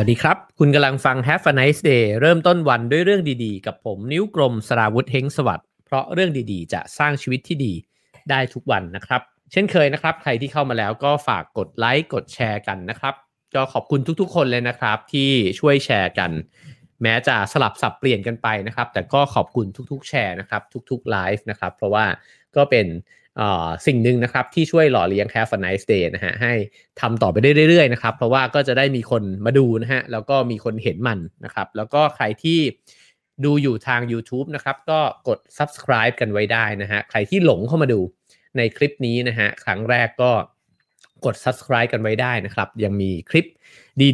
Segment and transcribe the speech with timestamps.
[0.00, 7.72] วัสดีครับ คุณกำลังฟัง Have a nice day เริ่มต้นวันด้วยเรื่องดีๆ กับผมนิ้วกลมสราวุธเฮงสวัสดิ์เพราะเรื่องดีๆ จะสร้างชีวิตที่ดี
[8.30, 9.20] ได้ทุกวันนะครับ
[9.52, 13.14] เช่นเคยนะครับ ใครที่เข้ามาแล้วก็ฝากกดไลค์กดแชร์กันนะครับ
[13.54, 16.30] ก็ขอบคุณทุกๆ คนเลยนะครับ ที่ช่วยแชร์กัน
[17.02, 22.04] แม้จะสลับสับเปลี่ยนกันไปนะครับ แต่ก็ขอบคุณทุกๆ แชร์นะครับ ทุกๆไลฟ์นะครับ เพราะว่า
[22.56, 22.86] ก็เป็น
[23.86, 26.52] สิ่งหนึ่งนะครับที่ช่วยหล่อเลี้ยง Have a nice day นะฮะให้
[27.00, 32.58] ทำต่อไปได้เรื่อยๆนะครับเพราะว่าก็จะได้มีคนมาดูนะฮะแล้วก็มีคนเห็นมันนะครับแล้วก็ใครที่
[33.44, 38.00] ดูอยู่ทาง YouTube นะครับก็กด subscribe กันไว้ได้นะฮะใครที่หลงเข้ามาดู
[38.56, 40.32] ในคลิปนี้นะฮะครั้งแรกก็
[41.24, 43.46] กด subscribe กันไว้ได้นะครับ ยังมีคลิป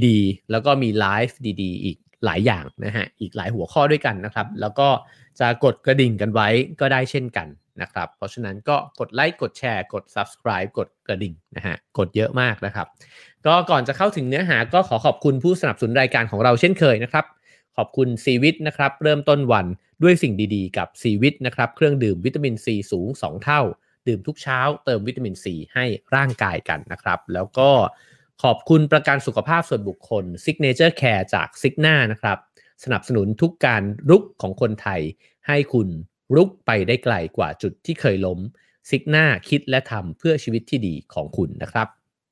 [0.07, 4.89] ดีๆ แล้วก็มีไลฟ์ดีๆ อีกหลายอย่างนะฮะอีกหลายหัวข้อด้วยกันนะครับ แล้วก็
[5.41, 6.49] จะกดกระดิ่งกันไว้
[6.81, 7.47] ก็ได้เช่นกัน
[7.81, 12.87] นะครับ เพราะฉะนั้นก็กดไลค์กดแชร์ กด subscribe กดกระดิ่งนะฮะกดเยอะมากนะครับ
[13.47, 17.25] ก็ก่อนจะเข้าถึงเนื้อหาก็ขอขอบคุณผู้สนับสนุนรายการของเราเช่นเคยนะครับ
[17.77, 19.67] ขอบคุณซีวิตนะครับ เริ่มต้นวัน
[20.03, 23.61] ด้วยสิ่งดีๆ กับซีวิตนะครับ เครื่องดื่มวิตามินซีสูง 2 เท่า
[24.09, 25.85] ดื่มทุกเช้า เติมวิตามินซีให้
[26.15, 27.71] ร่างกายกันนะครับ แล้วก็
[28.43, 32.39] ขอบคุณประกันสุขภาพส่วนบุคคล Signature Care จาก Signa นะครับ
[32.85, 35.01] สนับสนุนทุกการรุกของคนไทย
[35.47, 35.89] ให้คุณ
[36.37, 38.39] รุกไปได้ไกลกว่าจุดที่เคยล้ม
[38.91, 41.89] ซิกหน้าคิดและทำเพื่อชีวิตที่ดีของคุณนะครับ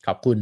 [0.06, 0.38] ขอบคุณ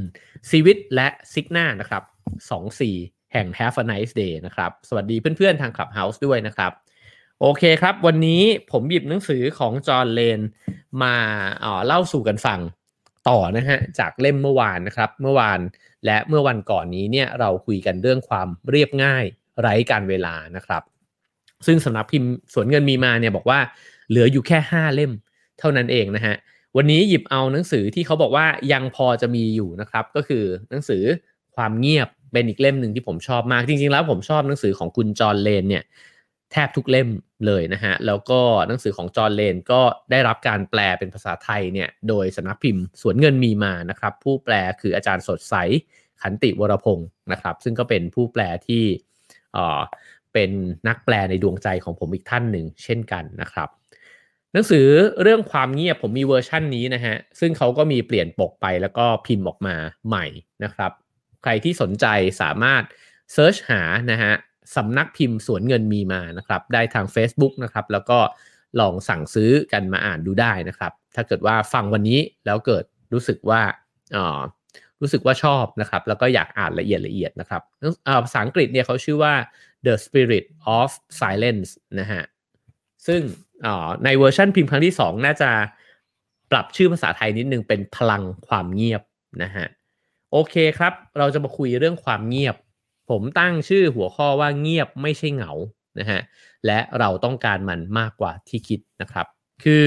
[0.51, 2.03] ซีวิตและซิกหน้านะครับ
[2.43, 6.73] 2 4 แห่ง Have a nice day นะครับ สวัสดีเพื่อนๆทาง Clubhouse ด้วยนะครับ
[7.41, 10.41] โอเคครับ วันนี้ผมหยิบหนังสือของจอห์นเลน
[11.03, 11.15] มา
[11.87, 12.61] เล่าสู่กันฟัง
[13.29, 15.61] ต่อนะฮะจากเล่มเมื่อวานนะครับ เมื่อวาน
[16.07, 19.25] และเมื่อวันก่อนนี้เนี่ยเราคุยกันเรื่องความเรียบง่าย
[19.61, 20.83] ไร้การเวลานะครับ
[21.67, 23.59] ซึ่งสำนักพิมพ์สวนเงินมีมาเนี่ยบอกว่า
[24.09, 25.13] เหลืออยู่แค่ 5 เล่ม
[25.59, 26.35] เท่านั้นเองนะฮะ
[26.77, 31.03] วันนี้หยิบเอาหนังสือที่เขาบอกว่ายังพอจะมีอยู่นะครับ ก็คือหนังสือ
[31.57, 35.85] ความเงียบเป็นอีกเล่มหนึ่งที่ผมชอบมาก จริง ๆ แล้วผมชอบหนังสือของคุณจอร์เลนเนี่ย
[36.53, 37.09] แทบทุกเล่ม
[37.47, 39.81] เลยนะฮะ แล้วก็หนังสือของจอร์เลนก็
[40.11, 45.55] ได้รับการแปลเป็นภาษาไทยเนี่ยโดยสำนักพิมพ์สวนเงินมีมานะครับ ผู้แปลคืออาจารย์สดใส
[46.23, 48.85] ขันติวรพงศ์นะครับ ซึ่งก็เป็นผู้แปลที่
[50.33, 50.51] เป็น
[50.89, 53.69] นักแปลในดวงใจของผมอีกท่านหนึ่งเช่นกันนะครับ
[54.53, 54.87] หนังสือ
[55.23, 59.77] เรื่องความเงียบผมมีเวอร์ชั่นนี้นะฮะ ซึ่งเขาก็มีเปลี่ยนปกไปแล้วก็พิมพ์ออกมา
[60.09, 60.27] ใหม่
[60.65, 60.93] นะครับ
[61.43, 62.07] ใครที่สนใจ
[62.43, 62.83] สามารถ
[63.33, 64.33] search หานะฮะ
[64.77, 68.19] สำนักพิมพ์สวนเงินมีมานะครับ ได้ทาง Facebook นะครับ แล้วก็
[68.81, 73.63] ลองสั่งซื้อกันมาอ่านดูได้นะครับ ถ้าเกิดว่าฟังวันนี้แล้วเกิดรู้สึกว่า
[74.17, 74.41] อ๋อ
[75.01, 77.63] รู้สึกว่าชอบนะครับ แล้วก็อยากอ่านละเอียดละเอียดนะครับ
[78.25, 79.35] ภาษาอังกฤษเนี่ยเขาชื่อว่า
[79.87, 80.45] The Spirit
[80.79, 80.91] of
[81.21, 82.23] Silence นะฮะ
[83.07, 83.21] ซึ่ง
[84.05, 85.51] ในเวอร์ชันพิมพ์ครั้งที่ 2 น่าจะ
[86.51, 89.03] ปรับชื่อภาษาไทยนิดนึงเป็นพลังความเงียบ
[89.43, 89.67] นะฮะ
[90.33, 92.57] โอเคครับ เราจะมาคุยเรื่องความเงียบ
[93.11, 95.53] ผมตั้งชื่อหัวข้อว่าเงียบไม่ใช่เหงา
[95.99, 96.21] นะฮะ
[96.67, 99.27] และเราต้องการมันมากกว่าที่คิดนะครับ
[99.65, 99.87] คือ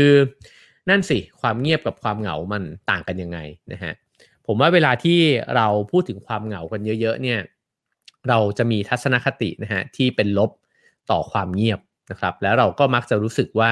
[0.90, 3.40] นั่นสิ ความเงียบกับความเหงามันต่างกันยังไง
[3.72, 3.94] นะฮะ
[4.48, 5.20] ผมว่าเวลาที่
[5.56, 7.40] เราพูดถึงความเหงากันเยอะ ๆ เนี่ย
[8.30, 10.52] เราจะมีทัศนคตินะฮะที่เป็นลบ
[11.12, 11.80] ต่อความเงียบ
[12.12, 13.72] นะครับแล้วเราก็มักจะรู้สึกว่า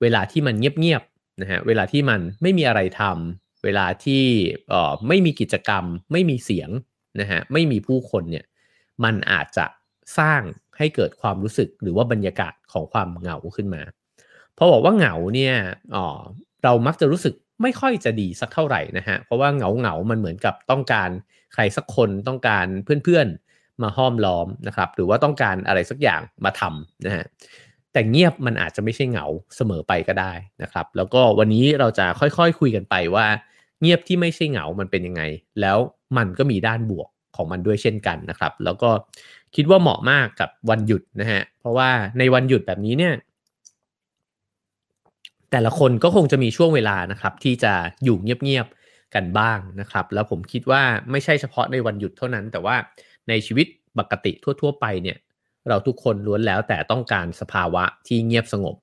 [0.00, 4.24] เวลาที่มันเงียบๆนะฮะเวลาที่มันไม่มีอะไรทำเวลาที่
[4.68, 6.70] เอ่อไม่มีกิจกรรม ไม่มีเสียง
[7.20, 8.44] นะฮะไม่มีผู้คนเนี่ย
[9.04, 9.66] มันอาจจะ
[10.18, 10.42] สร้าง
[10.78, 13.82] ให้เกิดความรู้สึกหรือว่าบรรยากาศของความเหงาขึ้นมา
[14.56, 15.54] พอบอกว่าเหงาเนี่ย
[15.94, 16.06] อ๋อ
[16.64, 21.10] เรามักจะรู้สึกไม่ค่อยจะดีสักเท่าไหร่นะฮะเพราะว่าเหงาเหงามันเหมือนกับต้องการ
[21.54, 22.66] ใครสักคนต้องการ
[23.04, 27.24] เพื่อนๆ มาห้อมล้อมนะครับหรือว่าต้องการอะไรสักอย่างมาทำนะฮะ
[27.92, 29.26] แต่เงียบมันอาจจะไม่ใช่เหงา
[29.56, 30.32] เสมอไปก็ได้
[30.62, 33.26] นะครับ แล้วก็วันนี้เราจะค่อยๆคคุยกันไปว่า
[33.80, 35.22] เงียบที่ไม่ใช่เหงามันเป็นยังไง
[35.60, 35.78] แล้ว
[36.16, 38.90] มันก็มีด้านบวกของมันด้วยเช่นกันนะครับ แล้วก็
[39.54, 43.14] คิดว่าเหมาะมากกับวันหยุดนะฮะเพราะว่าในวันหยุดแบบนี้เนี่ย
[45.50, 47.72] แต่ละคนก็คงจะมีช่วงเวลานะครับ ที่จะ
[48.04, 52.76] อยู่เงียบๆกันบ้างนะครับ แล้วผมคิดว่าไม่ใช่เฉพาะในวันหยุดเท่านั้น แต่ว่า
[53.28, 53.66] ในชีวิต
[53.98, 55.18] ปกติทั่ว ๆ ไปเนี่ย
[55.68, 58.76] เราทุกคนล้วนแล้วแต่ต้องการสภาวะที่เงียบสงบ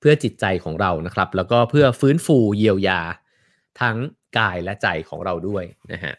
[0.00, 3.00] เพื่อจิตใจของเรานะครับ แล้วก็เพื่อฟื้นฟูเยียวยา
[3.80, 3.96] ทั้ง
[4.38, 6.14] กายและใจของเราด้วยนะฮะ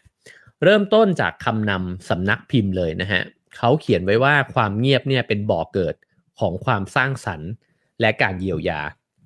[0.64, 3.22] เริ่มต้นจากคำนำสำนักพิมพ์เลยนะฮะ
[3.56, 5.94] เขาเขียนไว้ว่าความเงียบเนี่ยเป็นบ่อกเกิด
[6.40, 7.50] ของความสร้างสรรค์
[8.00, 8.80] และการเยียวยา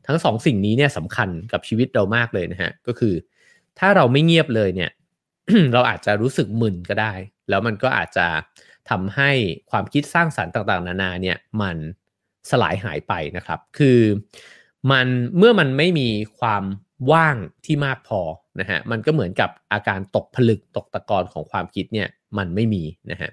[0.06, 3.14] ทั้งสองสิ่งนี้เนี่ยสำคัญกับชีวิตเรามากเลยนะฮะก็คือ
[3.78, 4.90] ถ้าเราไม่เงียบเลยเนี่ย
[5.72, 7.12] เราอาจจะรู้สึกมึนก็ได้
[7.48, 8.26] แล้วมันก็อาจจะ
[8.90, 9.30] ทำให้
[9.70, 11.76] ความคิดสร้างสารรค์ต่างๆ นานาเนี่ยมัน
[12.50, 14.00] สลายหายไปนะครับ คือ
[14.90, 15.06] มัน
[15.38, 16.08] เมื่อมันไม่มี
[16.38, 16.64] ความ
[17.12, 18.20] ว่างที่มากพอ
[18.60, 22.08] นะฮะมันก็เหมือนกับอาการตกผลึกตกตะกอนของความคิดเนี่ย
[22.38, 23.30] มันไม่มีนะฮะ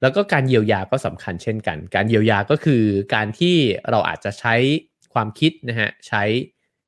[0.00, 2.82] แล้วก็การเยียวยาก็สำคัญเช่นกัน การเยียวยาก็คือ
[3.14, 3.56] การที่
[3.90, 4.54] เราอาจจะใช้
[5.14, 6.22] ความคิดนะฮะใช้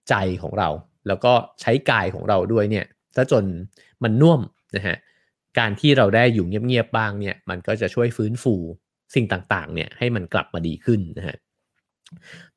[0.08, 0.68] ใจของเรา
[1.06, 2.86] แล้วก็ใช้กายของเราด้วยเนี่ย
[3.16, 3.44] ถ้าจน
[4.02, 4.40] มันน่วม
[4.76, 4.96] นะฮะ
[5.58, 8.54] การที่เราได้อยู่เงียบๆบ้างเนี่ยมันก็จะช่วยฟื้นฟู
[9.14, 11.36] สิ่งต่างๆเนี่ยให้มันกลับมาดีขึ้นนะฮะ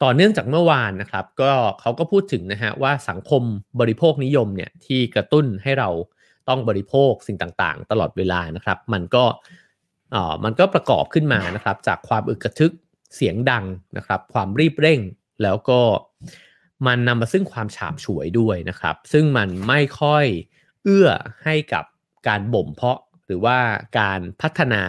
[0.03, 1.51] ต่อเนื่องจากเมื่อวานนะครับ ก็
[1.81, 3.43] เขาก็พูดถึงนะฮะว่าสังคม
[3.79, 5.89] บริโภคนิยมเนี่ยที่กระตุ้นให้เรา
[6.49, 9.23] ต้องบริโภคสิ่งต่างๆ ตลอดเวลานะครับ มันก็
[10.15, 12.73] อ่อมันก็ประกอบขึ้นมานะครับ จากความอึกกระทึก
[13.15, 13.65] เสียงดัง
[13.97, 14.99] นะครับ ความรีบเร่ง
[15.43, 15.79] แล้วก็
[16.87, 20.25] มันนำมาซึ่งความฉาบฉวยด้วยนะครับ ซึ่งมันไม่ค่อย
[20.83, 21.09] เอื้อ
[21.45, 21.85] ให้กับ
[22.27, 23.57] การบ่มเพาะหรือว่า
[23.99, 24.81] การพัฒนา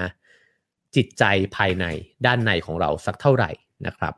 [0.97, 1.25] จิตใจ
[1.57, 1.85] ภายใน
[2.27, 3.51] ด้านในของเราสักเท่าไหร่
[3.87, 4.15] นะครับ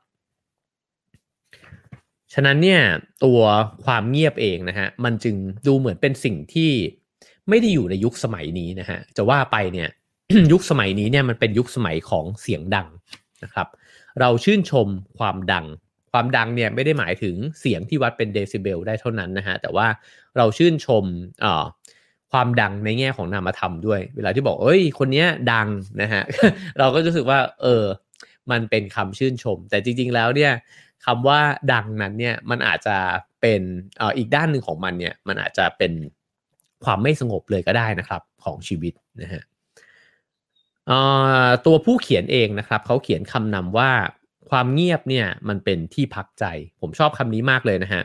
[2.32, 2.82] ฉะนั้นเนี่ย
[3.24, 3.40] ตัว
[3.84, 5.36] ความเงียบเองนะฮะมันจึง
[5.66, 6.72] ดูเหมือนเป็นสิ่งที่
[7.48, 9.88] ไม่ได้อยู่ในยุคสมัยนี้นะฮะจะว่าไปเนี่ย
[10.52, 12.88] ยุคสมัยนี้เนี่ยมันเป็นยุคสมัยของเสียงดัง
[13.44, 13.68] นะครับ
[14.20, 14.88] เราชื่นชม
[15.18, 15.66] ความดัง
[16.16, 19.86] ความดังเนี่ยไม่ได้หมายถึงเสียงที่วัดเป็นเดซิเบลได้เท่านั้นนะฮะแต่ว่า
[20.36, 21.04] เราชื่นชม
[21.44, 21.64] อ่า
[22.32, 25.68] ความดังในแง่ของนามธรรมด้วย เวลาที่บอกเอ้ยคนนี้ดัง
[26.02, 26.22] นะฮะ
[26.78, 27.84] เราก็รู้สึกว่า เออ
[28.50, 30.52] มันเป็นคำชื่นชม แต่จริง ๆ แล้วเนี่ย
[31.04, 31.40] คำว่า
[31.72, 32.96] ดังนั้นเนี่ยมันอาจจะ
[33.40, 33.62] เป็น
[34.00, 35.92] ออีกด้านหนึ่งของมันเนี่ยมันอาจจะเป็น
[36.84, 39.42] ความไม่สงบเลยก็ได้นะครับของชีวิตนะฮะ
[41.66, 43.90] ตัวผู้เขียนเองนะครับเขาเขียนคำนำว่า
[44.50, 46.44] ความเงียบเนี่ยมันเป็นที่พักใจ
[46.80, 48.02] ผมชอบคำนี้มากเลยนะฮะ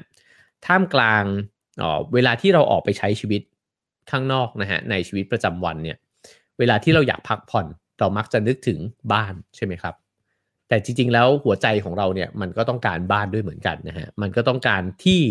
[0.65, 1.24] ท่ามกลาง
[2.13, 3.41] เวลาที่เราออกไปใช้ชีวิต
[4.12, 5.97] ข้างนอกนะฮะในชีวิตประจำวันเนี่ย
[6.59, 7.65] เวลาที่เราอยากพักผ่อน
[8.00, 8.80] เรามักจะนึกถึง
[9.13, 9.95] บ้านใช่ไหมครับ
[10.68, 15.21] แต่จริง ๆ แล้วหัวใจของเราเนี่ยมันก็ต้องการบ้านด้วยเหมือนกันนะฮะมันก็ต้องการที่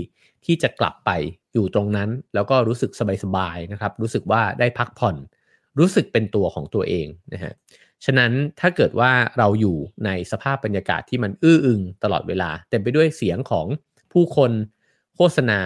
[0.46, 1.10] ที่จะกลับไป
[1.52, 2.90] อยู่ตรงนั้น แล้วก็รู้สึก
[3.24, 5.16] สบายๆนะครับ รู้สึกว่าได้พักผ่อน
[5.78, 7.52] รู้สึกเป็นตัวของตัวเองนะฮะ
[8.04, 13.66] ฉะนั้นถ้าเกิดว่าเราอยู่ในสภาพบรรยากาศที่มันอื้ออึงตลอดเวลา เต็มไปด้วยเสียงของ
[14.12, 14.50] ผู้คน
[15.16, 15.60] โฆษณา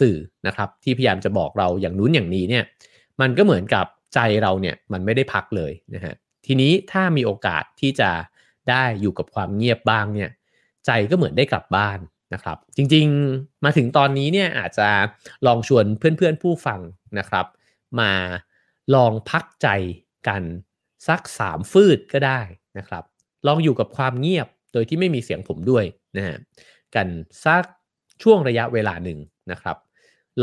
[0.00, 2.64] สื่อนะครับที่พยายามจะบอกเราอย่างนู้นอย่างนี้เนี่ย
[3.20, 6.14] มันก็เหมือนกับใจเราเนี่ยมันไม่ได้พักเลยนะฮะ
[6.46, 8.10] ทีนี้ถ้ามีโอกาสที่จะ
[8.70, 10.30] ได้อยู่กับความเงียบบ้างเนี่ย
[10.86, 11.98] ใจก็เหมือนได้กลับบ้าน
[12.34, 14.88] นะครับ จริงๆมาถึงตอนนี้เนี่ยอาจจะ
[15.46, 16.80] ลองชวนเพื่อนๆผู้ฟัง
[17.18, 17.46] นะครับ
[18.00, 18.12] มา
[18.94, 19.68] ลองพักใจ
[20.28, 20.42] กัน
[21.06, 22.40] สักสามฟืดก็ได้
[22.78, 23.04] นะครับ
[23.46, 25.84] ลองอยู่กับความเงียบโดยที่ไม่มีเสียงผมด้วย
[26.16, 26.36] นะฮะ
[26.94, 27.08] กัน
[27.44, 27.64] สัก
[28.22, 29.18] ช่วงระยะเวลาหนึ่ง
[29.50, 29.76] นะครับ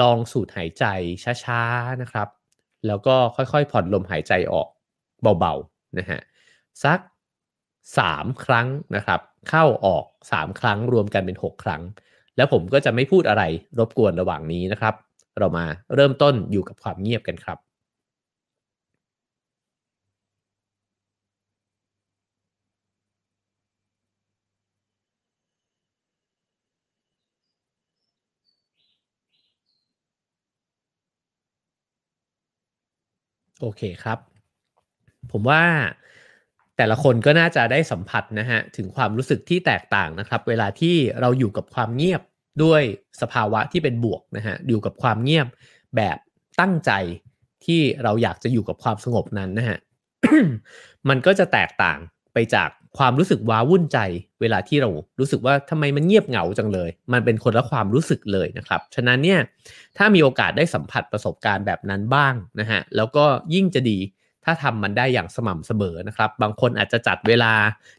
[0.02, 0.86] ลองสูดหายใจ
[1.44, 2.28] ช้าๆนะครับ
[2.88, 4.68] แล้วก็ค่อยๆผ่อนลมหายใจออก
[5.40, 6.20] เบาๆนะฮะ
[6.84, 7.00] สัก
[8.00, 9.20] 3 ครั้งนะครับ
[9.50, 11.82] เข้าออก 3 ครั้งรวมกันเป็น 6 ครั้ง
[12.38, 13.44] แล้วผมก็จะไม่พูดอะไร
[13.80, 14.96] รบกวนระหว่างนี้นะครับ
[15.40, 15.66] เรามา
[15.96, 17.58] เริ่มต้นอยู่กับความเงียบกันครับ
[33.62, 34.20] โอเคครับ
[35.32, 35.64] ผมว่า
[36.78, 42.22] แต่ละคนก็น่าจะได้สัมผัสนะฮะถึงความรู้สึกที่แตกต่างนะครับ เวลาที่เราอยู่กับความเงียบ
[42.64, 42.82] ด้วย
[43.22, 45.48] สภาวะที่เป็นบวกนะฮะอยู่กับความเงียบ
[45.96, 46.18] แบบ
[46.60, 46.92] ตั้งใจ
[47.66, 49.78] ที่เราอยากจะอยู่กับความสงบนั้นนะฮะ
[51.10, 52.00] มันก็จะแตกต่าง
[52.34, 54.00] ไปจาก ความรู้สึกว้าวุ่นใจ
[54.42, 59.40] เวลาที่เรารู้สึกว่าทำไมมันเงียบเหงาจังเลย มันเป็นคนละความรู้สึกเลยนะครับ ฉะนั้นเนี่ย
[59.98, 63.98] ถ้ามีโอกาสได้สัมผัสประสบการณ์แบบนั้นบ้างนะฮะแล้วก็ยิ่งจะดี
[64.46, 67.54] ถ้าทำมันได้อย่างสม่ำเสมอนะครับ บางคนอาจจะจัดเวลา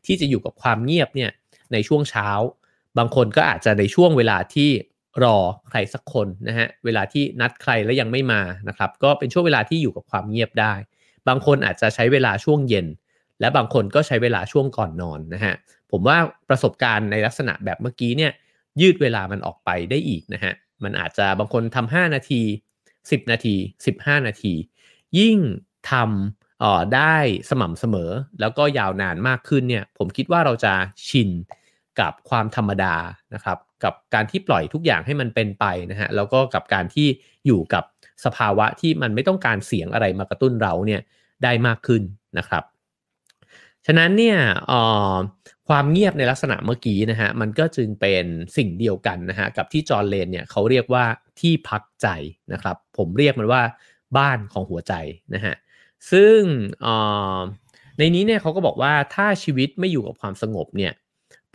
[0.06, 1.30] ที่จะอยู่กับความเงียบเนี่ย
[1.72, 2.28] ในช่วงเช้า
[2.98, 4.70] บางคนก็อาจจะในช่วงเวลาที่
[5.24, 5.36] รอ
[5.68, 10.74] ใครสักคนนะฮะเวลาที่นัดใครแล้วยังไม่มานะครับ ก็เป็นช่วงเวลาที่อยู่กับความเงียบได้
[11.28, 12.86] บางคนอาจจะใช้เวลาช่วงเย็น
[13.40, 15.54] และบางคนก็ใช้เวลาช่วงก่อนนอนนะฮะ
[15.90, 18.32] ผมว่าประสบการณ์ในลักษณะแบบเมื่อกี้เนี่ย
[18.80, 20.52] ยืดเวลามันออกไปได้อีกนะฮะ
[20.84, 22.42] มันอาจจะบางคนทำ5นาที
[22.86, 23.54] 10 นาที
[23.90, 24.54] 15 นาที
[25.18, 25.38] ยิ่ง
[25.90, 27.16] ทำอ๋อได้
[27.50, 30.72] สม่ำเสมอ แล้วก็ยาวนานมากขึ้นเนี่ยผมคิดว่าเราจะ
[31.08, 31.30] ชิน
[32.00, 32.94] กับความธรรมดา
[33.34, 37.08] นะครับกับการที่ปล่อยทุกอย่างให้มันเป็นไปนะฮะแล้วก็กับการที่
[37.46, 37.84] อยู่กับ
[38.24, 41.00] สภาวะที่มันไม่ต้องการเสียงอะไรมากระตุ้นเราเนี่ย
[41.44, 42.02] ได้มากขึ้น
[42.38, 42.62] นะครับ
[43.86, 44.38] ฉะนั้นเนี่ย
[45.68, 48.24] ความเงียบในลักษณะเมื่อกี้นะฮะมันก็จึงเป็น
[48.56, 51.04] สิ่งเดียวกันนะฮะกับที่จอร์เลนเนี่ยเขาเรียกว่า
[51.40, 52.08] ที่พักใจ
[52.52, 53.62] นะครับผมเรียกมันว่า
[54.18, 54.94] บ้านของหัวใจ
[55.34, 55.54] นะฮะ
[56.12, 56.38] ซึ่ง
[57.98, 60.92] ในนี้เนี่ยเขาก็บอกว่าถ้าชีวิตไม่อยู่กับความสงบเนี่ย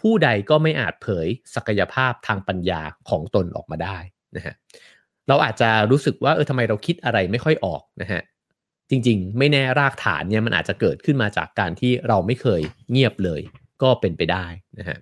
[0.02, 3.98] ผู้ใดก็ไม่อาจเผยศักยภาพทางปัญญาของตนออกมาได้
[4.36, 4.54] นะฮะ
[5.28, 8.22] เราอาจจะรู้สึกว่าเออทำไมเราคิดอะไรไม่ค่อยออกนะฮะ
[8.92, 13.42] จริง ๆ ไม่แน่รากฐานเนี่ยมันอาจจะเกิดขึ้นมาจากการที่เราไม่เคยเงียบเลย
[13.82, 14.46] ก็เป็นไปได้
[14.80, 14.98] นะฮะ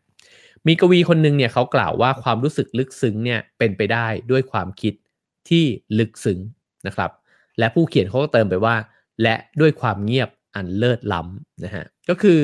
[0.68, 4.94] มีกวีคนหนึ่งเนี่ยเขากล่าวว่าความรู้สึกลึกซึ้งเนี่ยเป็นไปได้ด้วยความคิด
[5.50, 5.66] ที่
[6.00, 6.40] ลึกซึ้ง
[6.88, 7.12] นะครับ
[7.60, 8.76] และผู้เขียนเขาก็เติมไปว่า
[9.24, 12.42] และด้วยความเงียบอันเลิศล้ำนะฮะก็คือ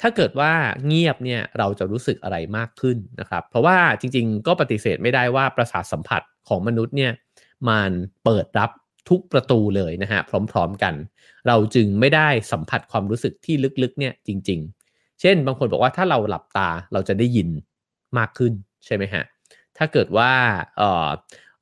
[0.00, 0.52] ถ้าเกิดว่า
[0.86, 7.12] เงียบเนี่ยเราจะรู้สึกอะไรมากขึ้นนะครับ เพราะว่าจริงๆ ก็ปฏิเสธไม่ได้ว่าประสาทสัมผัสของมนุษย์เนี่ย
[7.68, 7.90] มัน
[8.24, 8.70] เปิดรับ
[9.08, 10.20] ทุกประตูเลยนะฮะ
[10.52, 10.94] พร้อมๆกัน
[11.46, 14.60] เราจึงไม่ได้สัมผัสความรู้สึกที่ลึกๆเนี่ยจริง
[14.90, 17.48] ๆ เช่น บางคนบอกว่าถ้าเราหลับตาเราจะได้ยิน
[18.18, 18.52] มากขึ้น
[18.86, 19.24] ใช่ไหมฮะ
[19.78, 20.30] ถ้าเกิดว่า
[20.76, 21.08] เออ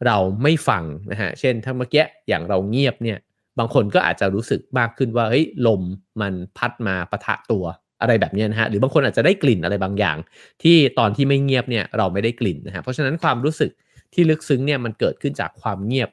[0.06, 3.18] เราไม่ฟังนะฮะเช่นถ้าเมื่อกี้อย่างเราเงียบเนี่ย
[3.58, 5.82] บางคนก็อาจจะรู้สึกมากขึ้นว่าเฮ้ยลม
[6.20, 7.64] มันพัดมาปะทะตัว
[8.00, 10.16] อะไรแบบนี้นะฮะหรือบางคนอาจจะได้กลิ่นอะไรบางอย่าง
[10.62, 13.70] ที่ตอนที่ไม่เงียบเนี่ยเราไม่ได้กลิ่นนะฮะเพราะฉะนั้นความรู้สึก
[14.14, 16.10] ที่ลึกซึ้งเนี่ยมันเกิดขึ้นจากความเงียบ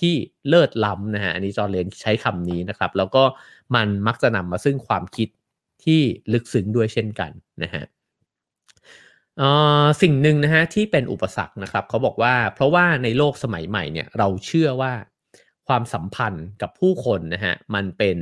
[0.00, 0.14] ที่
[0.48, 3.22] เลิศล้ำนะฮะอันนี้จอร์เลนใช้คำนี้นะครับ แล้วก็
[3.74, 5.28] มันมักจะนำมาซึ่งความคิด
[5.84, 6.00] ที่
[6.32, 7.30] ลึกซึ้งด้วยเช่นกัน
[7.62, 7.84] นะฮะ
[10.02, 14.92] สิ่งหนึ่งนะฮะที่เป็นอุปสรรคนะครับเขาบอกว่าเพราะว่าในโลกสมัยใหม่เนี่ยเราเชื่อว่า
[15.68, 18.16] ความสัมพันธ์กับผู้คนนะฮะมันเป็น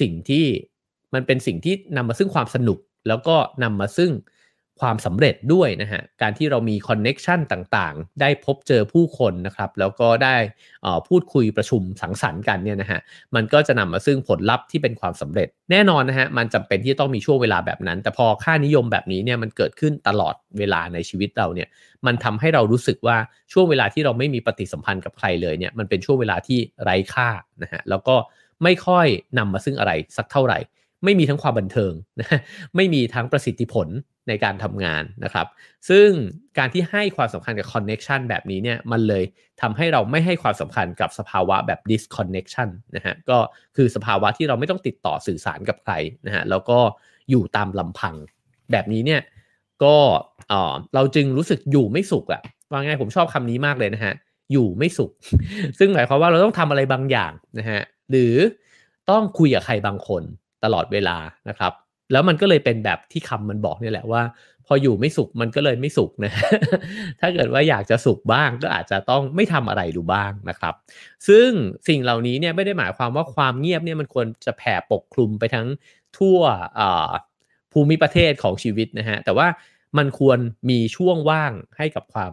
[0.00, 0.46] สิ่งที่
[1.14, 4.10] มันเป็นสิ่งที่นำมาซึ่งความสนุก แล้วก็นำมาซึ่ง
[4.80, 10.36] ความสำเร็จด้วยนะฮะการที่เรามีคอนเน็ชันต่างๆ ได้พบเจอผู้คนนะครับแล้วก็ได้
[11.08, 13.00] พูดคุยประชุมสังสรรค์กันเนี่ยนะฮะ
[13.34, 21.68] มันก็จะนำมาซึ่งผลลัพธ์ที่เป็นความสำเร็จ แน่นอนนะฮะมันจำเป็นที่ต้องมีช่วงเวลาแบบนั้น แต่พอค่านิยมแบบนี้เนี่ยมันเกิดขึ้นตลอดเวลาในชีวิตเราเนี่ย
[22.06, 23.16] มันทำให้เรารู้สึกว่า
[23.52, 27.28] ช่วงเวลาที่เราไม่มีปฏิสัมพันธ์กับใครเลยเนี่ยมันเป็นช่วงเวลาที่ไร้ค่า
[27.62, 28.16] นะฮะแล้วก็
[28.62, 29.06] ไม่ค่อย
[29.38, 30.58] นำมาซึ่งอะไรสักเท่าไหร่
[31.04, 32.38] ไม่มีทั้งความบันเทิงนะ
[32.76, 33.88] ไม่มีทั้งประสิทธิผล
[34.28, 35.46] ในการทำงานนะครับ
[35.88, 36.08] ซึ่ง
[36.58, 39.24] การที่ให้ความสำคัญกับคอนเน็ชันแบบนี้เนี่ยมันเลย
[39.62, 43.38] ทำให้เราไม่ให้ความสำคัญกับสภาวะแบบ disconnection นะฮะก็
[43.76, 45.92] คือสภาวะที่เราไม่ต้องติดต่อสื่อสารกับใคร
[46.26, 46.78] นะฮะแล้วก็
[47.30, 48.14] อยู่ตามลำพัง
[48.72, 49.20] แบบนี้เนี่ย
[49.84, 49.96] ก็
[50.94, 54.14] เราจึงรู้สึกอยู่ไม่สุขอะว่าไงผมชอบคำนี้มากเลยนะฮะ
[54.52, 55.10] อยู่ไม่สุข
[55.78, 57.80] ซึ่งหมายความว่าเราต้องทำอะไรบางอย่างนะฮะ
[58.10, 58.34] หรือ
[59.10, 60.22] ต้องคุยกับใครบางคน
[60.64, 61.16] ตลอดเวลา
[61.48, 61.72] นะครับ
[62.12, 64.22] แล้วมันก็เลยเป็นแบบที่คำมันบอกนี่แหละว่า
[64.66, 66.32] พออยู่ไม่สุขมันก็เลยไม่สุขนะ
[67.20, 70.74] ถ้าเกิดว่าอยากจะสุขบ้างก็อาจจะต้องไม่ทำอะไรดูบ้างนะครับ
[71.28, 71.48] ซึ่ง
[71.88, 75.66] สิ่งเหล่านี้เนี่ยไม่ได้หมายความว่าความเงียบเนี่ยมันควรจะแผ่ปกคลุมไปทั้ง
[76.18, 76.40] ทั่ว
[77.72, 79.46] ภูมิประเทศของชีวิตนะฮะ แต่ว่า
[79.98, 80.38] มันควร
[80.70, 82.32] มีช่วงว่างให้กับความ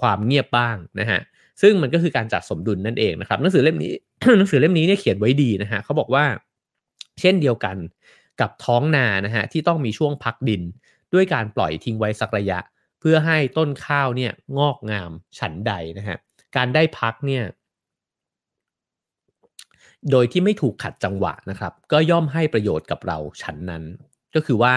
[0.00, 1.20] ความเงียบบ้างนะฮะ
[1.62, 3.92] ซึ่งมันก็คือการจัดสมดุลนั่นเองนะครับ หนังสือเล่มนี้
[4.38, 6.24] หนังสือเล่มนี้เนี่ยเขียนไว้ดีนะฮะเขาบอกว่า
[7.20, 7.76] เช่นเดียวกัน
[8.40, 10.62] กับท้องนานะฮะที่ต้องมีช่วงพักดิน
[11.14, 12.58] ด้วยการปล่อยทิ้งไว้สักระยะ
[13.00, 16.18] เพื่อให้ต้นข้าวเนี่ยงอกงามฉันใดนะฮะ
[16.56, 17.44] การได้พักเนี่ย
[20.10, 23.82] โดยที่ไม่ถูกขัดจังหวะนะครับก็ย่อมให้ประโยชน์กับเราฉันนั้น
[24.34, 24.74] ก็คือว่า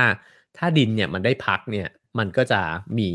[0.58, 1.88] ถ้าดินเนี่ยมันได้พักเนี่ย
[2.20, 2.62] มันก็จะ
[3.00, 3.10] มี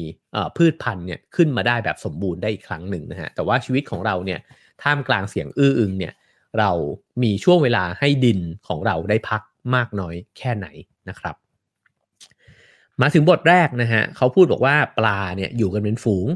[0.56, 4.40] พืชพันธุ์เนี่ยขึ้นมาได้แบบสมบูรณ์ได้อีกครั้งหนึ่งนะฮะแต่ว่าชีวิตของเราเนี่ย
[4.82, 6.12] ท่ามกลางเสียงอื้ออึงเนี่ย
[6.58, 6.70] เรา
[7.22, 9.42] มีช่วงเวลาให้ดินของเราได้พัก
[9.74, 10.66] มากน้อยแค่ไหน
[11.08, 11.36] นะครับ
[13.00, 16.26] มาถึงบทแรกนะฮะเขาพูดบอกว่าปลาเนี่ยอยู่กันเป็นฝูง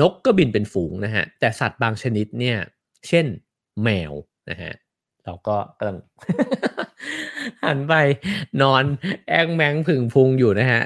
[0.00, 2.56] นกก็บินเป็นฝูงนะฮะแต่สัตว์บางชนิดเนี่ย
[3.08, 3.26] เช่น
[3.82, 4.12] แมว
[4.50, 4.72] นะฮะ
[5.24, 5.98] เราก็กำลัง
[7.64, 7.94] หันไป
[8.62, 8.84] นอน
[9.28, 10.82] แองแมงผึ่งพุงอยู่นะฮะ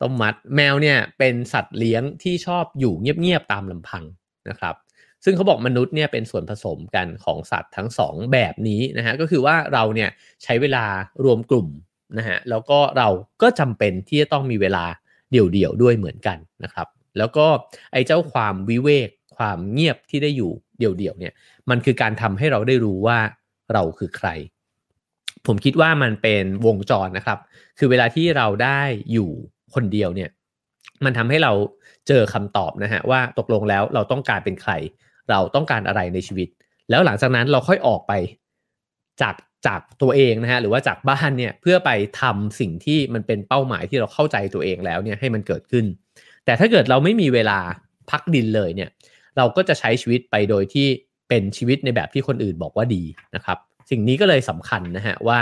[0.00, 4.04] ต้มมัดแมวเนี่ยเป็นสัตว์เลี้ยงที่ชอบอยู่เงียบๆตามลำพัง
[4.48, 4.74] นะครับ
[5.24, 10.10] ซึ่งเขาบอกมนุษย์เนี่ยเป็นส่วนผสมกันของสัตว์ทั้ง 2 แบบนี้นะฮะก็คือว่าเราเนี่ย
[10.42, 10.84] ใช้เวลา
[11.24, 11.68] รวมกลุ่ม
[12.18, 13.08] นะฮะแล้วก็เรา
[13.42, 14.84] ก็จำเป็นที่จะต้องมีเวลา
[15.30, 16.86] เดี่ยวๆด้วยเหมือนกันนะครับ
[17.18, 17.46] แล้วก็
[17.92, 21.32] ไอ้เจ้าความวิเวกความเงียบที่ได้อยู่เดี่ยวๆเนี่ย
[21.70, 23.18] มันคือการทำให้เราได้รู้ว่า
[23.72, 24.28] เราคือใคร
[25.46, 27.38] ผมคิดว่ามันเป็นวงจรนะครับ
[27.78, 28.80] คือเวลาที่เราได้
[29.12, 29.30] อยู่
[29.74, 30.30] คนเดียวเนี่ย
[31.04, 31.52] มันทำให้เรา
[32.08, 34.72] เจอคำตอบนะฮะว่าตกลงแล้วเราต้องการเป็นใคร
[35.30, 36.48] เราต้องการอะไรในชีวิต
[36.90, 38.12] แล้วหลังจากนั้นเราค่อยออกไป
[39.22, 39.34] จาก
[39.66, 41.90] จากตัวเองนะฮะหรือว่าจากบ้านเนี่ยเพื่อไป
[42.20, 45.84] ทำสิ่งที่มันเป็นเป้าหมายที่เราเข้าใจตัวเองแล้วเนี่ยให้มันเกิดขึ้น
[46.44, 47.58] แต่ถ้าเกิดเราไม่มีเวลา
[48.10, 48.90] พักดินเลยเนี่ย
[49.36, 50.86] เราก็จะใช้ชีวิตไปโดยที่
[51.28, 53.02] เป็นชีวิตในแบบที่คนอื่นบอกว่าดี
[53.34, 53.58] นะครับ
[53.90, 55.40] สิ่งนี้ก็เลยสำคัญนะฮะว่า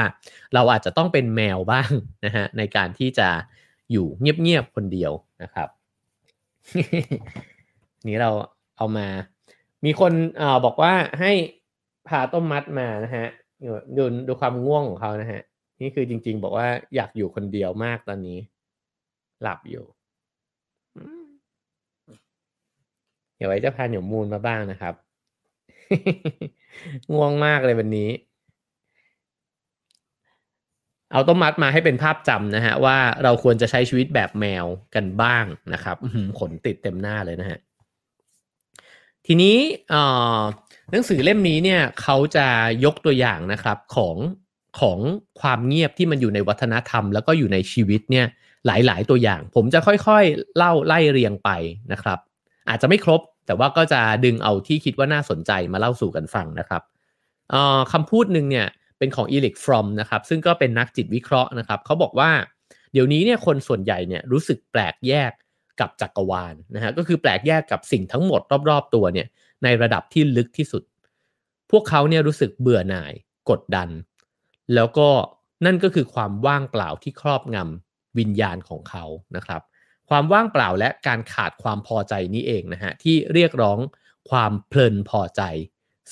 [0.55, 1.91] เราอาจจะต้องเป็นแมวบ้าง
[2.25, 3.29] นะฮะในการที่จะ
[3.93, 5.13] อยู่เงียบๆคนเดียว
[5.43, 5.69] นะครับ
[8.09, 8.31] นี้เรา
[8.77, 9.07] เอามา
[9.85, 11.33] มีคนอบอกว่าให้
[12.09, 13.27] พาต้มมัดมานะฮะ
[13.97, 15.41] ดูดูความง่วงของเขานะฮะ
[15.81, 18.39] นี่คือจริง ๆ บอกว่าอยากอยู่คนเดียวมากตอนนี้
[19.43, 19.85] หลับอยู่
[23.37, 24.95] เดี๋ยวไว้จะพาหนียวมูลมาบ้างนะครับ
[27.13, 28.11] ง่วงมากเลยวันนี้
[31.13, 35.97] เอาต้มมัดมาให้เป็นภาพจำนะฮะ ว่าเราควรจะใช้ชีวิตแบบแมวกันบ้างนะครับ
[36.39, 37.59] ขนติดเต็มหน้าเลยนะฮะ
[39.27, 39.57] ทีนี้
[40.91, 42.47] หนังสือเล่มนี้เนี่ยเขาจะ
[42.85, 44.17] ยกตัวอย่างนะครับของ
[44.81, 44.99] ของ
[45.41, 48.27] ความเงียบที่มันอยู่ในวัฒนธรรม แล้วก็อยู่ในชีวิตเนี่ย
[48.67, 51.51] หลาย ๆ ตัวอย่าง ผมจะค่อยๆ เล่าไล่เรียงไป
[51.93, 52.19] นะครับ
[52.69, 56.83] อาจจะไม่ครบ แต่ว่าก็จะดึงเอาที่คิดว่าน่าสนใจมาเล่าสู่กันฟังนะครับ
[57.93, 58.67] คำพูดหนึ่งเนี่ย
[58.99, 62.31] เป็นของอีลิกฟรอมนะครับซึ่งก็เป็นนักจิตวิเคราะห์นะครับเขาบอกว่า
[62.93, 65.33] เดี๋ยวนี้เนี่ยคนส่วนใหญ่เนี่ยรู้สึกแปลกแยก
[65.81, 68.41] กับจักรวาลนะฮะก็คือแปลกแยกกับสิ่งทั้งหมด
[68.71, 69.27] รอบๆตัวเนี่ย
[69.65, 70.83] ในระดับที่ลึกที่สุด
[71.71, 73.13] พวกเขาเนี่ยรู้สึกเบื่อหน่าย
[73.51, 73.89] กดดัน
[74.75, 75.09] แล้วก็
[75.65, 79.05] นั่นก็คือความว่างเปล่าที่ครอบงำวิญญาณของเขา
[79.37, 79.63] นะครับ
[80.09, 83.79] ความว่างเปล่าและการขาดความพอใจนี้เองนะฮะที่เรียกร้อง
[84.31, 85.43] ความเพลินพอใจ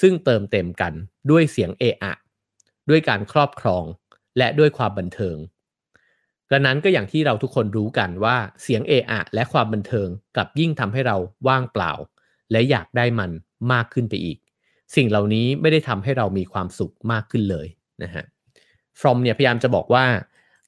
[0.01, 0.93] ซึ่งเติมเต็มกัน
[1.31, 2.15] ด้วยเสียงเอะอะ
[2.91, 3.85] ด้วยการครอบครอง
[4.39, 5.37] และด้วยความบันเทิง
[6.53, 11.17] ดังนั้นก็อย่างที่เราทุกคนรู้กันว่าเสียงเอะอะและความบันเทิงกับยิ่งทำให้เรา
[11.49, 11.93] ว่างเปล่า
[12.51, 13.31] และอยากได้มัน
[13.73, 14.39] มากขึ้นไปอีก
[14.97, 17.67] สิ่งเหล่านี้ไม่ได้ทำให้เรามีความสุขมากขึ้นเลย
[18.03, 18.25] นะฮะ
[19.01, 20.05] from เนี่ยพยายามจะบอกว่า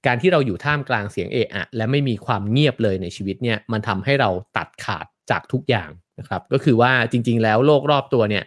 [0.07, 8.45] การที่เราอยู่ท่ามกลางเสียงเอะอะและไม่มีความเงียบเลยในชีวิตเนี่ยมันทำให้เราตัดขาดจากทุกอย่างนะครับ ก็คือว่าจริง ๆ แล้วโลกรอบตัวเนี่ย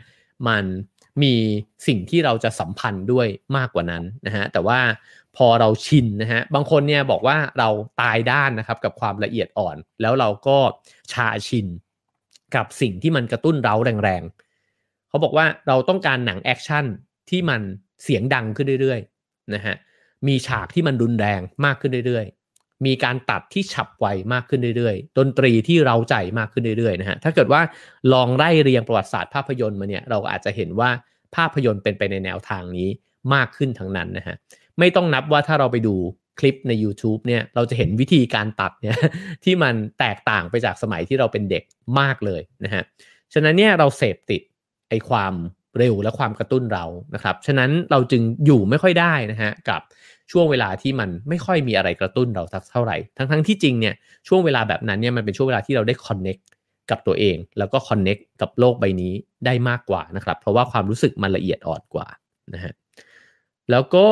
[0.48, 0.64] มัน
[1.24, 1.34] มี
[1.88, 4.80] สิ่งที่เราจะสัมพันธ์ด้วยมากกว่านั้นนะฮะแต่ว่า
[5.38, 7.70] พอเราชินนะฮะบางคนเนี่ยบอกว่าเรา
[8.02, 10.58] ตายด้านนะครับกับความละเอียดอ่อน แล้วเราก็
[11.14, 11.68] ชาชิน
[12.56, 16.86] กับสิ่งที่มันกระตุ้นเราแรงๆเขาบอกว่าเราต้องการหนังแอคชั่น
[17.30, 17.62] ที่มัน
[18.04, 19.76] เสียงดังขึ้นเรื่อยๆนะฮะ
[20.28, 27.62] มีฉากที่มันรุนแรงมากขึ้นเรื่อยๆ มีการตัดที่ฉับไวมากขึ้นเรื่อยๆ ดนตรีที่เราใจมากขึ้นเรื่อยๆนะฮะถ้าเกิดว่า
[28.14, 30.90] ลองไล่เรียงประวัติศาสตร์ภาพยนตร์มาเนี่ยเราอาจจะเห็นว่า
[31.36, 32.88] ภาพยนตร์เป็นไปในแนวทางนี้
[33.34, 34.36] มากขึ้นทั้งนั้นนะฮะ
[34.80, 35.96] ไม่ต้องนับว่าถ้าเราไปดู
[36.40, 38.98] คลิปใน YouTube เนี่ยเราจะเห็นวิธีการตัดเนี่ย
[39.44, 41.64] ที่มันแตกต่างไปจากสมัยที่เราเป็นเด็ก
[42.00, 42.84] มากเลยนะฮะ
[43.34, 44.42] ฉะนั้นเนี่ยเราเสพติด
[44.90, 45.34] ไอความ
[45.78, 46.86] เร็วและความกระตุ้นเรา
[47.16, 49.82] นะครับ ฉะนั้นเราจึงอยู่ไม่ค่อยได้นะฮะกับ
[50.32, 53.96] ช่วงเวลาที่มันไม่ค่อยมีอะไรกระตุ้นเราสักเท่าไหร่ ทั้งๆทที่จริงเนี่ย
[54.28, 56.38] ช่วงเวลาแบบนั้นเนี่ยมันเป็นช่วงเวลาที่เราได้คอนเน็ก
[56.92, 59.14] กับตัวเอง แล้วก็คอนเน็กกับโลกใบนี้
[59.46, 62.08] ได้มากกว่านะครับ เพราะว่าความรู้สึกมันละเอียดอ่อนกว่า
[62.54, 62.74] นะฮะ
[63.72, 64.08] แล้วก็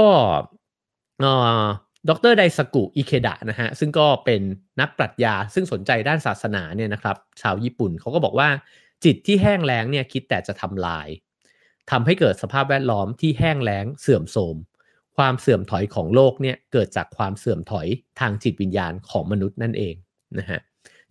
[2.09, 4.41] ดรไดสกุอิเคดะนะฮะซึ่งก็เป็น
[4.81, 8.49] นักปรัชญาซึ่งสนใจด้านศาสนาเนี่ยนะครับชาวญี่ปุ่นเขาก็บอกว่า
[9.03, 11.07] จิตที่แห้งแล้งเนี่ยคิดแต่จะทำลาย
[11.91, 14.55] ทำให้เกิดสภาพแวดล้อมที่แห้งแล้งเสื่อมโทรม
[15.17, 17.87] ความเสื่อมถอยของโลกเนี่ยเกิดจากความเสื่อมถอย
[18.19, 19.95] ทางจิตวิญญาณของมนุษย์นั่นเอง
[20.39, 20.59] นะฮะ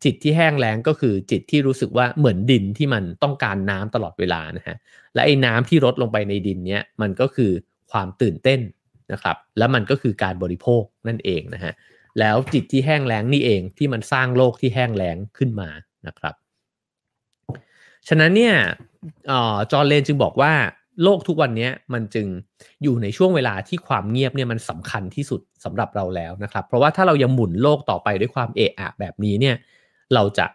[0.05, 4.77] จิตที่แห้งแล้งก็คือจิตที่รู้สึกว่าเหมือนดินที่มันต้องการน้ำตลอดเวลานะฮะ
[5.14, 7.51] และไอ้น้ำที่ลดลงไปในดินเนี่ยมันก็คือ
[7.93, 8.61] ความตื่นเต้น
[9.12, 11.73] นะครับแล้วมันก็คือการบริโภคนั่นเองนะฮะ
[12.21, 15.69] แล้วจิตที่แห้งแล้งนี่เองที่มันสร้างโลกที่แห้งแล้งขึ้นมา
[16.07, 16.35] นะครับ
[18.09, 18.55] ฉะนั้นเนี่ย
[19.73, 20.53] จอร์เลนจึงบอกว่า
[21.03, 22.27] โลกทุกวันนี้มันจึง
[22.83, 29.57] อยู่ในช่วงเวลาที่ความเงียบเนี่ยมันสำคัญที่สุดสำหรับเราแล้วนะครับ เพราะว่าถ้าเรายังหมุนโลกต่อไปด้วยความเอะอะแบบนี้เนี่ย
[30.14, 30.47] เราจะ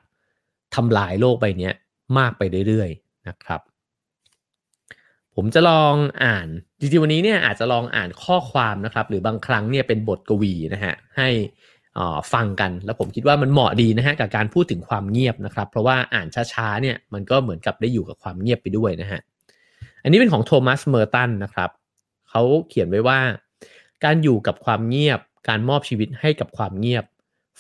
[0.76, 1.72] ทำลายโลกใบนี้
[2.18, 3.62] มากไปเรื่อยๆนะครับ
[5.36, 6.48] ผมจะลองอ่าน
[6.80, 11.30] จริงๆวันนี้เนี่ยอาจจะลองอ่านข้อความนะครับ หรือบางครั้งเนี่ยเป็นบทกวีนะฮะให้
[12.34, 19.20] ฟังกันแล้วผมคิดว่ามันเหมาะดีนะฮะกับการพูดถึงความเงียบนะครับ เพราะว่าอ่านช้าๆเนี่ยมันก็เหมือนกับได้อยู่กับความเงียบไปด้วยนะฮะ
[20.04, 21.70] อันนี้เป็นของโทมัสเมอร์ตันนะครับ
[22.30, 23.20] เขาเขียนไว้ว่า
[24.04, 27.06] การอยู่กับความเงียบ การมอบชีวิตให้กับความเงียบ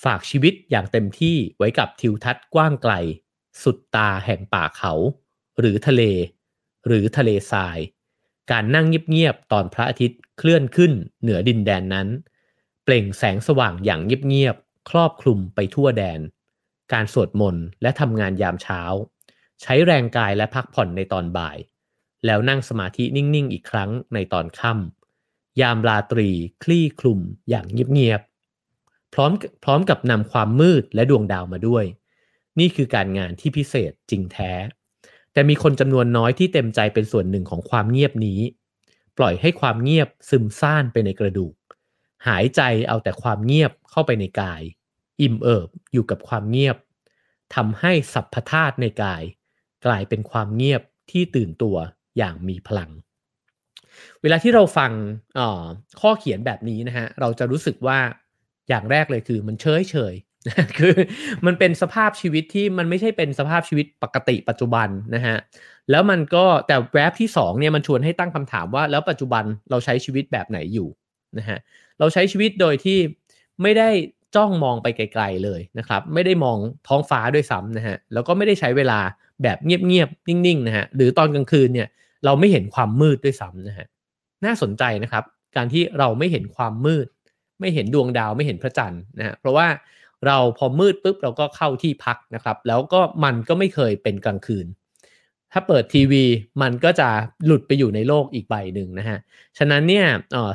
[0.04, 2.94] ฝากชีวิตอย่างเต็มที่ไว้กับทิวทัศน์กว้างไกล
[3.64, 4.94] สุดตาแห่งป่าเขา
[5.60, 6.02] หรือทะเล
[6.88, 7.78] หรือทะเลทราย
[8.52, 12.08] การนั่งเงียบๆตอนพระอาทิตย์เคลื่อนขึ้นเหนือดินแดนนั้น
[12.84, 16.20] เปล่งแสงสว่างอย่างเงียบๆครอบคลุมไปทั่วแดน
[16.94, 18.82] การสวดมนต์และทำงานยามเช้า
[19.62, 21.58] ใช้แรงกายและพักผ่อนในตอนบ่าย
[22.26, 26.30] แล้วนั่งสมาธินิ่งๆ อีกครั้งในตอนค่ำยามราตรี
[26.64, 28.29] คลี่คลุมอย่างเงียบๆ
[29.14, 29.32] พร้อม
[29.64, 31.86] พร้อมกับนำความมืดและดวงดาวมาด้วย
[32.60, 34.52] นี่คือการงานที่พิเศษจริงแท้
[35.34, 38.40] แต่มีคนจำนวนน้อยที่เต็มใจเป็นส่วนหนึ่งของความเงียบนี้
[39.18, 41.54] ปล่อยให้ความเงียบซึมซ่านไปในกระดูก
[42.28, 44.62] หายใจเอาแต่ความเงียบเข้าไปในกาย
[45.22, 46.78] อิ่มเอิบอยู่กับความเงียบ
[47.56, 49.24] ทำให้สัพพธาตุในกาย
[49.86, 51.76] กลายเป็นความเงียบที่ตื่นตัว
[52.18, 52.92] อย่างมีพลัง
[54.22, 54.92] เวลาที่เราฟัง
[56.02, 58.00] ข้อเขียนแบบนี้นะฮะเราจะรู้สึกว่า
[58.70, 60.16] อย่างแรกเลยคือมันเฉยเฉย
[60.80, 60.94] คือ
[61.46, 65.38] มันเป็นสภาพชีวิตที่มันไม่ใช่เป็นสภาพชีวิตปกติปัจจุบันนะฮะ
[65.92, 70.88] แล้วมันก็แต่แวบที่2เนี่ยมันชวนให้ตั้งคำถามว่าแล้วปัจจุบันเราใช้ชีวิตแบบไหนอยู่
[71.38, 71.60] นะฮะ
[72.00, 72.98] เราใช้ชีวิตโดยที่
[73.62, 73.90] ไม่ได้
[74.36, 79.00] จ้องมองไปไกลๆเลยนะครับไม่ได้มองท้องฟ้าด้วยซ้ำนะฮะแล้วก็ไม่ได้ใช้เวลา
[79.44, 81.88] แบบเงียบๆนิ่งๆนะฮะหรือตอนกลางคืนเนี่ย
[82.26, 83.88] เราไม่เห็นความมืดด้วยซ้ำนะฮะ
[84.46, 85.24] น่าสนใจนะครับ
[85.56, 87.08] การที่เราไม่เห็นความมืด
[87.60, 89.68] ไม่เห็นดวงดาวไม่เห็นพระจันทร์นะฮะเพราะว่า
[90.26, 94.68] เราพอมืดปุ๊บเราก็เข้าที่พักนะครับ แล้วก็มันก็ไม่เคยเป็นกลางคืน
[95.54, 96.24] ถ้าเปิดทีวี
[96.62, 97.10] มันก็จะ
[97.46, 99.20] หลุดไปอยู่ในโลกอีกใบหนึ่งนะฮะ
[99.58, 100.06] ฉะนั้นเนี่ย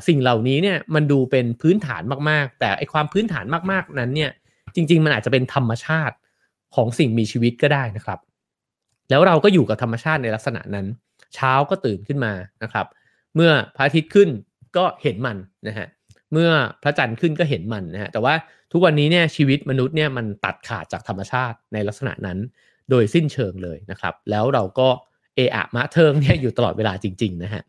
[0.08, 4.30] สิ่งเหล่านี้เนี่ยมันดูเป็นพื้นฐานมากๆ แต่ไอความพื้นฐานมากๆนั้นเนี่ย
[4.74, 6.16] จริง ๆ มันอาจจะเป็นธรรมชาติ
[6.74, 8.18] ของสิ่งมีชีวิตก็ได้นะครับ
[9.10, 10.86] แล้วเราก็อยู่กับธรรมชาติในลักษณะนั้น
[11.34, 12.86] เช้าก็ตื่นขึ้นมานะครับ
[13.34, 14.28] เมื่อพระอาทิตย์ขึ้น
[14.76, 15.36] ก็เห็นมัน
[15.68, 15.86] นะฮะ
[16.34, 16.50] เมื่อ
[16.82, 18.34] พระจันทร์ขึ้นก็เห็นมันนะฮะแต่ว่า
[18.72, 22.38] ทุกวันนี้เนี่ยชีวิตมนุษย์เนี่ยมันตัดขาดจากธรรมชาติในลักษณะนั้น
[22.90, 24.88] โดยสิ้นเชิงเลยนะครับ แล้วเราก็
[25.36, 27.62] เอะอะมะเทิงเนี่ยอยู่ตลอดเวลาจริง ๆ นะฮะ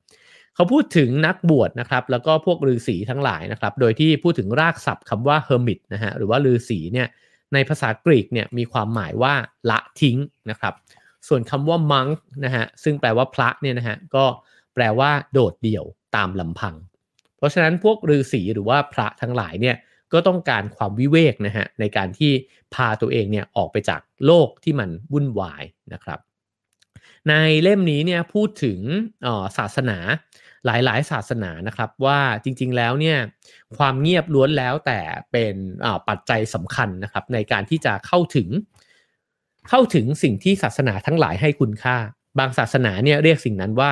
[0.56, 7.08] เขาพูดถึงนักบวชนะครับ แล้วก็พวกฤาษีทั้งหลายนะครับ โดยที่พูดถึงรากศัพท์คำว่า hermit นะฮะหรือว่าฤาษีเนี่ย
[7.54, 9.34] ในภาษากรีกเนี่ยมีความหมายว่า
[9.70, 10.18] ละทิ้ง
[10.50, 10.74] นะครับ
[11.28, 14.26] ส่วนคำว่า monk นะฮะซึ่งแปลว่าพระเนี่ยนะฮะก็
[14.74, 16.76] แปลว่าโดดเดี่ยวตามลำพัง
[17.46, 19.76] ราะฉะนั้นพวกฤาษีหรือว่าพระทั้งหลายเนี่ย
[20.14, 22.32] ก็ต้องการความวิเวกนะฮะในการที่
[22.74, 26.20] พาตัวเองเนี่ยออกไปจากโลกที่มันวุ่นวายนะครับ
[27.30, 28.80] ในเล่มนี้เนี่ยพูดถึง
[29.58, 29.98] ศาสนา
[30.66, 33.18] หลายๆ ศาสนานะครับว่าจริงๆแล้วเนี่ย
[33.78, 35.00] ความเงียบล้วนแล้วแต่
[35.32, 35.56] เป็น
[36.08, 38.50] ปัจจัยสำคัญนะครับในการที่จะเข้าถึง
[39.70, 41.98] เข้าถึงสิ่งที่ศาสนาทั้งหลายให้คุณค่า
[42.40, 43.92] บางศาสนาเนี่ยเรียกสิ่งนั้นว่า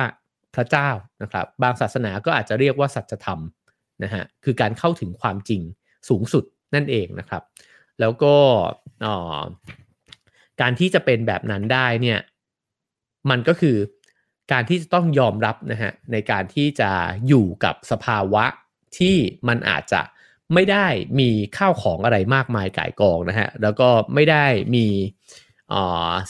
[0.54, 0.88] พระเจ้า
[1.22, 3.40] นะครับ บางศาสนาก็อาจจะเรียกว่าสัจธรรม
[4.04, 5.62] นะฮะคือการเข้าถึงความจริง
[6.08, 7.42] สูงสุดนั่นเองนะครับ
[8.00, 8.34] แล้วก็
[10.60, 12.20] การที่จะเป็นแบบนั้นได้เนี่ย
[13.30, 13.76] มันก็คือ
[14.52, 16.90] การที่จะต้องยอมรับนะฮะในการที่จะ
[17.28, 18.44] อยู่กับสภาวะ
[18.98, 19.16] ที่
[19.48, 20.02] มันอาจจะ
[20.54, 20.86] ไม่ได้
[21.20, 24.86] มีข้าวของอะไรมากมายก่ายกองนะฮะแล้วก็ไม่ได้มี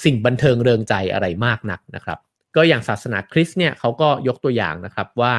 [0.04, 2.18] สิ่งบันเทิงเริงใจอะไรมากนักนะครับ
[2.56, 5.34] ก็อย่างศาสนาคริสต์เนี่ยเขาก็ยกตัวอย่างนะครับว่า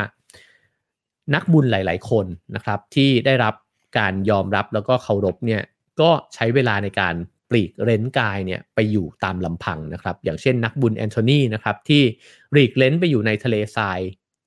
[1.34, 2.26] นักบุญหลาย ๆ คน
[2.56, 3.54] นะครับที่ได้รับ
[3.98, 5.62] การยอมรับแล้วก็เคารพเนี่ย
[6.02, 7.16] ก็ใช้เวลาในการ
[7.50, 12.04] ปลีกเร้นกายเนี่ยไปอยู่ตามลำพังนะครับอย่างเช่นนักบุญแอนโทนีนะครับที่
[12.52, 14.00] ปลีกเล้นไปอยู่ในทะเลทราย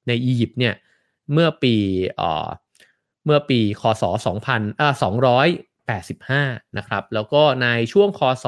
[0.08, 0.74] ในอียิปต์เนี่ย
[1.32, 1.74] เมื่อปี
[2.16, 2.48] เอ่อ
[3.24, 8.46] เมื่อปีคศ2000อ่า285นะครับแล้วก็ในช่วงคศ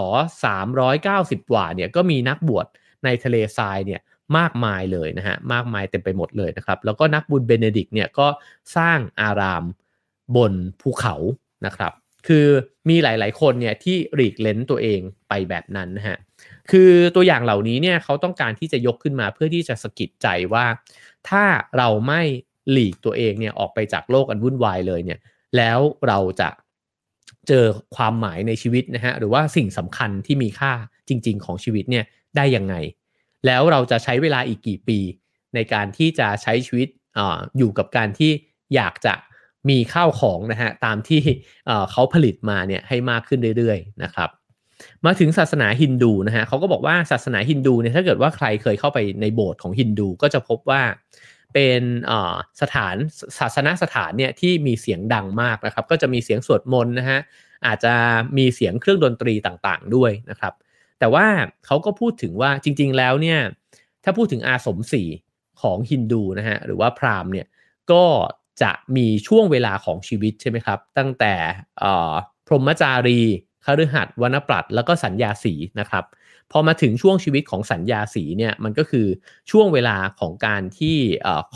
[0.79, 2.67] 390 กว่าเนี่ยก็มีนักบวช
[3.05, 4.01] ในทะเลทรายเนี่ย
[4.39, 8.29] มากมายเลยนะฮะมากมายเต็มไปหมดเลยนะครับ แล้วก็นักบุญเบเนดิกเนี่ยก็
[8.77, 9.65] สร้างอาราม
[10.37, 11.15] บนภูเขา
[11.67, 11.93] นะครับ
[12.29, 12.47] คือ
[12.89, 16.17] มีหลาย ๆ คนเนี่ยที่หลีกเล้นตัวเองไปแบบนั้นนะฮะ
[16.71, 20.67] คือตัวอย่างเหล่านี้เนี่ยเขาต้องการที่จะยกขึ้นมาเพื่อที่จะสะกิดใจว่า
[21.29, 21.45] ถ้า
[21.79, 22.23] เราไม่
[22.71, 25.19] หลีกตัวเองเนี่ยออกไปจากโลกอันวุ่นวายเลยเนี่ย
[25.57, 26.49] แล้วเราจะ
[27.49, 27.65] เจอ
[27.97, 30.73] ความหมายในชีวิตนะฮะหรือว่าสิ่งสำคัญที่มีค่า
[31.09, 32.05] จริง ๆ ของชีวิตเนี่ย
[32.37, 32.75] ได้ยังไง
[33.47, 34.99] แล้วเราจะใช้เวลาอีกกี่ปี
[35.55, 37.21] ในการที่จะใช้ชีวิตอ
[37.59, 38.33] อยู่กับการที่
[38.75, 39.15] อยากจะ
[39.71, 41.23] มีข้าวของนะฮะตามที่
[41.91, 44.31] เขาผลิตมาเนี่ยให้มากขึ้นเรื่อยๆนะครับ
[45.07, 50.83] มาถึงศาสนาฮินดูนะฮะเขาก็บอกว่าศาสนาฮินดูเนี่ยถ้าเกิดว่าใครเคยเข้าไปในโบสถ์ของฮินดูก็จะพบว่า
[51.55, 51.83] เป็น
[52.61, 52.97] สถาน
[53.39, 57.19] ศาสนาสถานเนี่ยที่มีเสียงดังมากนะครับ ก็จะมีเสียงสวดมนต์นะฮะ
[57.67, 57.95] อาจจะ
[58.39, 60.55] มีเสียงเครื่องดนตรีต่างๆด้วยนะครับ
[61.01, 61.27] แต่ว่า
[61.67, 63.39] เขาก็พูดถึงว่าจริง ๆ แล้วเนี่ย
[64.05, 65.03] ถ้าพูดถึงอาสมสี
[65.63, 67.47] ของฮินดูนะฮะหรือว่าพราหมณ์เนี่ย
[67.93, 68.05] ก็
[68.63, 71.35] จะมีช่วงเวลาของชีวิตใช่ไหมครับ ตั้งแต่
[72.47, 73.21] พรหมจารี
[73.65, 76.05] คฤหัสถ์วนปรัตแล้วก็สัญญาสีนะครับ
[76.53, 79.07] พอมาถึงช่วงชีวิตของสัญญาสีเนี่ยมันก็คือ
[79.51, 80.97] ช่วงเวลาของการที่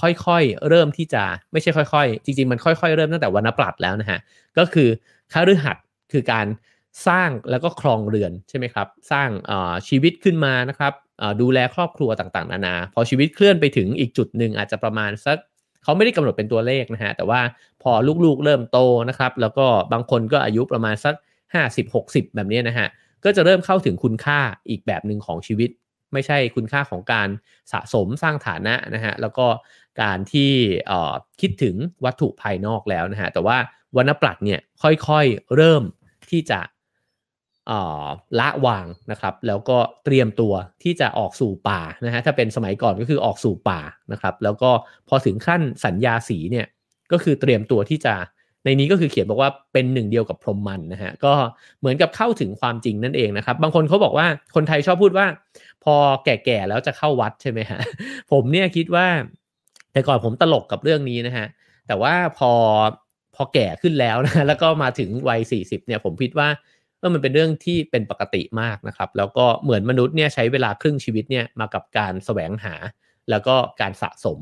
[0.01, 4.19] ค่อยๆเริ่มที่จะไม่ใช่ค่อยๆ จริงๆ มันค่อยๆ เริ่มตั้งแต่วนปรัตแล้วนะฮะ
[4.59, 4.89] ก็คือ
[5.33, 6.47] คฤหัสถ์คือการ
[7.07, 9.29] สร้างแล้วก็ครองเรือนใช่ไหมครับ สร้าง
[9.89, 10.93] ชีวิตขึ้นมานะครับ
[11.41, 15.39] ดูแลครอบครัวต่างๆ นานา พอชีวิตเคลื่อนไปถึงอีกจุดหนึ่งอาจจะประมาณสัก
[15.85, 17.41] เขาไม่ได้กำหนดเป็นตัวเลขนะฮะแต่ว่า
[17.83, 17.93] พอ
[18.25, 18.79] ลูกๆเริ่มโต
[19.09, 21.15] นะครับ แล้วก็บางคนก็อายุประมาณสัก
[21.75, 22.89] 50-60 แบบนี้นะฮะ
[23.25, 25.71] ก็จะเริ่มเข้าถึงคุณค่าอีกแบบหนึ่งของชีวิต
[26.13, 27.29] ไม่ใช่คุณค่าของการ
[27.73, 29.47] สะสมสร้างฐานะนะฮะแล้วก็
[30.03, 30.51] การที่
[31.41, 33.57] คิดถึงวัตถุภายนอกแล้วนะฮะแต่ว่า
[33.97, 35.83] วันปรัดเนี่ยค่อยๆเริ่ม
[36.31, 36.61] ที่จะ
[38.41, 43.81] ละวางนะครับแล้วก็เตรียมตัวที่จะออกสู่ป่านะฮะถ้าเป็นสมัยก่อนก็คือออกสู่ป่า
[44.13, 44.71] นะครับแล้วก็
[45.09, 46.67] พอถึงขั้นสัญญาสีเนี่ย
[47.13, 48.15] ก็คือเตรียมตัวที่จะ
[48.65, 51.33] ในนี้ก็คือเขียนบอกว่าเป็นหนึ่งเดียวกับพรหมมันนะฮะก็
[51.81, 55.27] เหมือนกับเข้าถึงความจริงนั่นเองนะครับ บางคนเขาบอกว่าคนไทยชอบพูดว่า
[55.85, 57.81] พอแก่ๆแล้วจะเข้าวัดใช่ไหมฮะ
[58.33, 59.07] ผมเนี่ยคิดว่า
[59.93, 61.47] แต่ก่อนผมตลกกับเรื่องนี้นะฮะ
[61.87, 62.53] แต่ว่าพอ
[63.35, 66.49] พอแก่ขึ้นแล้วนะแล้วก็มาถึงวัย40เนี่ยผมคิดว่า
[67.05, 72.75] ออมันเป็นเรื่องที่เป็นปกติมากนะครับ แล้วก็เหมือนมนุษย์เนี่ยใช้เวลาครึ่งชีวิตเนี่ยมากับการแสวงหา
[73.31, 74.39] แล้วก็การสะสม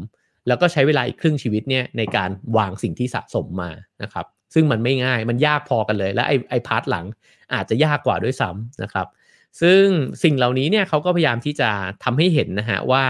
[0.46, 3.70] แล้วก็ใช้เวลาอีกครึ่งชีวิตเนี่ยในการวางสิ่งที่สะสมมา
[4.02, 7.06] นะครับ ซึ่งมันไม่ง่ายมันยากพอกันเลย และไอ้ไอ part หลัง
[7.54, 9.06] อาจจะยากกว่าด้วยซ้ำนะครับ
[9.60, 9.84] ซึ่ง
[10.22, 11.70] สิ่งเหล่านี้เนี่ยเขาก็พยายามที่จะ
[12.04, 13.04] ทำให้เห็นนะฮะว่า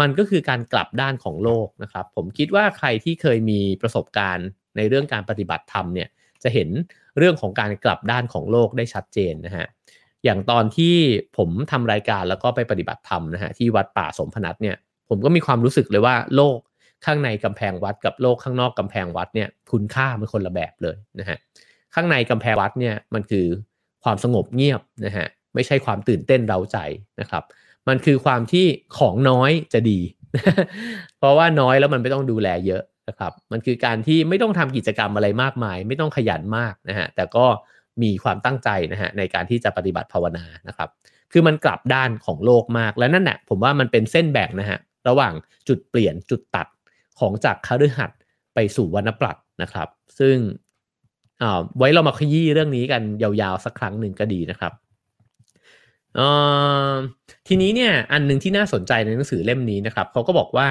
[0.00, 6.08] มันก็คือการกลับด้านของโลกนะครับ ผมคิดว่าใครที่เคยมีประสบการณ์ในเรื่องการปฏิบัติธรรมเนี่ย
[6.42, 6.68] จะเห็น
[7.18, 9.66] เรื่องของการกลับด้านของโลกได้ชัดเจนนะฮะ
[10.24, 10.94] อย่างตอนที่
[11.36, 14.76] ผมทำรายการแล้วก็ไปปฏิบัติธรรมนะฮะที่วัดป่าสมพนัทเนี่ย
[15.08, 16.58] ผมก็มีความรู้สึกเลยว่าโลก
[17.04, 21.38] ข้างในกำแพงวัดกับโลกข้างนอกกำแพงวัดเนี่ยคุณค่ามันคนละแบบเลยนะฮะ
[21.94, 23.46] ข้างในกำแพงวัดเนี่ยมันคือ
[24.04, 26.78] ความสงบเงียบนะฮะไม่ใช่ความตื่นเต้นเร้าใจ
[27.20, 27.42] นะครับ
[27.88, 28.66] มันคือความที่
[28.98, 29.98] ของน้อยจะดี
[31.18, 37.46] เพราะว่าน้อยแล้วมันไม่ต้องดูแลเยอะ นะครับมันคือการที่ไม่ต้องทำกิจกรรมอะไรมากมาย ไม่ต้องขยันมากนะฮะแต่ก็
[38.02, 40.88] มีความตั้งใจนะฮะในการที่จะปฏิบัติภาวนานะครับ
[41.32, 45.32] คือมันกลับด้านของโลกมากและนั่นแหละผมว่ามันเป็นเส้นแบ่งนะฮะระหว่าง
[45.68, 46.66] จุดเปลี่ยนจุดตัด
[47.18, 48.18] ของจากคฤหัสถ์
[48.54, 49.88] ไปสู่วรรณปรัตนะครับ
[50.18, 50.36] ซึ่ง
[51.78, 54.72] ไว้เรามาขยี้เรื่องนี้กันยาวๆสักครั้งหนึ่งก็ดีนะครับ
[57.48, 60.68] ทีนี้เนี่ยอันหนึ่งที่น่าสนใจในหนังสือเล่มนี้นะครับเขาก็บอกว่า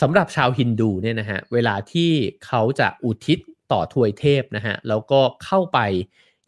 [0.00, 2.10] สำหรับชาวฮินดูเนี่ยนะฮะเวลาที่
[2.46, 3.38] เขาจะอุทิศ
[3.72, 5.78] ต่อทวยเทพนะฮะแล้วก็เข้าไป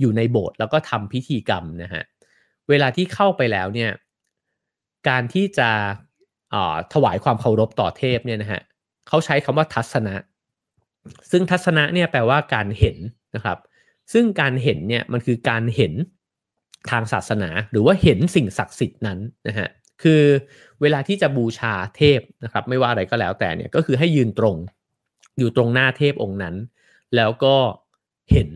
[0.01, 2.03] อยู่ในโบสถ์แล้วก็ทำพิธีกรรมนะฮะ
[2.69, 3.91] เวลาที่เข้าไปแล้วเนี่ย
[5.09, 5.71] การที่จะ
[6.93, 8.61] ถวายความเคารพต่อเทพเนี่ยนะฮะ
[9.09, 10.15] เขาใช้คำว่าทัศนะ
[11.31, 12.97] ซึ่งทัศนะเนี่ยแปลว่าการเห็น
[13.35, 13.59] นะครับ
[14.13, 15.93] ซึ่งการเห็นเนี่ยมันคือการเห็น
[16.91, 19.69] ทางศาสนา หรือว่าเห็นสิ่งศักดิ์สิทธิ์นั้นนะฮะ
[20.03, 20.23] คือ
[20.83, 24.57] เวลาที่จะบูชาเทพนะครับ ไม่ว่าอะไรก็แล้วแต่เนี่ยก็คือให้ยืนตรง
[25.39, 26.57] อยู่ตรงหน้าเทพองค์นั้น
[27.17, 27.57] แล้วก็
[28.33, 28.49] เห็น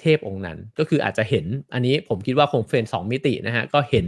[0.00, 4.06] เทพองค์นั้น ก็คืออาจจะเห็นอันนี้ผมคิดว่าคงเป็นสองมิตินะฮะก็เห็น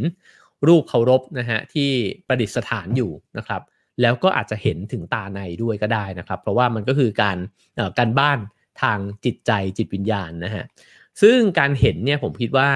[0.68, 1.90] รูปเคารพนะฮะที่
[2.26, 3.62] ประดิษฐานอยู่นะครับ
[4.02, 7.38] แล้วก็อาจจะเห็นถึงตาในด้วยก็ได้นะครับ เพราะว่ามันก็คือการ
[7.98, 8.38] การบ้าน
[8.82, 10.64] ทางจิตใจจิตวิญญาณนะฮะ
[11.22, 12.68] ซึ่งการเห็นเนี่ยผมคิดว่า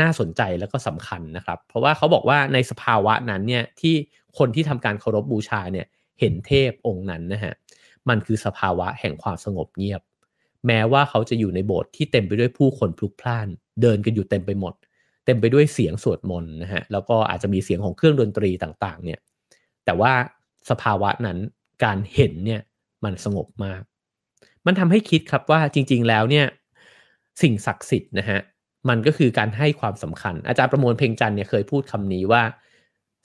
[0.00, 3.94] น่าสนใจแล้วก็สำคัญนะครับ เพราะว่าเขาบอกว่าในสภาวะนั้นเนี่ยที่
[4.38, 5.86] คนที่ทำการเคารพบูชาเนี่ย
[6.20, 7.54] เห็นเทพองค์นั้นนะฮะ
[8.08, 10.02] มันคือสภาวะแห่งความสงบเงียบ
[10.66, 13.48] แม้ว่าเขาจะอยู่ในโบสถ์ที่เต็มไปด้วยผู้คนพลุกพล่าน
[13.82, 14.74] เดินกันอยู่เต็มไปหมด
[15.24, 19.18] เต็มไปด้วยเสียงสวดมนต์นะฮะแล้วก็อาจจะมีเสียงของเครื่องดนตรีต่างๆเนี่ย
[19.84, 20.12] แต่ว่า
[20.70, 21.38] สภาวะนั้น
[21.84, 22.60] การเห็นเนี่ย
[23.04, 23.82] มันสงบมาก
[24.66, 26.46] มันทำให้คิดครับว่าจริง ๆแล้วเนี่ย
[27.42, 28.40] สิ่งศักดิ์สิทธิ์นะฮะ
[28.88, 32.42] มันก็คือการให้ความสำคัญ อาจารย์ประมวลเพ่งจันเนี่ยเคยพูดคำนี้ว่า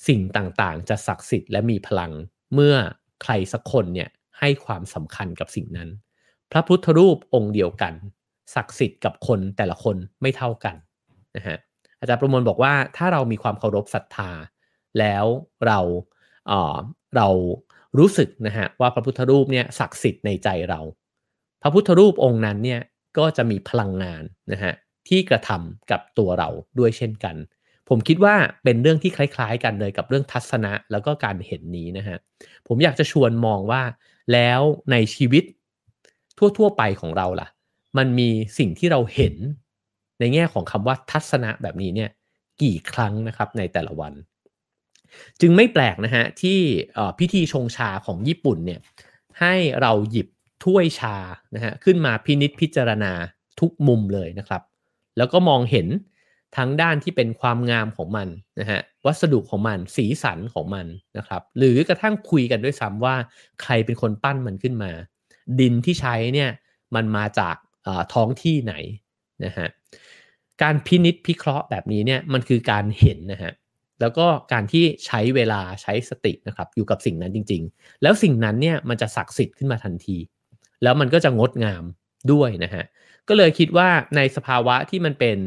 [0.08, 2.12] สิ่งต่างๆ จะศักดิ์สิทธิ์และมีพลัง
[2.54, 2.76] เมื่อ
[3.24, 5.90] ใครสักคนเนี่ยให้ความสำคัญกับสิ่งนั้น
[6.52, 7.94] พระพุทธรูปองค์เดียวกัน
[8.56, 10.76] ศักดิ์สิทธิ์กับคนแต่ละคนไม่เท่ากัน
[11.36, 11.58] นะฮะ
[12.00, 14.32] อาจารย์ประมวลบอกว่าถ้าเรามีความเคารพศรัทธา
[15.00, 15.26] แล้ว
[15.68, 15.80] เรา
[16.48, 16.78] เออ
[17.18, 17.28] เรา
[18.00, 20.80] รู้สึกนะฮะว่าพระพุทธรูปเนี่ยศักดิ์สิทธิ์ในใจเรา
[21.62, 22.82] พระพุทธรูปองค์นั้นเนี่ย
[23.18, 24.74] ก็จะมีพลังงานนะฮะ
[25.08, 27.36] ที่กระทำกับตัวเราด้วยเช่นกัน
[27.90, 32.18] ผมคิดว่าเป็นเรื่องที่คล้าย ๆ กันเลยกับเรื่องทัศนะแล้วก็การเห็นนี้นะฮะ
[32.68, 33.82] ผมอยากจะชวนมองว่า
[34.34, 35.44] แล้วในชีวิต
[36.58, 37.48] ทั่ว ๆ ไปของเราล่ะ
[37.98, 39.36] มันมีสิ่งที่เราเห็น
[40.20, 42.10] ในแง่ของคำว่าทัศนะแบบนี้เนี่ย
[42.62, 44.14] กี่ครั้งนะครับในแต่ละวัน
[45.42, 46.60] จึงไม่แปลกนะฮะที่
[47.20, 48.80] พิธีชงชาของญี่ปุ่นเนี่ย
[49.40, 50.28] ให้เราหยิบ
[50.64, 51.18] ถ้วยชา
[51.56, 53.12] นะฮะขึ้นมาพินิษพิจารณา
[53.60, 54.62] ทุกมุมเลยนะครับ
[55.20, 55.88] แล้วก็มองเห็น
[56.58, 58.28] ทั้งด้านที่เป็นความงามของมัน
[58.60, 60.86] นะฮะวัสดุของมันสีสันของมัน
[61.18, 63.16] นะครับหรือกระทั่งคุยกันด้วยซ้ำว่า
[63.62, 64.92] ใครเป็นคนปั้นมันขึ้นมา
[65.60, 66.50] ดินที่ใช้เนี่ย
[66.96, 67.56] มันมาจาก
[68.14, 68.74] ท้องที่ไหน
[69.46, 69.68] นะฮะ
[70.62, 73.54] การพินิษพิเคราะห์แบบนี้เนี่ยมันคือการเห็นนะฮะ
[74.02, 80.18] แล้วก็การที่ใช้เวลาใช้สตินะครับอยู่กับสิ่งนั้นจริง ๆ แล้วสิ่งนั้นเนี่ยมันจะศักดิ์สิทธิ์ขึ้นมาทันที
[80.84, 81.84] แล้วมันก็จะงดงาม
[82.32, 82.84] ด้วยนะฮะ
[83.30, 85.38] ก็เลยคิดว่าในสภาวะที่มันเป็น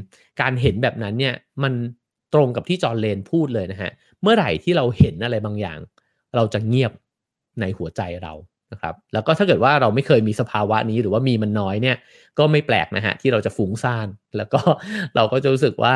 [0.40, 1.72] การเห็นแบบนั้นเนี่ยมัน
[2.34, 3.90] ตรงกับที่จอร์เลนพูดเลยนะฮะ
[4.22, 5.78] เมื่อไหร่ที่เราเห็นอะไรบางอย่าง
[6.36, 6.92] เราจะเงียบ
[7.60, 8.32] ในหัวใจเรา
[8.72, 11.96] นะครับแล้วก็ถ้าเกิดว่าเราไม่เคยมีสภาวะนี้หรือว่ามีมันน้อยเนี่ย
[12.38, 14.60] ก็ไม่แปลกนะฮะที่เราจะฟุ้งซ่าน แล้วก็
[15.16, 15.94] เราก็จะรู้สึกว่า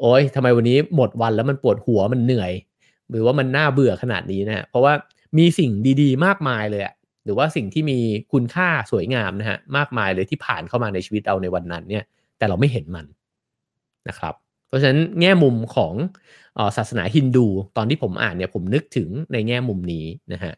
[0.00, 2.52] โอ๊ยทำไมวันนี้หมดวันแล้วมันปวดหัวมันเหนื่อย
[3.10, 4.92] หรือว่ามันน่าเบื่อขนาดนี้นะเพราะว่า
[5.38, 5.70] มีสิ่ง
[6.02, 6.82] ดี ๆ มากมายเลย
[7.26, 7.98] หรือว่าสิ่งที่มี
[8.32, 12.04] คุณค่าสวยงามนะฮะมากมายเลยที่ผ่านเข้ามาในชีวิตเราในวันนั้นเนี่ย
[12.38, 13.06] แต่เราไม่เห็นมัน
[14.08, 14.34] นะครับ
[14.68, 15.94] เพราะฉะนั้นแง่มุมของ
[16.58, 20.52] อศาสนาฮินดูตอนที่ผมอ่านเนี่ยผมนึกถึงในแง่มุมนี้นะฮะ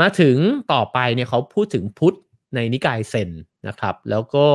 [0.00, 0.36] มาถึง
[0.72, 2.16] ต่อไปเนี่ยเขาพูดถึงพุทธ
[2.54, 3.30] ในนิกายเซน
[3.68, 4.46] นะครับ แล้วก็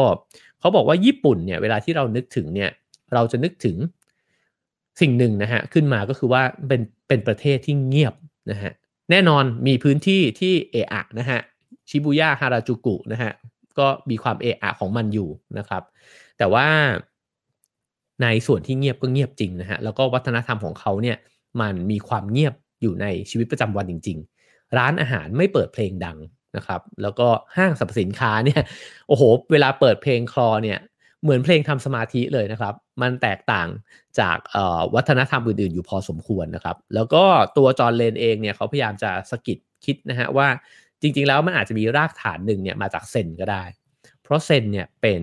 [0.60, 2.70] เขาบอกว่าญี่ปุ่นเนี่ยเวลาที่เรานึกถึงเนี่ย
[3.14, 3.78] เราจะนึกถึง
[5.02, 8.14] สิ่งหนึ่งนะฮะขึ้นมาก็คือว่าเป็นเป็นประเทศที่เงียบ
[8.52, 8.72] นะฮะ
[9.14, 11.40] แน่นอนมีพื้นที่ที่เอะอะนะฮะ
[11.90, 13.32] ชิบุย่าฮาราจูกุนะฮะ
[13.80, 15.84] ก็มีความเอะอะของมันอยู่นะครับ
[16.38, 16.68] แต่ว่า
[18.22, 21.18] ในส่วนที่เงียบก็เงียบจริงนะฮะแล้วก็วัฒนธรรมของเขาเนี่ย
[21.62, 26.18] มันมีความเงียบอยู่ในชีวิตประจำวันจริง ๆ ร้านอาหารไม่เปิดเพลงดัง
[26.58, 28.62] นะครับ แล้วก็ห้างสรรพสินค้าเนี่ย
[29.08, 30.80] โอ้โห เวลาเปิดเพลงคลอเนี่ย
[31.24, 33.68] เหมือนเพลงทำสมาธิเลยนะครับ มันแตกต่าง
[34.20, 34.38] จาก
[34.96, 37.24] วัฒนธรรมอื่นๆ อยู่พอสมควรนะครับ แล้วก็
[37.58, 40.48] ตัวจอร์นเลนเองเนี่ยเขาพยายามจะสกิดคิดนะฮะว่า
[41.02, 43.64] จริงๆ แล้วมันอาจจะมีรากฐานหนึ่งเนี่ยมาจากเซนก็ได้
[44.24, 45.22] เพราะเซนเนี่ยเป็น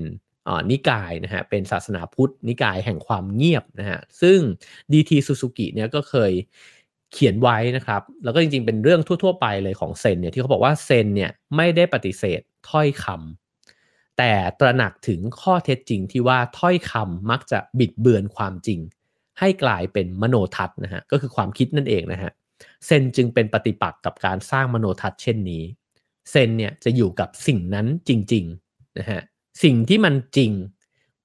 [0.70, 4.38] นิกายนะฮะเป็นศาสนาพุทธ นิกายแห่งความเงียบนะฮะซึ่ง
[4.92, 6.32] ดีทีซูซูกิเนี่ยก็เคย
[7.12, 13.49] เขียนไว้นะครับ แล้วก็จริงๆ เป็นเรื่องทั่ว ๆ ไปเลยของเซนเนี่ยที่เขาบอกว่าเซนเนี่ยไม่ได้ปฏิเสธถ้อยคำ
[14.22, 18.80] แต่ตระหนักถึงข้อเท็จจริงที่ว่าถ้อยคำมักจะบิดเบือนความจริง
[19.38, 22.32] ให้กลายเป็นมโนทัศน์นะฮะก็คือความคิดนั่นเองนะฮะ
[22.86, 25.62] เซนจึงเป็นปฏิปักษ์กับการสร้างมโนทัศน์เช่นนี้
[26.30, 29.20] เซนเนี่ยจะอยู่กับสิ่งนั้นจริงๆนะฮะ
[29.62, 30.52] สิ่งที่มันจริง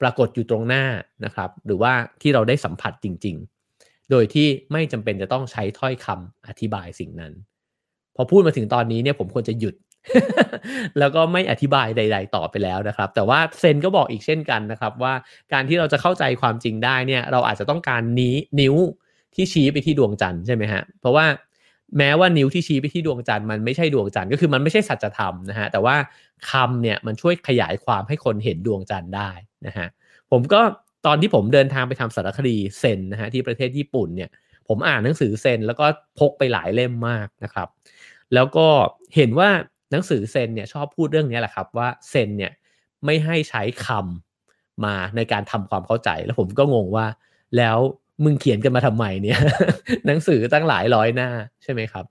[0.01, 0.85] ปรากฏอยู่ตรงหน้า
[1.25, 3.35] นะครับ หรือว่าที่เราได้สัมผัสจริง
[3.73, 7.33] ๆ โดยที่ไม่จำเป็นจะต้องใช้ถ้อยคำอธิบายสิ่งนั้น
[8.15, 9.75] พอพูดมาถึงตอนนี้เนี่ยผมควรจะหยุด
[10.99, 15.13] แล้วก็ไม่อธิบายใด ๆ ต่อไปแล้วนะครับ แต่ว่าเซนก็บอกอีกเช่นกันนะครับ ว่า
[15.53, 18.75] การที่เราจะเข้าใจความจริงได้เนี่ย เราอาจจะต้องการนี้นิ้ว
[19.35, 21.25] ที่ชี้ไปที่ดวงจันทร์ใช่ไหมฮะ เพราะว่า
[21.97, 25.95] แม้ว่านิ้วที่ชี้ไปที่ดวงจันทร์มันไม่ใช่ดวงจันทร์ก็คือมันไม่ใช่สัจธรรมนะฮะแต่ว่า
[26.49, 29.31] คำเนี่ยมันช่วยขยายความให้คนเห็นดวงจันทร์ได้
[29.67, 29.87] นะฮะ
[30.31, 30.61] ผมก็
[31.05, 34.29] ตอนที่ผมเดินทางไปทำสารคดีเซนนะฮะที่ประเทศญี่ปุ่นเนี่ย
[34.67, 35.85] ผมอ่านหนังสือเซนแล้วก็
[36.19, 37.67] พกไปหลายเล่มมากนะครับ
[38.33, 38.67] แล้วก็
[39.15, 39.49] เห็นว่า
[39.95, 42.51] นังสือเซนเนี่ยชอบพูดเรื่องนี้แหละครับว่าเซนเนี่ย
[43.05, 47.07] ไม่ให้ใช้คำมาในการทำความเข้าใจ แล้วผมก็งงว่า
[47.57, 47.77] แล้ว
[48.23, 49.39] มึงเขียนกันมาทำไมเนี่ย
[50.07, 51.29] หนังสือตั้งหลายร้อยหน้า
[51.63, 52.05] ใช่ไหมครับ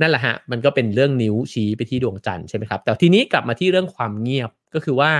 [0.00, 5.12] นั่นแหละฮะมันก็เป็นเรื่องนิ้วชี้ไปที่ดวงจันทร์ใช่ไหมครับแต่ทีนี้กลับมาที่เรื่องความเงียบก็คือว่า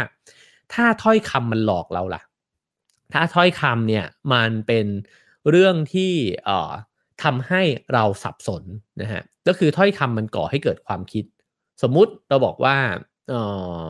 [0.72, 2.22] ถ้าถ้อยคำมันหลอกเราล่ะ
[3.12, 4.87] ถ้าถ้อยคำเนี่ยมันเป็น
[5.50, 6.12] เรื่องที่
[6.44, 6.70] เอ่อ
[7.22, 8.62] ทำให้เราสับสน
[9.00, 11.24] นะฮะก็คือถ้อยคำมันก่อให้เกิดความคิด
[11.82, 12.76] สมมุติเราบอกว่า
[13.28, 13.34] เอ
[13.84, 13.86] อ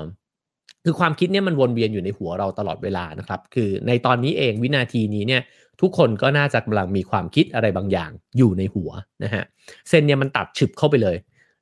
[0.85, 5.42] คือความคิดเนี่ยมันวนเวียนอยู่ในหัวเราตลอดเวลานะครับ คือในตอนนี้เองวินาทีนี้เนี่ย
[5.81, 8.90] ทุกคนก็น่าจะกำลังมีความคิดอะไรบางอย่างอยู่ในหัว
[9.25, 9.44] นะฮะ
[9.88, 11.16] เส้นเนี่ยมันตัดฉึบเข้าไปเลย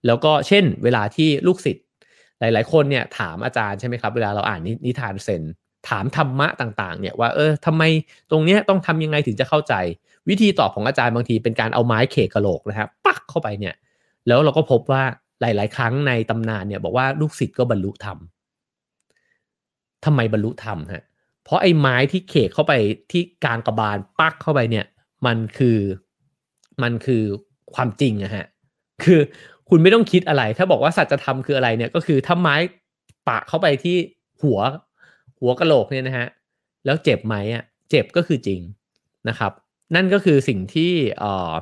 [0.06, 1.84] แล้วก็เช่น เวลาที่ลูกศิษย์
[2.40, 5.42] หลาย ๆ คนเนี่ยถามอาจารย์ใช่ไหมครับ เวลาเราอ่านนิทานเซน
[5.88, 7.82] ถามธรรมะต่างๆ เนี่ยว่าเออทำไม
[8.30, 9.74] ตรงเนี้ยต้องทำยังไงถึงจะเข้าใจ
[10.28, 13.74] วิธีตอบของอาจารย์บางทีเป็นการเอาไม้เขกกระโหลกนะครับปักเข้าไปเนี่ย
[14.26, 15.02] แล้วเราก็พบว่า
[15.40, 18.18] หลาย ๆ ครั้งในตำนานเนี่ยบอกว่าลูกศิษย์ก็บรรลุธรรม
[20.04, 21.04] ทำไมบรรลุธรรมฮะ
[21.44, 22.72] เพราะไอ้ไม้ที่เขกเข้าไป
[23.12, 24.86] ที่กลางกระบาลปักเข้าไปเนี่ย
[25.26, 25.78] มันคือ
[26.82, 27.22] มันคือ
[27.74, 28.46] ความจริงอะฮะ
[29.04, 29.20] คือ
[29.68, 32.56] คุณไม่ต้องคิดอะไร ถ้าบอกว่าสัจธรรมคืออะไรเนี่ยก็คือถ้าไม้
[33.28, 33.96] ปะเข้าไปที่
[34.42, 34.60] หัว
[35.40, 36.28] หัวกะโหลกเนี่ยนะฮะ
[36.84, 38.60] แล้วเจ็บไหมอะเจ็บก็คือจริง
[39.28, 39.52] นะครับ
[39.94, 40.92] นั่นก็คือสิ่งที่
[41.22, 41.52] อ่อ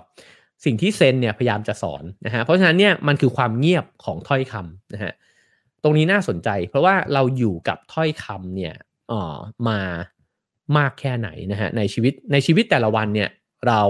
[0.64, 5.12] สิ่งที่เซนเนี่ยพยายามจะสอนนะฮะเพราะฉะนั้นเนี่ยมันคือความเงียบของถ้อยคำนะฮะ
[5.82, 8.74] ตรงนี้น่าสนใจ เพราะว่าเราอยู่กับถ้อยคำเนี่ย
[9.10, 9.36] ออ
[9.68, 9.80] มา
[10.76, 13.28] มากแค่ไหนนะฮะในชีวิตในชีวิตแต่ละวันเนี่ย
[13.66, 13.82] เรา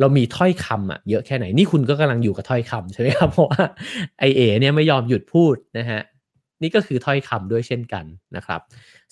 [0.00, 3.62] เรามีถ้อยคำอะเยอะแค่ไหนนี่คุณก็กำลังอยู่กับถ้อยคำใช่ไหมครับเพราะว่า
[4.18, 6.00] ไอเอเนี่ยไม่ยอมหยุดพูดนะฮะ
[6.62, 8.04] นี่ก็คือถ้อยคำด้วยเช่นกัน
[8.36, 8.60] นะครับ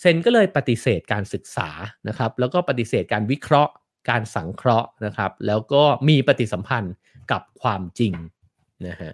[0.00, 1.68] เซนก็เลยปฏิเสธการศึกษา
[2.09, 3.72] นะครับแล้วก็ปฏิเสธการวิเคราะห์
[4.09, 6.95] การสังเคราะห์นะครับ แล้วก็มีปฏิสัมพันธ์
[7.33, 8.12] กับความจริง
[8.89, 9.12] นะฮะ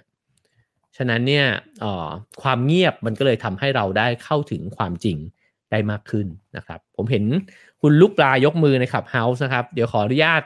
[0.97, 1.47] ฉะนั้นเนี่ย
[2.43, 5.17] ความเงียบมันก็เลยทำให้เราได้เข้าถึงความจริง
[5.71, 7.25] ได้มากขึ้นนะครับ ผมเห็น
[7.83, 10.43] คุณลูกปลายกมือในขับเฮาส์นะครับ เดี๋ยวขออนุญาต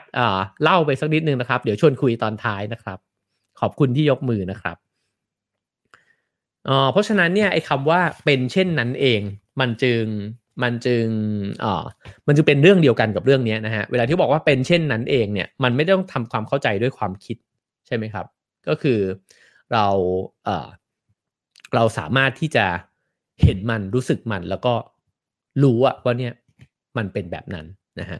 [0.63, 2.99] เล่าไปสักนิดนึงนะครับ เดี๋ยวชวนคุยตอนท้ายนะครับ
[3.59, 4.77] ขอบคุณที่ยกมือนะครับ
[6.91, 9.21] เพราะฉะนั้นเนี่ยไอ้คำว่าเป็นเช่นนั้นเอง
[9.59, 10.03] มันจึง
[10.63, 11.05] มันจึง
[11.63, 11.85] อ่อ
[12.27, 17.37] มันจึงเป็นเรื่องเดียวกันกับเรื่องนี้นะฮะ เวลาที่บอกว่าเป็นเช่นนั้นเองเนี่ย มันไม่ต้องทำความเข้าใจด้วยความคิด
[17.87, 18.25] ใช่ไหมครับ
[18.67, 18.99] ก็คือ
[19.73, 19.87] เรา
[20.45, 20.67] เอ่อ
[21.75, 22.65] เราสามารถที่จะ
[23.43, 24.73] เห็นมันรู้สึกมันแล้วก็
[25.63, 26.33] รู้อะว่าเนี่ย
[26.97, 27.65] มันเป็นแบบนั้น
[27.99, 28.19] นะฮะ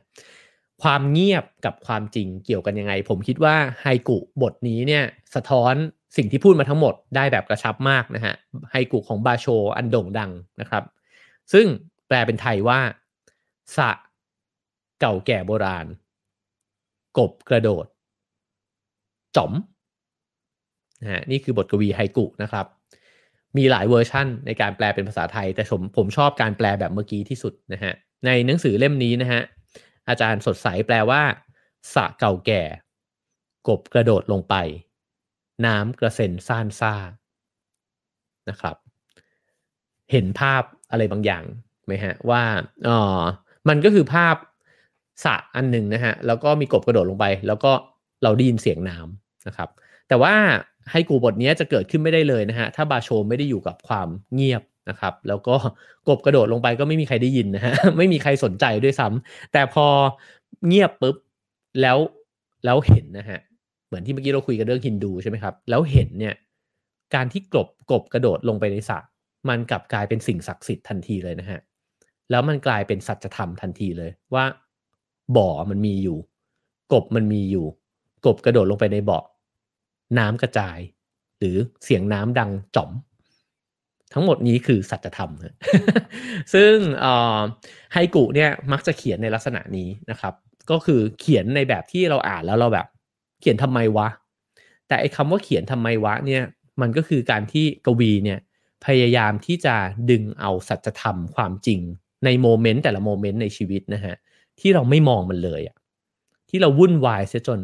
[0.83, 5.03] ความเงียบกับความจริงเกี่ยวกันยังไง ผมคิดว่าไฮกุบทนี้เนี่ย
[5.35, 5.73] สะท้อน
[6.17, 8.33] สิ่งที่พูดมาทั้งหมดได้แบบกระชับมากนะฮะ
[8.71, 9.45] ไฮกุของบาโช
[9.77, 10.83] อันโด่งดังนะครับ
[11.53, 11.65] ซึ่ง
[12.11, 12.79] แปลเป็นไทยว่า
[13.77, 13.91] สะ
[14.99, 15.85] เก่าแก่โบราณ
[17.17, 17.85] กบกระโดด
[19.35, 19.53] จ๋อม
[21.01, 22.65] นะฮะนี่คือบทกวีไฮกุนะครับ
[23.57, 27.93] มีหลายเวอร์ชั่นในการแปลเป็นภาษาไทย แต่ผมผมชอบการแปลแบบเมื่อกี้ที่สุดนะฮะ
[28.25, 29.41] ในหนังสือเล่มนี้นะฮะ
[30.09, 31.21] อาจารย์สดใสแปลว่า
[31.93, 32.63] สระเก่าแก่
[33.67, 34.55] กบกระโดดลงไป
[35.65, 36.93] น้ำกระเซ็นซ่านซ่า
[38.49, 38.75] นะครับ
[40.11, 41.43] เห็นภาพอะไรบางอย่าง
[41.91, 42.43] ไหมฮะว่า
[42.87, 43.21] อ๋อ
[43.69, 44.35] มันก็คือภาพ
[45.25, 47.71] สระอันหนึ่งนะฮะแล้วก็มีกบกระโดดลงไป แล้วก็
[48.23, 49.69] เราได้ยินเสียงน้ำนะครับ
[50.07, 50.33] แต่ว่า
[50.91, 55.55] ให้กูบทนี้จะเกิดขึ้นไม่ได้เลยนะฮะถ้าบาโชไม่ได้อยู่กับความเงียบนะครับ แล้วก็
[56.07, 59.85] กบกระโดดลงไปก็ไม่มีใครได้ยินนะฮะไม่มีใครสนใจด้วยซ้ำแต่พอ
[60.67, 61.15] เงียบปุ๊บ
[61.81, 61.97] แล้ว
[62.65, 63.39] แล้วเห็นนะฮะ
[63.87, 66.35] เหมือนที่เมื่อกี้เราคุยกันเรื่องฮินดูใช่ไหมครับ แล้วเห็นเนี่ย
[67.15, 68.99] การที่กบกบกระโดดลงไปในสระ
[69.49, 71.59] มันกลับกลายเป็นสิ่งศักดิ์สิทธิ์ทันทีเลยนะฮะ
[72.31, 74.45] แล้วมันกลายเป็นสัจธรรมทันทีเลยว่า
[75.37, 76.17] บ่อมันมีอยู่
[76.93, 77.65] กบมันมีอยู่
[78.25, 79.19] กบกระโดดลงไปในบ่อ
[80.17, 80.77] น้ำกระจาย
[81.39, 82.91] หรือเสียงน้ำดังจ่อม
[84.13, 85.31] ทั้งหมดนี้คือสัจธรรม
[86.53, 86.73] ซึ่ง
[87.93, 90.33] ไฮกุเนี่ยมักจะเขียนในลักษณะนี้นะครับ
[90.71, 92.87] ก็คือเขียนในแบบที่เราอ่านแล้วเราแบบ
[93.41, 94.07] เขียนทำไมวะ
[94.87, 96.43] แต่ไอ้คำว่าเขียนทำไมวะเนี่ย
[96.81, 98.39] มันก็คือการที่กวีเนี่ย
[98.85, 99.75] พยายามที่จะ
[100.09, 101.79] ดึงเอาสัจธรรมความจริง
[102.25, 104.15] ในโมเมนต์แต่ละโมเมนต์ในชีวิตนะฮะ
[104.59, 105.77] ที่เราไม่มองมันเลยอะ
[106.49, 107.59] ที่เราวุ่นวายเสียจน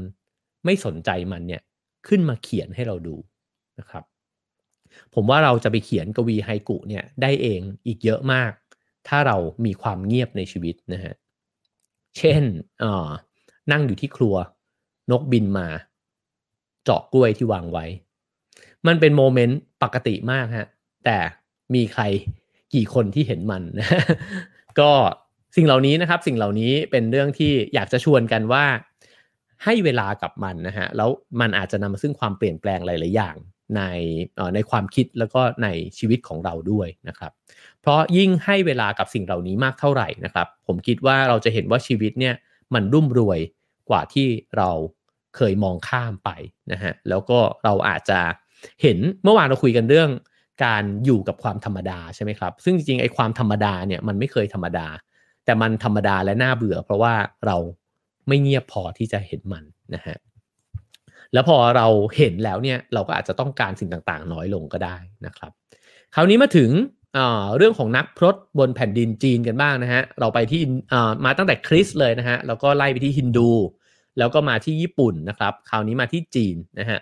[0.66, 1.62] ไม่สนใจมันเนี่ย
[2.08, 3.16] ขึ้นมาเขียนให้เราดู
[3.80, 4.04] นะครับ
[5.14, 8.52] ผมว่าเราจะไปเขียนกวีไฮกุเนี่ยได้เองอีกเยอะมาก
[9.08, 11.14] ถ้าเรามีความเงียบในชีวิตนะฮะ
[12.18, 12.44] เช่น
[13.72, 14.36] นั่งอยู่ที่ครัว
[15.12, 15.68] นกบินมา
[16.84, 17.86] เจาะกล้วยที่วางไว้
[18.88, 20.68] มันเป็นโมเมนต์ปกติมากฮะ
[21.06, 21.18] แต่
[21.74, 22.04] มีใคร
[22.74, 23.88] กี่คนที่เห็นมันนะ
[24.80, 24.92] ก็
[25.56, 28.66] สิ่งเหล่านี้นะครับ สิ่งเหล่านี้เป็นเรื่องที่อยากจะชวนกันว่า
[29.64, 31.10] ให้เวลากับมันนะฮะแล้ว
[31.42, 33.36] มันอาจจะนำมาซึ่งความเปลี่ยนแปลงหลาย ๆ อย่าง
[33.76, 33.82] ใน
[34.56, 37.32] ในความคิดแล้วก็ในชีวิตของเราด้วยนะครับ
[37.82, 42.36] เพราะยิ่งให้เวลากับสิ่งเหล่านี้มากเท่าไหร่นะครับ ผมคิดว่าเราจะเห็นว่าชีวิตเนี่ย
[42.74, 43.40] มันรุ่มรวย
[43.90, 44.70] กว่าที่เรา
[45.36, 46.30] เคยมองข้ามไป
[46.72, 48.20] นะฮะแล้วก็เราอาจจะ
[48.82, 50.10] เห็นเมื่อวานเราคุยกันเรื่อง
[50.64, 54.88] การอยู่กับความธรรมดาใช่ไหมครับ ซึ่งจริงๆไอ้ความธรรมดาเนี่ยมันไม่เคยธรรมดา
[55.46, 57.14] แต่มันธรรมดาและน่าเบื่อ เพราะว่า
[57.46, 57.58] เรา
[58.28, 59.64] ไม่เงียบพอที่จะเห็นมัน
[59.96, 60.18] นะฮะ
[61.34, 61.88] แล้วพอเรา
[62.18, 64.96] เห็นแล้วเนี่ยเราก็อาจจะต้องการสิ่งต่างๆ น้อยลงก็ได้
[65.26, 65.52] นะครับ
[66.16, 66.70] คราวนี้มาถึง
[67.58, 70.62] เรื่องของนักพรตบนแผ่นดินจีนกันบ้างนะฮะเราไปที่
[71.26, 73.52] มาตั้งแต่คริสเลยนะฮะแล้วก็ไล่ไปที่ฮินดู
[74.18, 77.00] แล้วก็มาที่ญี่ปุ่นนะครับ คราวนี้มาที่จีนนะฮะ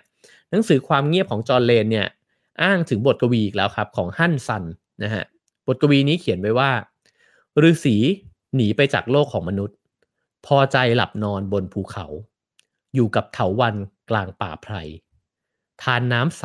[0.50, 2.06] หนังสือความเงียบของจอร์เลนเนี่ย
[2.62, 4.64] อ้างถึงบทกวีอีกแล้วครับ ของฮั่นซัน
[5.02, 5.24] นะฮะ
[5.66, 6.70] บทกวีนี้เขียนไว้ว่า
[7.68, 7.96] ฤาษี
[8.54, 9.76] หนีไปจากโลกของมนุษย์
[10.46, 12.06] พอใจหลับนอนบนภูเขา
[12.94, 13.76] อยู่กับเถาวัน
[14.10, 14.74] กลางป่าไพร
[15.82, 16.44] ทานน้ำใส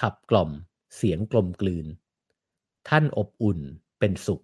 [0.00, 0.50] ขับกล่อม
[0.96, 1.86] เสียงกลมกลืน
[2.88, 3.60] ท่านอบอุ่น
[3.98, 4.42] เป็นสุข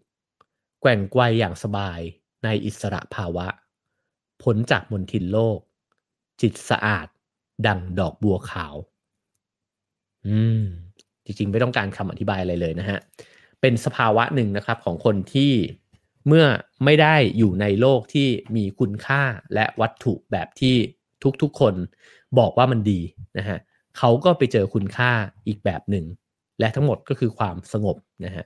[0.80, 2.00] แกว่งไกวอย่างสบาย
[2.44, 3.46] ในอิสระภาวะ
[4.42, 5.58] ผลจากมนทินโลก
[6.40, 7.08] จิตสะอาด
[7.66, 8.74] ดังดอกบัวขาว
[10.26, 10.60] อืม
[11.24, 12.98] จริงๆ ไม่ต้องการคำอธิบายอะไรเลยนะฮะ
[13.60, 15.52] เป็นสภาวะหนึ่งนะครับของคนที่
[16.26, 16.44] เมื่อ
[16.84, 19.22] ไม่ได้อยู่ในโลกที่มีคุณค่า
[19.54, 20.76] และวัตถุแบบที่
[21.42, 21.74] ทุกๆคน
[22.38, 23.00] บอกว่ามันดี
[23.38, 23.58] นะฮะ
[23.98, 25.12] เขาก็ไปเจอคุณค่า
[25.46, 26.04] อีกแบบหนึ่ง
[26.60, 28.44] และทั้งหมดก็คือความสงบนะฮะ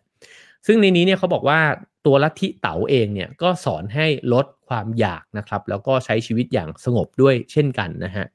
[0.66, 1.60] ซึ่งในนี้เนี่ยเขาบอกว่า
[2.06, 8.26] ตัวลัทธิเต๋าเองเนี่ยก็สอนให้ลดความอยากนะครับ แล้วก็ใช้ชีวิตอย่างสงบด้วยเช่นกันนะฮะ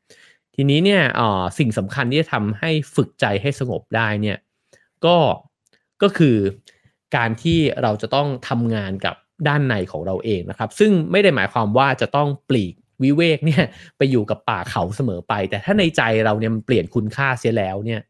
[0.58, 1.01] ทีนี้เนี่ย
[1.60, 4.38] สิ่งสำคัญที่จะทำให้ฝึกใจให้สงบได้เนี่ย
[5.05, 5.18] ก็
[6.01, 6.38] ก็คือ
[7.16, 9.16] การที่เราจะต้องทำงานกับ
[9.47, 13.64] ด้านในของเราเองนะครับ ซึ่งไม่ได้หมายความว่าจะต้องปลีกวิเวกเนี่ย
[13.97, 18.01] ไปอยู่กับป่าเขาเสมอไป แต่ถ้าในใจเราเนี่ยมันเปลี่ยนคุณค่าเสียแล้วเนี่ย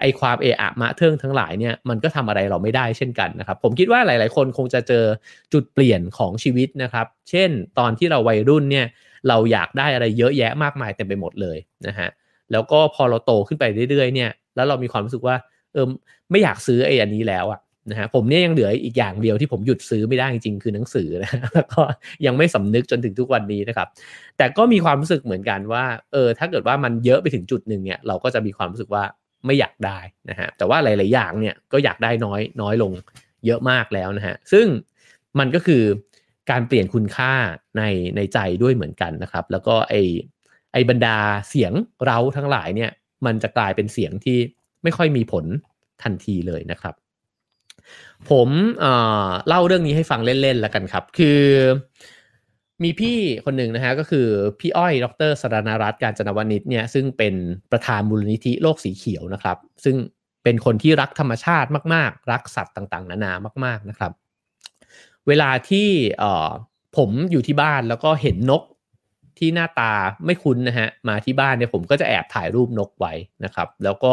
[0.00, 5.04] ไอความเอะอะมะเทิงทั้งหลายเนี่ยมันก็ทำอะไรเราไม่ได้เช่นกันนะครับ ผมคิดว่าหลาย ๆ คนคงจะเจอ
[5.52, 8.86] จุดเปลี่ยนของชีวิตนะครับ เช่น ตอนที่เราวัยรุ่นเนี่ย
[9.28, 12.08] เราอยากได้อะไรเยอะแยะมากมายเต็มไปหมดเลยนะฮะ
[12.52, 15.36] แล้วก็พอเราโตขึ้นไปเรื่อยๆเนี่ยแล้วเรามีความรู้สึกว่า
[15.72, 15.86] เออ
[16.30, 17.60] ไม่อยากซื้อไอ้อันนี้แล้วอะ
[17.90, 21.82] นะฮะผมเนี่ยยังเหลืออีกอย่างเดียวที่ผมหยุดซื้อไม่ได้จริงๆคือหนังสือนะแล้วก็
[22.26, 23.88] ยังไม่สำนึกจนถึงทุกวันนี้นะครับ
[24.38, 29.04] แต่ก็มีความรู้สึกเหมือนกันว่าเออถ้าเกิดว่ามันเยอะไปถึงจุดหนึ่งเนี่ยเราก็จะมีความรู้สึกว่า
[29.46, 29.98] ไม่อยากได้
[30.30, 32.92] นะฮะแต่ว่าหลาย ๆ อย่างเนี่ยก็อยากได้น้อยน้อยลง
[33.46, 34.66] เยอะมากแล้วนะฮะซึ่ง
[35.38, 35.82] มันก็คือ
[36.50, 37.32] การเปลี่ยนคุณค่า
[37.76, 37.82] ใน
[38.16, 39.94] ในใจด้วยเหมือนกันนะครับ แล้วก็ไอ
[40.72, 41.16] ไอบรรดา
[41.48, 41.72] เสียง
[42.06, 42.90] เราทั้งหลายเนี่ย
[43.26, 44.38] มันจะกลายเป็นเสียงที่
[44.82, 45.44] ไม่ค่อยมีผล
[46.02, 46.94] ทันทีเลยนะครับ
[48.30, 48.48] ผม
[49.48, 51.42] เล่าเรื่องนี้ให้ฟังเล่นๆแล้วกันครับ คือ
[52.82, 54.26] มีพี่คนหนึ่งนะฮะก็คือ
[54.60, 57.34] พี่อ้อยดรสรณรัตน์การจนวณิชเนี่ยซึ่งเป็น
[57.72, 59.96] ประธานมูลนิธิโลกสีเขียวนะครับ ซึ่ง
[60.44, 63.32] เป็นคนที่รักธรรมชาติมาก ๆ รักสัตว์ต่างๆ นานา
[63.64, 64.12] มาก ๆนะครับ
[65.28, 66.50] เวลาที่เออ
[66.96, 68.62] ผมอยู่ที่บ้านแล้วก็เห็นนก
[69.38, 69.92] ที่หน้าตา
[70.26, 73.12] ไม่คุ้นนะฮะมาที่บ้านเนี่ยผมก็จะแอบถ่ายรูปนกไว้
[73.44, 74.12] นะครับ แล้วก็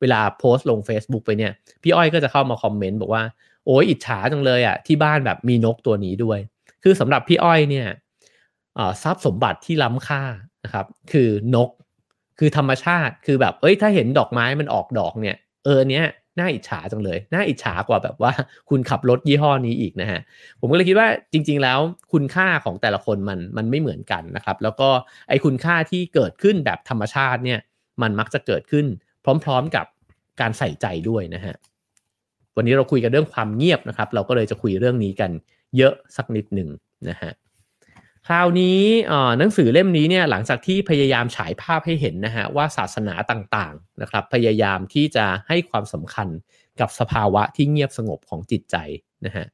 [0.00, 1.52] เวลาโพสต์ลง Facebook ไปเนี่ย
[1.82, 3.22] พี่อ้อยก็จะเข้ามาคอมเมนต์บอกว่า
[3.66, 6.38] โอ้ยอิจฉาจังเลยอะที่บ้านแบบมีนกตัวนี้ด้วย
[6.82, 7.86] คือสำหรับพี่อ้อยเนี่ย
[9.02, 10.22] ทรัพย์สมบัติที่ล้ำค่า
[10.64, 11.70] นะครับคือนก
[12.38, 16.06] คือธรรมชาติคือแบบเอ้ยถ้าเห็นดอกไม้มันออกดอกเนี่ย เออเนี้ย
[16.38, 18.32] น่าอิจฉาจังเลย น่าอิจฉากว่าแบบว่า
[18.70, 20.20] คุณขับรถยี่ห้อนี้อีกนะฮะ
[20.60, 21.78] ผมก็เลยคิดว่าจริง ๆ แล้ว
[22.12, 24.88] คุณค่าของแต่ละคนมันมันไม่เหมือนกันนะครับ แล้วก็
[25.28, 27.60] ไอ้คุณค่าที่เกิดขึ้นแบบธรรมชาติเนี่ย
[28.02, 28.86] มันมักจะเกิดขึ้น
[29.44, 29.86] พร้อม ๆ กับ
[30.40, 31.54] การใส่ใจด้วยนะฮะ
[32.56, 35.30] วันนี้เราคุยกันเรื่องความเงียบนะครับ เราก็เลยจะคุยเรื่องนี้กัน
[35.76, 36.68] เยอะสักนิดหนึ่ง
[37.08, 37.32] นะฮะ
[38.28, 38.80] คราวนี้
[39.38, 46.28] หนังสือเล่มนี้เนี่ยหลังจากที่พยายามฉายภาพให้เห็นนะฮะว่าศาสนาต่างๆนะครับพยายามที่จะให้ความสำคัญ
[46.80, 48.76] กับสภาวะที่เงียบสงบของจิตใจ
[49.26, 49.46] นะฮะ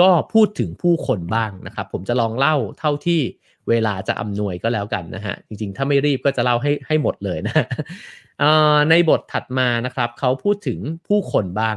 [0.00, 3.20] ก็พูดถึงผู้คนบ้างนะครับผมจะลองเล่าเท่าที่
[3.68, 7.66] เวลาจะอำนวยก็แล้วกันนะฮะจริงๆ ถ้าไม่รีบก็จะเล่าให้ให้หมดเลยนะ
[8.90, 11.76] ในบทถัดมานะครับเขาพูดถึงผู้คนบ้าง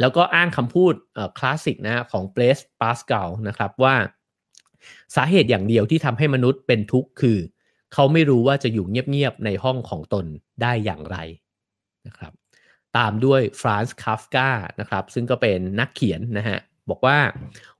[0.00, 0.94] แล้วก็อ้างคำพูด
[1.38, 3.94] คลาสสิกนะของเบรสปาสกาลนะครับว่า
[5.16, 7.38] สาเหตุอย่างเดียวที่ทำให้มนุษย์เป็นทุกข์คือ
[7.92, 10.24] เขาไม่รู้ว่าจะอยู่เงียบๆ ในห้องของตน
[10.62, 11.16] ได้อย่างไร
[12.06, 12.32] นะครับ
[12.96, 14.48] ตามด้วยฟรานซ์คาฟกา
[14.80, 16.58] นะครับซึ่งก็เป็นนักเขียนนะฮะ
[16.90, 17.18] บอกว่า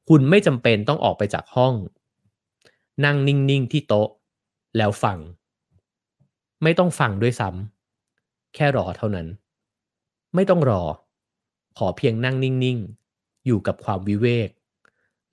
[0.09, 1.75] คุณไม่จำเป็นต้องออกไปจากห้อง
[3.05, 4.09] นั่งนิ่งๆที่โต๊ะ
[4.77, 5.19] แล้วฟัง
[6.63, 9.27] ไม่ต้องฟังด้วยซ้ำแค่รอเท่านั้น
[10.35, 10.83] ไม่ต้องรอ
[11.79, 14.51] ขอเพียงนั่งนิ่งๆ อยู่กับความวิเวก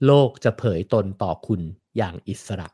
[0.05, 1.61] โลกจะเผยตนต่อคุณ
[1.97, 2.67] อย่างอิสระ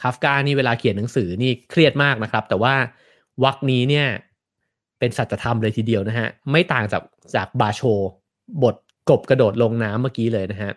[0.00, 2.74] คาฟกานี่เวลาเขียนหนังสือนี่เครียดมากนะครับ แต่ว่า
[3.44, 4.06] วักนี้เนี่ย
[4.98, 7.02] เป็นสัจธรรมเลยทีเดียวนะฮะ ไม่ต่างจาก
[7.34, 7.80] จากบาโช
[8.62, 8.74] บท
[9.10, 10.72] กบกระโดดลงน้ำเมื่อกี้เลยนะฮะ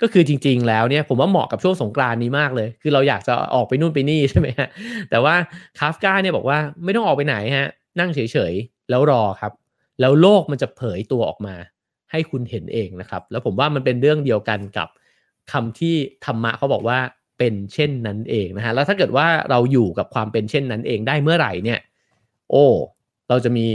[0.00, 4.68] ก็คือจริง ๆ แล้วเนี่ยผมว่าเหมาะกับช่วงสงกรานนี้มากเลย คือเราอยากจะออกไปนู่นไปนี่ใช่ไหมฮะ
[5.10, 5.34] แต่ว่า
[5.78, 7.68] คาฟกาเนี่ยบอกว่าไม่ต้องออกไปไหนฮะ
[8.00, 8.20] นั่งเฉ
[8.52, 9.52] ยๆ แล้วรอครับ
[10.00, 11.54] แล้วโลกมันจะเผยตัวออกมา
[12.10, 14.88] ให้คุณเห็นเองนะครับ แล้วผมว่ามันเป็นเรื่องเดียวกันกับ
[15.52, 15.94] คำที่
[16.24, 16.98] ธรรมะเขาบอกว่า
[17.38, 21.80] เป็นเช่นนั้นเองนะฮะแล้วถ้าเกิดว่าเราอยู่กับความเป็นเช่นนั้นเองได้เมื่อไหร่เนี่ย
[22.50, 22.66] โอ้
[23.28, 23.66] เราจะมี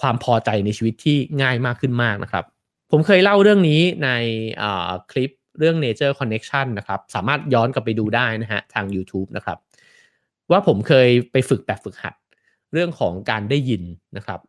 [0.00, 2.44] ความพอใจในชีวิตที่ง่ายมากขึ้นมากนะครับ
[2.90, 4.08] ผมเคยเล่าเรื่องนี้ใน
[5.10, 9.58] คลิปเรื่อง Nature Connection นะครับ สามารถย้อนกลับไปดูได้นะฮะทาง YouTube นะครับ
[10.50, 12.14] ว่าผมเคยไปฝึกแบบฝึกหัด
[12.72, 13.82] เรื่องของการได้ยิน
[14.16, 14.40] นะครับ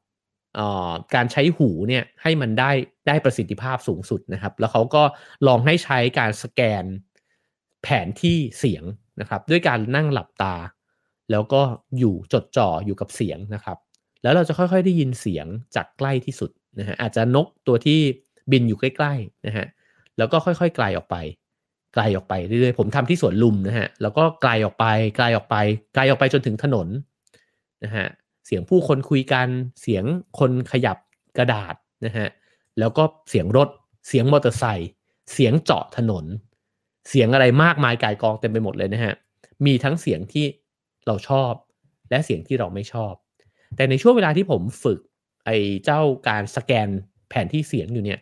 [1.16, 2.72] การใช้หูเนี่ยให้มันได้
[3.08, 5.04] ได้ประสิทธิภาพสูงสุดนะครับ แล้วเขาก็
[5.48, 6.84] ลองให้ใช้การสแกน
[7.84, 8.84] แผนที่เสียง
[9.22, 10.56] นะครับ ด้วยการนั่งหลับตา
[11.32, 11.62] แล้วก็
[12.00, 13.78] อยู่จดจ่ออยู่กับเสียงนะครับ
[14.24, 18.00] แล้วเราจะค่อยๆได้ยินเสียงจากใกล้ที่สุดนะฮะอาจจะนกตัวที่
[18.52, 19.66] บินอยู่ใกล้ๆนะฮะ
[20.18, 21.16] แล้วก็ค่อยๆไกลออกไป
[21.94, 24.86] ไกลออกไปเรื่อยๆผมทำที่สวนลุมนะฮะแล้วก็ไกลออกไป
[25.18, 25.56] ไกลออกไป
[25.96, 26.88] ไกลออกไปจนถึงถนน
[27.84, 28.08] นะฮะ
[28.46, 29.48] เสียงผู้คนคุยกัน
[29.82, 30.04] เสียง
[30.40, 30.98] คนขยับ
[31.38, 31.76] กระดาษ
[32.06, 32.28] นะฮะ
[32.80, 33.70] แล้วก็เสียงรถ
[34.08, 34.90] เสียงมอเตอร์ไซค์
[35.34, 36.26] เสียงเจาะถนน
[37.10, 39.14] เสียงอะไรมากมายกายกองเต็มไปหมดเลยนะฮะ
[39.66, 40.46] มีทั้งเสียงที่
[41.06, 41.54] เราชอบ
[42.10, 43.14] และเสียงที่เราไม่ชอบ
[43.76, 45.00] แต่ในช่วงเวลาที่ผมฝึก
[45.46, 46.90] ไอ้เจ้าการสแกน
[47.30, 48.20] แผนที่เสียงอยู่เนี่ย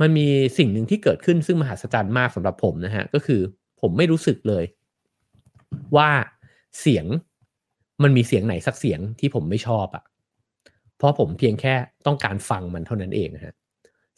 [0.00, 0.26] มันมี
[0.58, 3.40] สิ่งหนึ่งที่เกิดขึ้นซึ่งมหัศจรรย์มากสำหรับผมนะฮะ ก็คือ
[3.80, 4.64] ผมไม่รู้สึกเลย
[5.96, 6.10] ว่า
[6.80, 7.06] เสียง
[8.02, 10.04] มันมีเสียงไหนสักเสียงที่ผมไม่ชอบอะ่ะ
[10.96, 11.74] เพราะผมเพียงแค่
[12.06, 13.54] ต้องการฟังมันเท่านั้นเองฮะ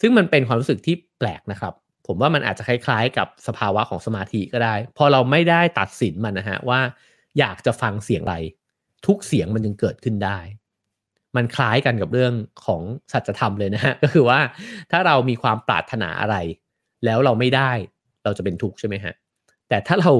[0.01, 1.75] ซึ่งมันเป็นความรู้สึกที่แปลกนะครับ
[2.07, 6.81] ผมว่ามันอาจจะคล้ายๆ กับสภาวะของสมาธิก็ได้ พอเราไม่ได้ตัดสินมันนะฮะว่า
[7.39, 8.37] อยากจะฟังเสียงอะไร
[9.07, 10.39] ทุกเสียงมันยังเกิดขึ้นได้
[11.37, 12.33] มันคล้ายกันกับเรื่อง
[12.67, 14.41] ของสัจธรรมเลยนะฮะก็คือว่า
[14.91, 16.37] ถ้าเรามีความปรารถนาอะไร
[17.05, 17.73] แล้วเราไม่ได้
[18.25, 19.15] เราจะเป็นทุกข์ใช่ไหมฮะ
[19.69, 20.13] แต่ถ้าเรา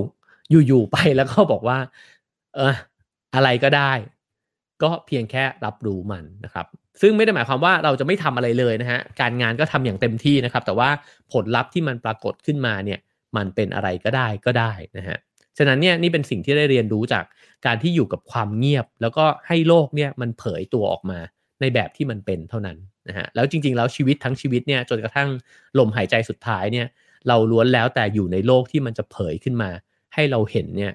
[0.51, 1.79] อยู่ๆไปแล้วก็บอกว่า
[2.55, 2.75] เออ
[3.35, 3.93] อะไรก็ได้
[4.83, 6.67] ก็เพียงแค่รับรู้มันนะครับ
[7.01, 10.89] ซึ่งไม่ได้หมายความว่าเราจะไม่ทำอะไรเลยนะฮะการงานก็ทำอย่างเต็มที่นะครับ แต่ว่า
[11.33, 12.99] ผลลัพธ์ที่มันปรากฏขึ้นมาเนี่ย
[13.37, 15.19] มันเป็นอะไรก็ได้ก็ได้นะฮะ
[15.59, 17.25] ฉะนั้นเนี่ยนี่เป็นสิ่งที่ได้เรียนรู้จาก
[17.67, 21.19] การที่อยู่กับความเงียบ แล้วก็ให้โลกเนี่ยมันเผยตัวออกมา
[21.61, 22.79] ในแบบที่มันเป็นเท่านั้น
[23.09, 25.29] นะฮะแล้วจริงๆแล้วชีวิตทั้งชีวิตเนี่ยจนกระทั่ง
[25.79, 26.87] ลมหายใจสุดท้ายเนี่ย
[27.29, 29.71] เราล้วนแล้วแต่อยู่ในโลกที่มันจะเผยขึ้นมา
[30.15, 30.93] ให้เราเห็นเนี่ย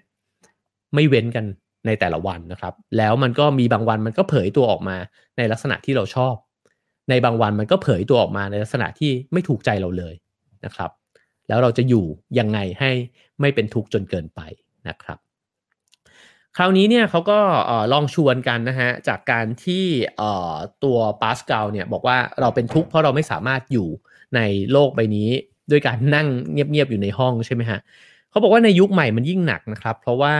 [0.94, 1.46] ไม่เว้นกัน
[1.90, 4.98] ในแต่ละวันนะครับ แล้วมันก็มีบางวันมันก็เผยตัวออกมา
[5.38, 6.36] ในลักษณะที่เราชอบ
[7.10, 10.16] ในบางวันมันก็เผยตัวออกมาในลักษณะที่ไม่ถูกใจเราเลย
[10.66, 10.92] นะครับ
[11.48, 12.06] แล้วเราจะอยู่
[12.40, 12.92] ยังไงให้
[13.42, 14.42] ไม่เป็นทุกข์จนเกินไป
[14.88, 15.18] นะครับ
[16.58, 17.40] คราวนี้เนี่ยเขาก็
[17.94, 19.86] ลองชวนกันนะฮะจากการที่
[20.84, 23.88] ตัวปาสกาลเนี่ยบอกว่าเราเป็นทุกข์เพราะเราไม่สามารถอยู่
[24.36, 24.40] ใน
[24.72, 25.30] โลกใบนี้
[25.72, 27.80] ด้วยการนั่งเงียบๆอยู่ในห้องใช่ไหมฮะ
[28.30, 30.36] เขาบอกว่าในยุคใหม่มันยิ่งหนักนะครับ เพราะว่า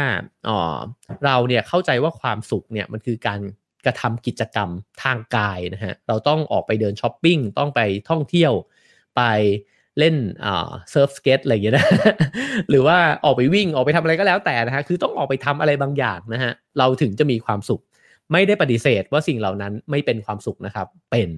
[1.26, 3.42] เราเนี่ยเข้าใจว่าความสุขเนี่ยมันคือการ
[3.86, 4.70] กระทำกิจกรรม
[5.04, 8.54] ทางกายนะฮะเราต้องออกไปเดินช้อปปิ้งต้องไปท่องเที่ยว
[9.18, 9.22] ไป
[10.00, 10.16] เล่น
[10.46, 11.88] อ่าเซิร์ฟสเก็ตอะไรอย่างเงี้ยนะ
[12.70, 17.82] หรือว่าออกไปวิ่งออกไปทำอะไรก็แล้วแต่นะฮะคือต้องออกไปทำอะไรบางอย่างนะฮะเราถึงจะมีความสุข
[18.32, 21.30] ไม่ได้ปฏิเสธว่าสิ่งเหล่านั้นไม่เป็นความสุขนะครับเป็น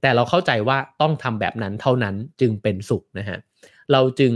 [0.00, 3.38] แต่เราเข้าใจว่าต้องทำแบบนั้นเท่านั้นจึงเป็นสุขนะฮะ
[3.92, 4.32] เราจึง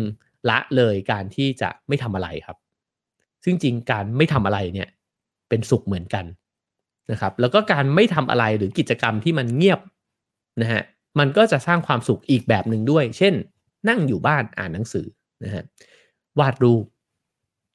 [0.51, 2.57] ละเลยการที่จะไม่ทำอะไรครับ
[3.45, 4.89] ซึ่งจริงการไม่ทำอะไรเนี่ย
[5.49, 6.25] เป็นสุขเหมือนกัน
[7.11, 9.81] นะครับ แล้วก็การไม่ทำอะไรหรือกิจกรรมที่มันเงียบ
[10.63, 10.83] นะฮะ
[11.19, 13.35] มันก็จะสร้างความสุขอีกแบบหนึ่งด้วย เช่น
[13.89, 15.07] นั่งอยู่บ้านอ่านหนังสือ
[15.45, 15.65] นะฮะ
[16.39, 16.85] วาดรูป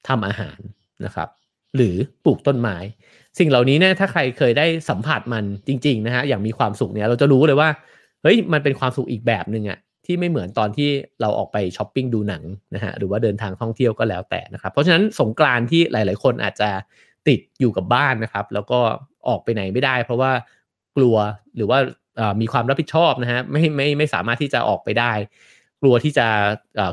[0.07, 0.59] ทำอาหาร
[1.05, 1.29] นะครับ
[1.75, 1.95] หรือ
[2.25, 2.77] ปลูกต้นไม้
[3.39, 7.69] สิ่งเหล่านี้เนี่ยถ้าใครเคยได้สัมผัสมันจริง ๆ นะฮะอย่างมีความสุขเนี่ยเราจะรู้เลยว่า
[8.23, 10.89] เฮ้ยมันเป็นความสุขอีกแบบหนึ่งอะ ที่ไม่เหมือนตอนที่
[11.21, 12.43] เราออกไปช้อปปิ้งดูหนัง
[12.75, 16.69] นะฮะหรือว่าเดินทางท่องเที่ยวก็แล้วแต่นะครับเพราะฉะนั้นสงกรานที่หลาย ๆ คนอาจจะ
[17.27, 18.79] ติดอยู่กับบ้านนะครับ แล้วก็
[19.27, 20.31] ออกไปไหนไม่ได้ เพราะว่า
[20.97, 21.15] กลัว
[21.55, 21.79] หรือว่า
[22.41, 25.13] มีความรับผิดชอบนะฮะไม่ไม่ไม่สามารถที่จะออกไปได้
[25.81, 26.27] กลัวที่จะ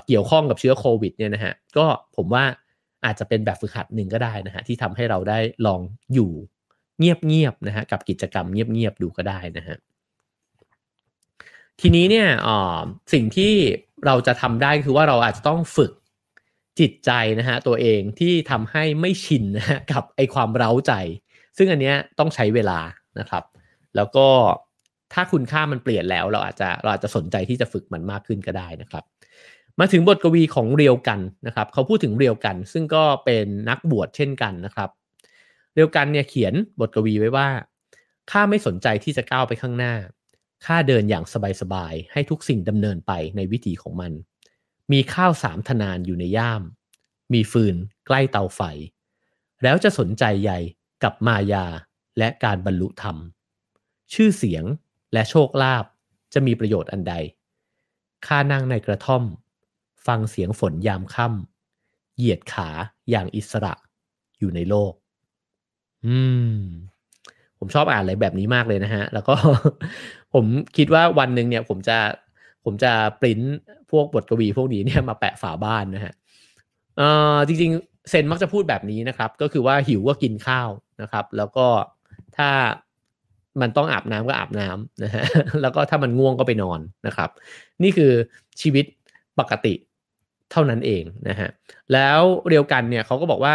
[0.06, 1.86] เกี่ยวข้องกับเชื้อโควิดเนี่ยนะฮะก็
[2.16, 2.44] ผมว่า
[3.04, 5.80] อาจจะเป็นแบบฝึกหัดหนึ่งก็ได้นะฮะที่ทำให้เราได้ลอง
[6.14, 6.30] อยู่
[6.98, 9.76] เงียบๆนะฮะกับกิจกรรมเงียบๆดูก็ได้นะฮะ
[11.80, 12.28] ทีนี้เนี่ย
[13.12, 13.52] สิ่งที่
[14.06, 15.92] เราจะทำได้คือว่าเราอาจจะต้องฝึก
[16.80, 20.92] จิตใจนะฮะตัวเองที่ทำให้ไม่ชินนะฮะกับไอความเร้าใจ
[21.56, 22.78] ซึ่งอันเนี้ยต้องใช้เวลา
[23.18, 23.44] นะครับ
[23.96, 24.26] แล้วก็
[25.12, 29.04] ถ้าคุณค่ามันเปลี่ยนแล้ว เราอาจจะเราอาจจะสนใจที่จะฝึกมันมากขึ้นก็ได้นะครับ
[29.80, 34.90] มาถึงบทกวีของเรียวกันนะครับ เขาพูดถึงเรียวกัน ซึ่งก็เป็นนักบวชเช่นกันนะครับ
[35.74, 37.48] เรียวกันเนี่ยเขียนบทกวีไว้ว่า
[38.30, 39.94] ข้าไม่สนใจที่จะก้าวไปข้างหน้า
[40.66, 41.24] ข้าเดินอย่าง
[41.60, 44.12] สบายๆ ให้ทุกสิ่งดำเนินไปในวิถีของมัน
[44.92, 46.62] มีข้าวสามทนานอยู่ในย่าม
[47.32, 47.74] มีฟืน
[48.06, 48.60] ใกล้เตาไฟ
[49.62, 50.58] แล้วจะสนใจใหญ่
[51.02, 51.66] กับมายา
[52.18, 53.16] และการบรรลุธรรม
[54.14, 54.64] ชื่อเสียง
[55.12, 55.84] และโชคลาภ
[56.32, 57.14] จะมีประโยชน์อันใด
[58.26, 59.22] ข้านั่งในกระท่อม
[60.06, 62.68] ฟังเสียงฝนยามค่ำเหยียดขา
[63.10, 63.74] อย่างอิสระ
[64.38, 64.92] อยู่ในโลก
[66.06, 66.18] อื
[66.56, 66.60] ม
[67.58, 69.34] ผมชอบอ่านอะไรแบบนี้มากเลยนะฮะ แล้วก็
[70.34, 70.44] ผม
[70.76, 71.98] คิดว่าวันหนึ่งเนี่ยผมจะ
[72.64, 73.40] ผมจะปริ้น
[73.90, 76.14] พวกบทกวีพวกนี้เนี่ยมาแปะฝาบ้านนะฮะ
[76.96, 80.70] เอ่อจริงๆเซนมักจะพูดแบบนี้นะครับ ก็คือว่าหิวก็กินข้าว
[81.02, 81.66] นะครับ แล้วก็
[82.36, 82.50] ถ้า
[83.60, 85.22] มันต้องอาบน้ำก็อาบน้ำนะฮะ
[85.62, 87.30] แล้วก็ถ้ามันง่วงก็ไปนอนนะครับ
[87.82, 88.12] นี่คือ
[88.60, 88.84] ชีวิต
[89.38, 89.74] ปกติ
[90.52, 91.48] เท่านั้นเองนะฮะ
[91.92, 93.54] แล้วเรียวกันเนี่ยเขาก็บอกว่า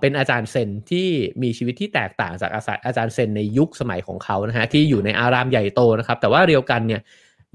[0.00, 1.08] เป็นอาจารย์เซนที่
[1.42, 2.50] มีชีวิตที่แตกต่างจาก
[2.86, 7.00] อาจารย์เซนในยุคสมัยของเขานะฮะที่อยู่ในอารามใหญ่โตนะครับ แต่ว่าเรียวกันเนี่ย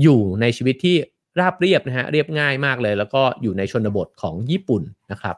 [0.04, 0.96] อยู่ในชีวิตที่
[1.40, 5.36] ราบเรียบนะฮะเรียบง่ายมากเลย แล้วก็อยู่ในชนบทของญี่ปุ่นนะครับ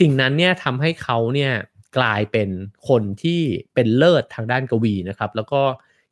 [0.00, 1.52] สิ่งนั้นเนี่ยทำให้เขาเนี่ย
[1.98, 2.48] กลายเป็น
[2.88, 3.40] คนที่
[3.74, 5.62] เป็นเลิศทางด้านกวีนะครับ แล้วก็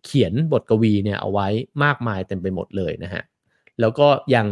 [0.04, 1.48] เขียนบทกวีเนี่ยเอาไว้
[1.84, 3.22] มากมายเต็มไปหมดเลยนะฮะ
[3.80, 4.46] แล้วก็ยัง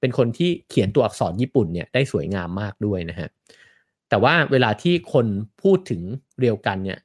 [0.00, 3.28] เป็นคนที่เขียนตัวอักษรญี่ปุ่นเนี่ยได้สวยงามมากด้วยนะฮะ
[4.12, 5.26] แต่ว่าเวลาที่คน
[5.62, 6.02] พูดถึง
[6.38, 6.98] เรียวกันเนี่ย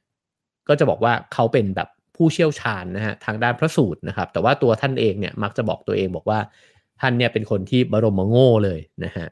[0.68, 6.38] ก็จะบอกว่าเขาเป็นแบบผู้เชี่ยวชาญนะฮะทางด้านพระสูตรนะครับ แต่ว่าตัวท่านเองเนี่ยมักจะบอกตัวเองบอกว่า
[7.00, 9.26] ท่านเนี่ยเป็นคนที่บรมโง่เลยนะฮะ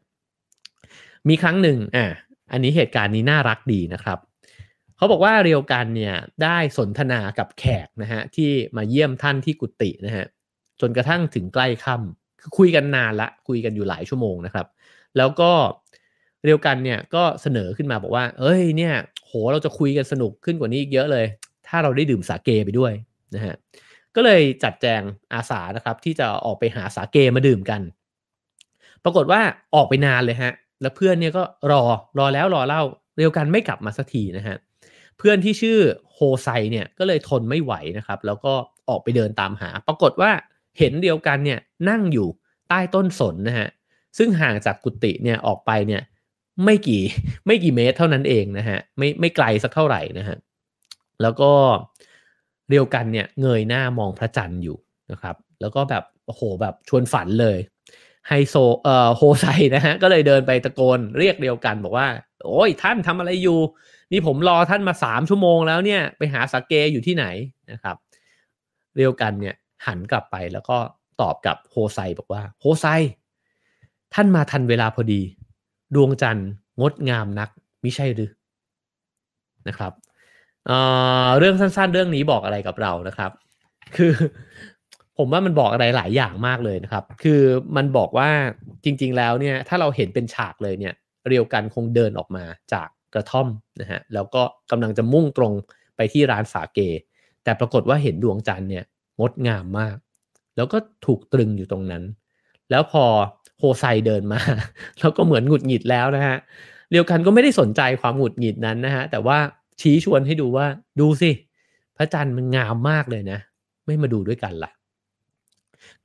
[1.29, 2.07] มีครั้งหนึ่งอะ
[2.53, 4.18] อันนี้เหตุการณ์นี้น่ารักดีนะครับ
[4.97, 10.27] เขาบอกว่าเรียวกันเนี่ยได้สนทนากับแขกนะฮะที่มาเยี่ยมท่านที่กุฏินะฮะ
[10.81, 14.66] จนกระทั่งถึงใกล้ค่ำคือคุยกันนานละคุยกันอยู่หลายชั่วโมงนะครับ
[15.16, 15.53] แล้วก็
[16.47, 18.94] เรียวกันเนี่ยก็เสนอขึ้นมาบอกว่า เอ้ยเนี่ย
[19.26, 21.26] โหเราจะคุยกันสนุกขึ้นกว่านี้อีกเยอะเลย
[21.68, 22.92] ถ้าเราได้ดื่มสาเกไปด้วย
[23.34, 23.55] นะฮะ
[24.16, 25.03] ก็เลยจัดแจง
[25.34, 27.80] อาสานะครับที่จะออกไปหาสาเกมาดื่มกัน
[29.05, 29.40] ปรากฏว่า
[29.74, 31.82] ออกไปนานเลยฮะ แล้วเพื่อนเนี่ยก็รอ
[32.18, 32.82] รอแล้วรอเล่า
[33.18, 34.57] เร็วกันไม่กลับมาสักทีนะฮะ
[35.18, 35.78] เพื่อนที่ชื่อ
[36.12, 38.53] โฮไซเนี่ยก็เลยทนไม่ไหวนะครับ แล้วก็
[38.88, 40.30] ออกไปเดินตามหา ปรากฏว่า
[40.78, 42.28] เห็นเดียวกันเนี่ยนั่งอยู่
[42.68, 43.68] ใต้ต้นสนนะฮะ
[44.18, 46.03] ซึ่งห่างจากกุฏิเนี่ยออกไปเนี่ย
[46.64, 47.02] ไม่กี่
[47.46, 50.36] ไม่กี่เมตรเท่านั้นเองนะฮะไม่ไม่ไกลสักเท่าไหร่นะฮะ
[51.22, 51.52] แล้วก็
[52.68, 54.76] เรียวกันเนี่ยเงยหน้ามองพระจันทร์อยู่
[55.11, 57.59] นะครับ แล้วก็แบบโอ้โหแบบชวนฝันเลย
[58.28, 62.09] ไฮโซเอ่อโฮไซนะฮะก็เลยเดินไปตะโกนเรียกเรียวกันบอกว่า
[62.44, 63.59] โอ้ยท่านทำอะไรอยู่
[64.12, 67.26] นี่ผมรอท่านมาสามชั่วโมงแล้วเนี่ยไปหาสาเกอยู่ที่ไหน
[67.72, 67.96] นะครับ
[68.96, 69.54] เรียวกันเนี่ย
[69.86, 70.76] หันกลับไปแล้วก็
[71.20, 72.86] ตอบกับโฮไซบอกว่าโฮไซ
[74.14, 75.22] ท่านมาทันเวลาพอดี
[75.95, 76.49] ดวงจันทร์
[76.80, 77.49] งดงามนัก
[77.84, 78.30] มิใช่หรือ
[79.68, 79.93] นะครับ
[80.66, 83.30] เเรื่องสั้นๆ เรื่องนี้บอกอะไรกับเรานะครับ
[83.97, 84.12] คือ
[85.18, 87.41] ผมว่ามันบอกอะไรหลายอย่างมากเลยนะครับ คือ
[87.76, 88.28] มันบอกว่า
[88.84, 90.95] จริง ๆ แล้วเนี่ยถ้าเราเห็นเป็นฉากเลยเนี่ย
[91.28, 93.49] เรียวกันคงเดินออกมาจากกระท่อม
[93.80, 95.53] นะฮะแล้วก็กำลังจะมุ่งตรง
[95.97, 96.80] ไปที่ร้านสาเก
[97.45, 98.84] แต่ปรากฏว่าเห็นดวงจันทร์เนี่ย
[99.20, 99.97] งดงามมาก
[100.57, 102.03] แล้วก็ถูกตรึงอยู่ตรงนั้น
[102.70, 103.05] แล้วพอ
[103.59, 104.40] โฮไซเดินมา
[105.00, 106.36] แล้วก็เหมือนหงุดหงิดแล้วนะฮะ
[106.90, 109.38] เรียวกันก็ไม่ได้สนใจความหงุดหงิดนั้นนะฮะแต่ว่า
[109.80, 110.66] ชี้ชวนให้ดูว่า
[111.00, 111.30] ดูสิ
[111.96, 113.38] พระจันทร์มันงามมากเลยนะ
[113.86, 114.72] ไม่มาดูด้วยกันละ่ะ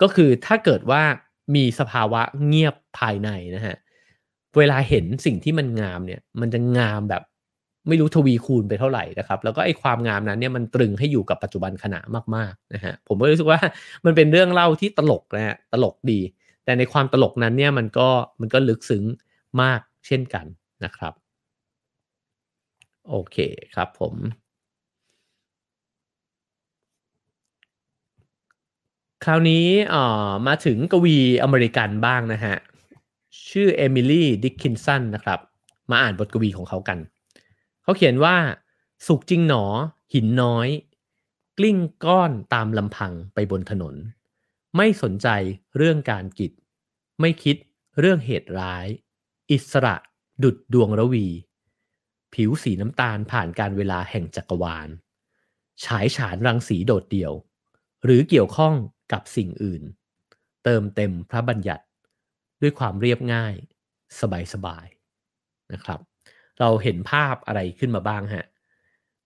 [0.02, 1.02] ก็คือถ้าเกิดว่า
[1.56, 3.76] มีสภาวะเงียบภายในนะฮะ
[4.58, 7.24] เวลาเห็นสิ่งที่มันงามเนี่ยมันจะงามแบบ
[7.88, 12.00] ไม่รู้ทวีคูณไปเท่าไหร่นะครับ แล้วก็ไอ้ความงามนั้นเนี่ยมันตรึงให้อยู่กับปัจจุบันขณะ
[12.36, 13.60] มากๆนะฮะผมก็รู้สึกว่า
[14.06, 16.20] มันเป็นเรื่องเล่าที่ตลกนะฮะตลกดี
[16.64, 18.10] แต่ในความตลกนั้นเนี่ยมันก็
[18.42, 19.04] มันก็ลึกซึ้ง
[19.62, 20.46] มากเช่นกัน
[20.84, 21.14] นะครับ
[23.10, 23.38] โอเค
[23.76, 24.16] ครับผม
[29.24, 29.66] คราวนี้
[30.48, 32.56] มาถึงกวีอเมริกันบ้างนะฮะ
[33.50, 35.40] ชื่อเอมิลี่ดิกคินสันนะครับ
[35.92, 37.00] มาอ่านบทกวีของเขากัน
[37.84, 38.36] เขาเขียนว่า
[39.08, 39.64] สุขจริงหนอ
[40.14, 40.68] หินน้อย
[41.58, 43.96] กลิ้งก้อนตามลำพังไปบนถนน
[44.78, 45.28] ไม่สนใจ
[45.78, 46.52] เรื่องการกิจ
[47.22, 47.58] ไม่คิด
[48.00, 48.88] เรื่องเหตุร้าย
[49.52, 49.96] อิสระ
[50.44, 51.28] ดุดดวงระวี
[52.34, 54.90] ผิวสีน้ำตาลผ่านการเวลาแห่งจักรวาล
[55.84, 57.34] ฉายฉานรังสีโดดเดี่ยว
[58.06, 58.74] หรือเกี่ยวข้อง
[59.12, 59.84] กับสิ่งอื่น
[60.64, 61.86] เติมเต็มพระบัญญัติ
[62.62, 63.56] ด้วยความเรียบง่าย
[64.54, 66.00] สบายๆนะครับ
[66.60, 68.46] เราเห็นภาพอะไรขึ้นมาบ้างฮะ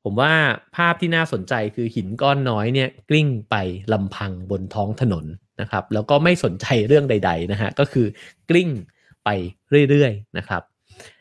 [0.08, 0.34] ผมว่า
[0.76, 3.56] ภาพที่น่าสนใจคือหินก้อนน้อยเนี่ยกลิ้งไป
[3.94, 5.26] ลำพังบนท้องถนน
[5.62, 8.06] นะครับ แล้วก็ไม่สนใจเรื่องใด ๆ นะฮะ ก็คือ
[8.50, 8.70] กลิ้ง
[9.24, 9.30] ไป
[9.90, 10.62] เรื่อยๆนะครับ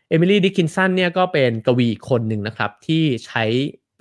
[0.09, 3.45] เอมิลี่ดิคินสันเนี่ยก็เป็นกวีคนหนึ่งนะครับ ที่ใช้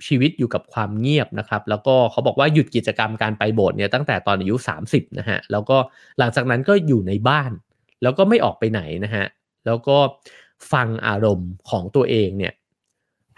[0.07, 4.55] ชีวิตอยู่กับความเงียบนะครับ แล้วก็เขาบอกว่าหยุดกิจกรรมการไปโบสถ์เนี่ยตั้งแต่ตอนอายุ
[4.87, 5.77] 30นะฮะแล้วก็
[6.19, 7.51] หลังจากนั้นก็อยู่ในบ้าน
[8.03, 9.25] แล้วก็ไม่ออกไปไหนนะฮะ
[9.65, 9.97] แล้วก็
[10.71, 12.53] ฟังอารมณ์ของตัวเองเนี่ย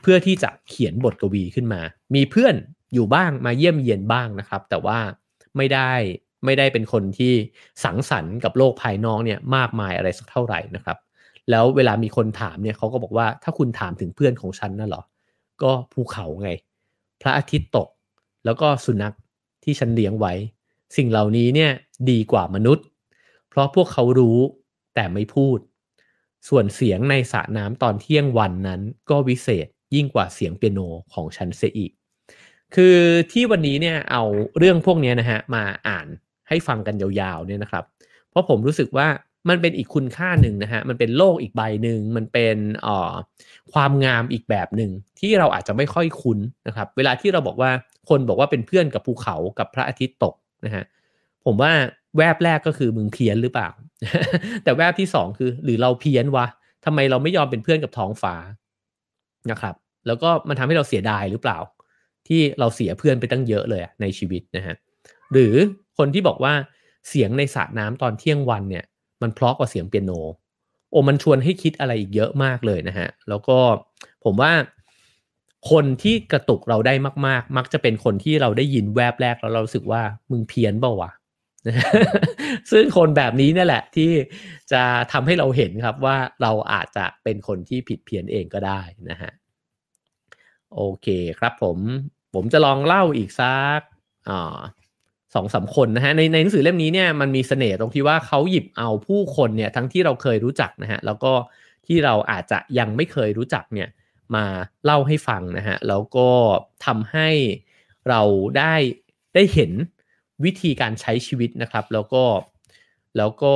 [0.08, 1.82] เพื่อที่จะเขียนบทกวีขึ้นมา
[2.16, 2.56] มีเพื่อน
[2.93, 4.99] อยู่บ้างมาเยี่ยมเยียนบ้างนะครับ แต่ว่า
[5.58, 5.91] ไม่ได้
[6.45, 7.34] ไม่ได้เป็นคนที่
[7.84, 10.97] สังสรรค์กับโลกภายนอกเนี่ยมากมายอะไรสักเท่าไหร่นะครับ
[11.49, 15.03] แล้วเวลามีคนถามเนี่ยเขาก็บอกว่าถ้าคุณถามถึงเพื่อนของฉันน่ะหรอ
[15.64, 16.49] ก็ภูเขาไง
[17.22, 17.89] พระอาทิตย์ตก
[18.45, 19.16] แล้วก็สุนัข
[19.64, 20.34] ที่ฉันเลี้ยงไว้
[20.97, 21.72] สิ่งเหล่านี้เนี่ย
[22.10, 22.86] ดีกว่ามนุษย์
[23.49, 24.39] เพราะพวกเขารู้
[24.95, 25.60] แต่ไม่พูด
[26.49, 30.80] ส่วนเสียงในสระน้ำตอนเที่ยงวันนั้นก็วิเศษ ยิ่งกว่าเสียงเปียโน
[31.14, 31.92] ของฉันเสียอีก
[32.76, 32.98] คือ
[33.32, 34.24] ที่วันนี้เนี่ยเอา
[34.58, 36.08] เรื่องพวกนี้นะฮะมาอ่าน
[36.50, 37.84] ให้ฟังกันยาวๆเนี่ยนะครับ
[38.30, 39.08] เพราะผมรู้สึกว่า
[39.50, 43.12] มันเป็นอีกคุณค่าหนึ่งนะฮะ มันเป็นโลกอีกใบหนึ่ง มันเป็นออ
[43.74, 47.72] ความงามอีกแบบหนึ่งที่เราอาจจะไม่ค่อยคุ้นนะครับ เวลาที่เราบอกว่า
[48.10, 50.84] คนบอกว่าเป็นเพื่อนกับภูเขากับพระอาทิตย์ตกนะฮะ
[51.46, 51.72] ผมว่า
[52.18, 53.70] แวบแรกก็คือมึงเพี้ยนหรือเปล่า
[54.64, 56.46] แต่แวบที่สองคือหรือเราเพี้ยนวะ
[56.86, 58.36] ทำไมเราไม่ยอมเป็นเพื่อนกับท้องฟ้า
[59.52, 59.76] นะครับ
[60.08, 61.58] แล้วก็มันทำให้เราเสียดายหรือเปล่า
[62.28, 64.76] ที่เราเสียเพื่อนไปตั้งเยอะเลยในชีวิตนะฮะ
[65.32, 65.54] หรือ
[65.98, 66.54] คนที่บอกว่า
[67.10, 68.86] เสียงในสระน้ำตอนเที่ยงวันเนี่ย
[69.22, 70.12] มันเพราะกว่าเสียงเปียโน
[70.91, 73.58] โอ้มันชวนให้คิดอะไรอีกเยอะมากเลยนะฮะแล้วก็
[74.24, 74.52] ผมว่า
[75.72, 76.93] คนที่กระตุกเราได้
[77.28, 81.12] มาก ๆ มักจะเป็นคนที่เราได้ยินแวบแรกแล้วเราสึกว่ามึงเพี้ยนเปล่าวะ
[82.72, 84.11] ซึ่งคนแบบนี้นี่แหละที่
[84.72, 89.32] จะทำให้เราเห็นครับว่าเราอาจจะเป็นคนที่ผิดเพี้ยนเองก็ได้นะฮะ
[90.76, 91.07] โอเค
[91.39, 91.78] ครับผม
[92.34, 93.82] ผมจะลองเล่าอีกสัก
[94.30, 94.57] อ่า
[95.36, 101.34] สองสาคนนะฮะในในหนังสือเล่มนี้เนี่ยมันมีเสน่ห์ตรงที่ว่าเขาหยิบเอาผู้คนเนี่ยทั้งที่เราเคยรู้จักนะฮะแล้วก็
[101.86, 103.89] ที่เราอาจจะยังไม่เคยรู้จักเนี่ย
[104.36, 104.45] มา
[104.86, 106.30] เล่าให้ฟังนะฮะแล้วก็
[106.86, 107.30] ทำให้
[108.09, 108.22] เรา
[108.57, 108.76] ได้
[109.36, 109.72] ได้เห็น
[110.44, 112.24] วิธีการใช้ชีวิตนะครับ แล้วก็
[113.18, 113.54] แล้วก็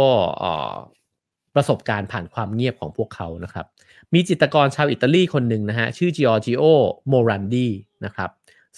[1.55, 3.65] ประสบการณ์ผ่านความเงียบของพวกเขานะครับ
[4.13, 6.63] มีจิตรกรชาวอิตาลีคนหนึ่งนะฮะชื่อจิออจิโอ
[7.07, 7.67] โมรันดี
[8.05, 8.29] นะครับ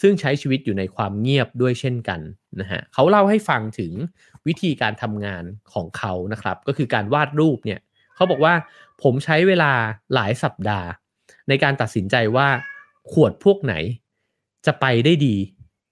[0.02, 2.20] ซึ่งใช้ชีวิตอยู่ในความเงียบด้วยเช่นกัน
[2.60, 3.93] นะฮะเขาเล่าให้ฟังถึง
[4.47, 5.43] วิธีการทำงาน
[5.74, 7.80] ของเขานะครับ ก็คือการวาดรูปเนี่ย
[8.16, 8.54] เขาบอกว่า
[9.04, 9.72] ผมใช้เวลา
[10.14, 10.88] หลายสัปดาห์
[11.49, 12.47] ในการตัดสินใจว่า
[13.12, 13.74] ขวดพวกไหน
[14.66, 15.36] จะไปได้ดี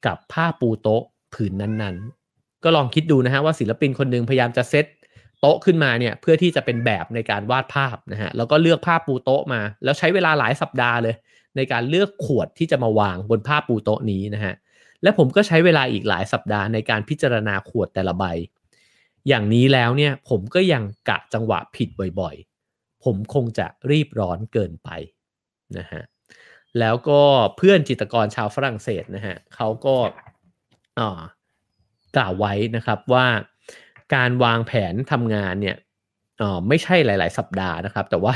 [0.05, 1.03] กับผ้าปูโต๊ะ
[1.34, 4.86] ผืนนั้นๆ ก็ลองคิดดูนะฮะว่าศิลปินคนหนึ่งพยายามจะเซต
[5.39, 11.15] โต๊ะขึ้นมาเนี่ยเพื่อที่จะเป็นแบบในการวาดภาพนะฮะแล้วก็เลือกภาพปูโต๊ะมา แล้วใช้เวลาหลายสัปดาห์เลย
[11.55, 14.53] ในการเลือกขวดที่จะมาวางบนผ้าปูโต๊ะนี้นะฮะ
[15.03, 18.23] และผมก็ใช้เวลาอีกหลายสัปดาห์ในการพิจารณาขวดแต่ละใบ
[19.27, 24.89] อย่างนี้แล้วเนี่ยผมก็ยังกะจังหวะผิดบ่อยๆ ผมคงจะรีบร้อนเกินไป
[25.77, 26.03] นะฮะ
[26.80, 27.21] แล้วก็
[27.57, 29.95] เพื่อนจิตรกรชาวฝรั่งเศสนะฮะเขาก็
[32.15, 33.25] กล่าวไว้นะครับว่า
[34.15, 35.77] การวางแผนทำงานเนี่ย
[36.67, 38.35] ไม่ใช่หลาย ๆ สัปดาห์นะครับ แต่ว่า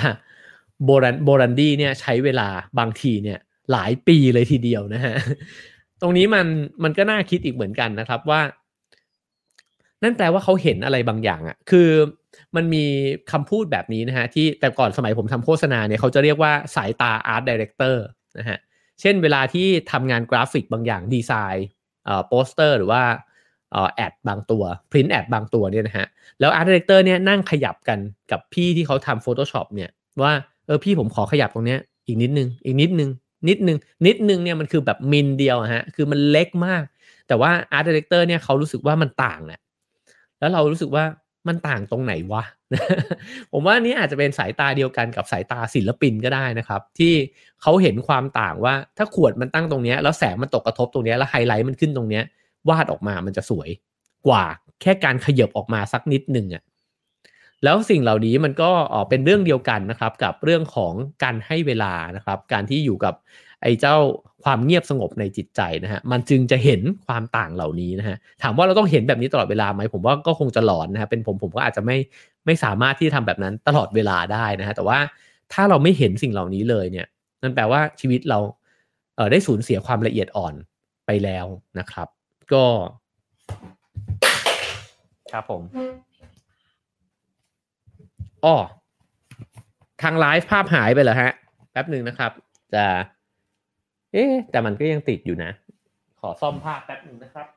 [0.86, 2.48] โมรันโมรันดี้เนี่ยใช้เวลา
[2.80, 3.40] บางทีเนี่ย
[3.72, 5.14] หลายปีเลยทีเดียวนะฮะ
[6.02, 6.46] ตรงนี้มัน
[6.84, 8.42] มันก็น่าคิดอีกเหมือนกันนะครับว่า
[10.04, 11.90] นั่นแปลว่าเขาเห็นอะไรบางอย่างอะ่ะคือ
[12.56, 12.86] มันมี
[13.32, 18.04] คำพูดแบบนี้นะฮะที่แต่ก่อนสมัยผมทำโฆษณาเนี่ยเขาจะเรียกว่าสายตา art director
[18.38, 18.58] นะฮะ
[19.02, 21.68] เช่นเวลาที่ทำงานกราฟิกบางอย่างดีไซน์
[22.28, 23.02] โปสเตอร์หรือว่า
[23.96, 26.08] ad บางตัวพิมพ์ ad บางตัวเนี่ยนะฮะ
[26.40, 28.00] แล้ว art director เนี่ยนั่งขยับกัน
[28.32, 29.90] กับพี่ที่เขาทำ Photoshop เนี่ย
[30.24, 30.34] ว่า
[30.66, 33.10] เออพี่ผมขอขยับตรงเนี้ยอีกนิดนึงอีกนิดนึง
[33.50, 36.84] นิดนึงนิดนึงเนี่ยมันคือแบบมิลเดียวฮะคือมันเล็กมาก
[37.28, 39.60] แต่ว่า art director เนี่ยเขารู้สึกว่ามันต่างแหละ
[40.40, 41.06] แล้วเรารู้สึกว่า
[41.48, 42.44] มันต่างตรงไหนวะ
[43.52, 47.14] ผมว่านี้อาจจะเป็นสายตาเดียวกันกับสายตาศิลปินก็ได้นะครับ ที่
[47.62, 52.22] เขาเห็นความต่างว่าถ้าขวดมันตั้งตรงนี้แล้วแสงมันตกกระทบตรงนี้แล้วไฮไลท์มันขึ้นตรงนี้
[52.70, 53.70] วาดออกมามันจะสวย
[54.28, 54.44] กว่า
[54.82, 56.64] แค่การขยบออกมาสักนิดหนึ่งอะ่ะ
[57.64, 58.72] แล้วสิ่งเหล่านี้มันก็
[59.10, 63.14] เป็นเรื่องเดียวกันนะครับ กับเรื่องของการให้เวลานะครับ การที่อยู่กับ
[63.64, 63.98] ไอ้เจ้า
[64.44, 71.98] ความเงียบสงบในจิตใจนะฮะมันจึงจะเห็นความต่างเหล่านี้นะฮะถามว่าเราต้องเห็นแบบนี้ตลอดเวลาไหมผมว่าก็คงจะหลอนนะฮะเป็นผมผมก็อาจจะไม่
[72.46, 75.00] ไม่สามารถที่ทำแบบนั้นตลอดเวลาได้นะฮะแต่ว่า
[75.54, 77.08] ถ้าเราไม่เห็นสิ่งเหล่านี้เลยเนี่ย
[77.42, 78.40] นั่นแปลว่าชีวิตเรา
[79.16, 80.54] เออได้สูญเสียความละเอียดอ่อน
[81.06, 81.46] ไปแล้ว
[81.80, 82.08] นะครับ
[82.54, 82.66] ก็
[85.32, 85.62] ครับผม
[88.46, 88.56] อ๋อ
[90.02, 91.32] ทางไลฟ์ภาพหายไปเหรอฮะ
[91.72, 92.32] แป๊บหนึ่งนะครับ
[92.74, 92.86] จะ
[94.14, 95.52] เอ๊แต่มันก็ยังติดอยู่นะ
[96.20, 97.48] ขอซ่อมภาพแป๊บหนึ่งนะครับ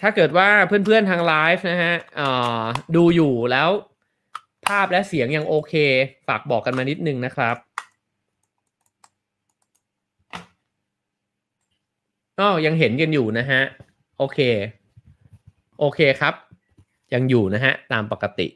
[0.00, 1.94] ถ้าเกิดว่าเพื่อนๆทางไลฟ์นะฮะ
[2.96, 3.68] ดูอยู่แล้ว
[4.66, 5.74] ภาพและเสียงยังโอเค
[6.28, 7.56] ฝากบอกกันมานิดนึงนะครับ
[12.40, 13.60] อ๋อยังเห็นกันอยู่นะฮะ
[14.18, 14.38] โอเค
[15.80, 16.34] โอเคครับ
[17.14, 18.48] ยังอยู่นะฮะ ตามปกติ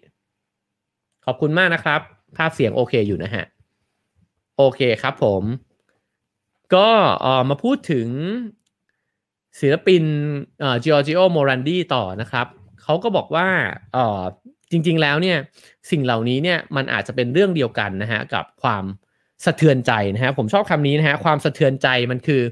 [1.26, 2.00] ขอบคุณมากนะครับ
[2.36, 3.44] ภาพเสียงโอเคอยู่นะฮะ
[4.56, 5.42] โอเคครับผม
[6.74, 6.88] ก็
[7.24, 8.08] ออมาพูดถึง
[9.60, 10.02] ศิลปิน
[10.60, 12.46] เอ่อ Giorgio Morandi ต่อนะครับ
[12.82, 13.48] เขาก็บอกว่า
[13.92, 14.22] เอ่อ
[14.70, 15.38] จริงๆแล้วเนี่ย
[15.90, 18.84] สิ่งเหล่านี้เนี่ยมันอาจจะเป็นเรื่องเดียวกันนะฮะกับความ
[19.44, 22.42] สะเทือนใจนะฮะผมชอบคำนี้นะฮะความสะเทือนใจมันคือ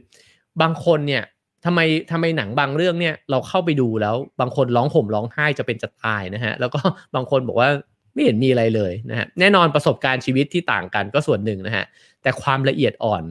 [0.63, 1.23] บางคนเนี่ย
[1.65, 6.81] ทำไมทำไมหนังบางเรื่องเนี่ยเราเข้าไปดูแล้ว บางคนร้องห่มร้องไห้จะเป็นจะตายนะฮะแล้วก็
[7.15, 7.71] บางคนบอกว่า
[8.13, 11.85] ไม่เห็นมีอะไรเลยนะฮะแน่นอนประสบการณ์ชีวิตที่ต่างกันก็ส่วนหนึ่งนะฮะ
[12.23, 13.23] แต่ความละเอียดอ่อน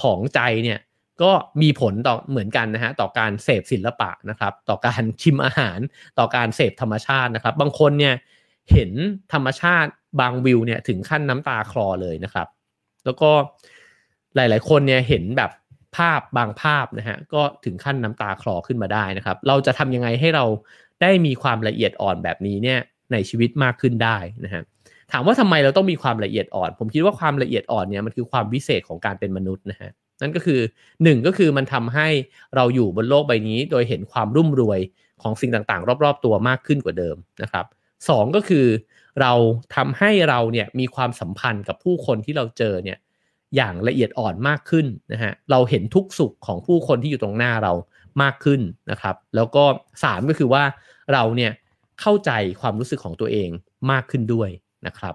[0.00, 0.78] ของใจเนี่ย
[1.22, 1.30] ก็
[1.62, 5.78] มีผลต่อเหมือนกันนะฮะต่อการเสพศิลปะนะครับ ต่อการชิมอาหาร
[6.18, 8.14] ต่อการเสพธรรมชาตินะครับ บางคนเนี่ย
[8.72, 8.90] เห็น
[9.32, 12.48] ธรรมชาติบางวิวเนี่ยถึงขั้นน้ำตาคลอเลยนะครับ
[13.04, 13.30] แล้วก็
[14.36, 15.50] หลาย ๆ คนเนี่ยเห็นแบบ
[15.96, 20.44] ภาพบางภาพนะฮะก็ถึงขั้นน้ำตาคลอขึ้นมาได้นะครับ เราจะทำยังไงให้เรา
[21.02, 22.80] ได้มีความละเอียดอ่อนแบบนี้เนี่ย
[23.12, 24.62] ในชีวิตมากขึ้นได้นะฮะ
[25.12, 29.90] ถามว่าทำไมเราต้องมีความละเอียดอ่อน ผมคิดว่าความละเอียดอ่อนเนี่ยมันคือความวิเศษของการเป็นมนุษย์นะฮะ
[30.22, 30.60] นั่นก็คือ
[30.92, 32.08] 1 ก็คือมันทำให้
[32.56, 34.80] เราอยู่บนโลกใบนี้ โดยเห็นความรุ่มรวย
[35.22, 37.66] ของสิ่งต่างๆ รอบๆ ตัวมากขึ้นกว่าเดิมนะครับ
[38.08, 38.66] สก็คือ
[39.20, 39.32] เรา
[39.76, 42.98] ทำให้เราเนี่ยมีความสัมพันธ์กับผู้คนที่เราเจอเนี่ย
[43.56, 47.72] อย่างละเอียดอ่อนมากขึ้นนะฮะเราเห็นทุกสุขของผู้คนที่อยู่ตรงหน้าเรา
[48.22, 48.60] มากขึ้น
[48.90, 49.64] นะครับ แล้วก็
[50.04, 50.64] สามก็คือว่า
[51.12, 51.52] เราเนี่ย
[52.02, 52.30] เข้าใจ
[52.60, 53.50] ความรู้สึกของตัวเอง
[53.90, 54.50] มากขึ้นด้วย
[54.86, 55.14] นะครับ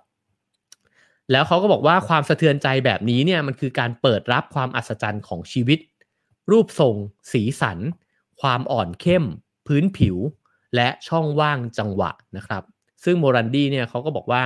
[1.31, 5.79] แล้วเขาก็บอกว่าความสะเทือนใจแบบนี้เนี่ยมันคือการเปิดรับความอัศจรรย์ของชีวิต
[6.51, 6.95] รูปทรง
[7.31, 7.77] สีสัน
[8.41, 9.23] ความอ่อนเข้ม
[9.67, 10.17] พื้นผิว
[10.75, 12.63] และช่องว่างจังหวะนะครับ
[13.03, 14.43] ซึ่งโมรันดี้เนี่ยเขาก็บอกว่า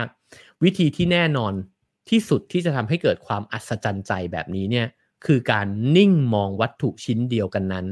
[0.64, 1.54] วิธีที่แน่นอน
[2.10, 4.88] ที่สุดที่จะทำให้เกิดความอัศจรรย์ใจแบบนี้เนี่ย
[5.26, 5.68] คือการ
[5.98, 7.88] นิ่งมองวัตถุชิ้นเดียวกันนั้น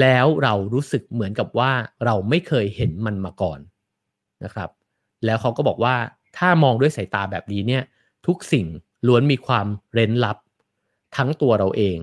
[0.00, 1.72] แล้วเรารู้สึกเหมือนกับว่า
[2.04, 3.58] เราไม่เคยเห็นมันมาก่อน
[4.44, 4.70] นะครับ
[5.24, 5.94] แล้วเขาก็บอกว่า
[6.38, 7.82] ถ้ามองด้วยสายตาแบบนี้เนี่ย
[8.26, 8.66] ทุกสิ่ง
[9.06, 10.36] ล้วนมีความเร้นลับ
[11.16, 11.98] ทั้งตัวเราเอง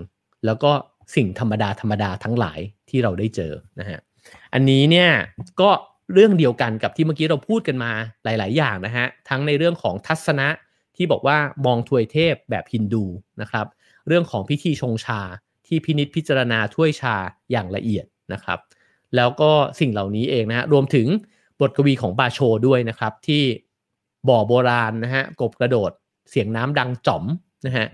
[0.45, 0.71] แล้วก็
[1.15, 2.59] สิ่งธรรมดาธรรมดาทั้งหลาย
[2.89, 3.99] ที่เราได้เจอนะฮะ
[4.53, 5.09] อันนี้เนี่ย
[5.61, 5.69] ก็
[6.13, 7.91] เรื่องเดียวกันกับที่เมื่อกี้เราพูดกันมา
[8.23, 10.47] หลาย ๆ อย่างนะฮะทั้งในเรื่องของทัศนะ
[10.95, 13.05] ที่บอกว่ามองถวยเทพแบบฮินดู
[13.41, 13.67] นะครับ
[14.07, 15.21] เรื่องของพิธีชงชา
[15.69, 17.15] ที่พินิษพิจารณาถ้วยชา
[17.51, 18.59] อย่างละเอียดนะครับ
[19.15, 21.07] แล้วก็สิ่งเหล่านี้เองนะฮะรวมถึง
[21.61, 23.43] บทกวีของบาโชด้วยนะครับ ที่
[24.29, 25.91] บ่อโบราณนะฮะกบกระโดด
[26.29, 27.23] เสียงน้ำดังจ่อม
[27.65, 27.85] นะฮะ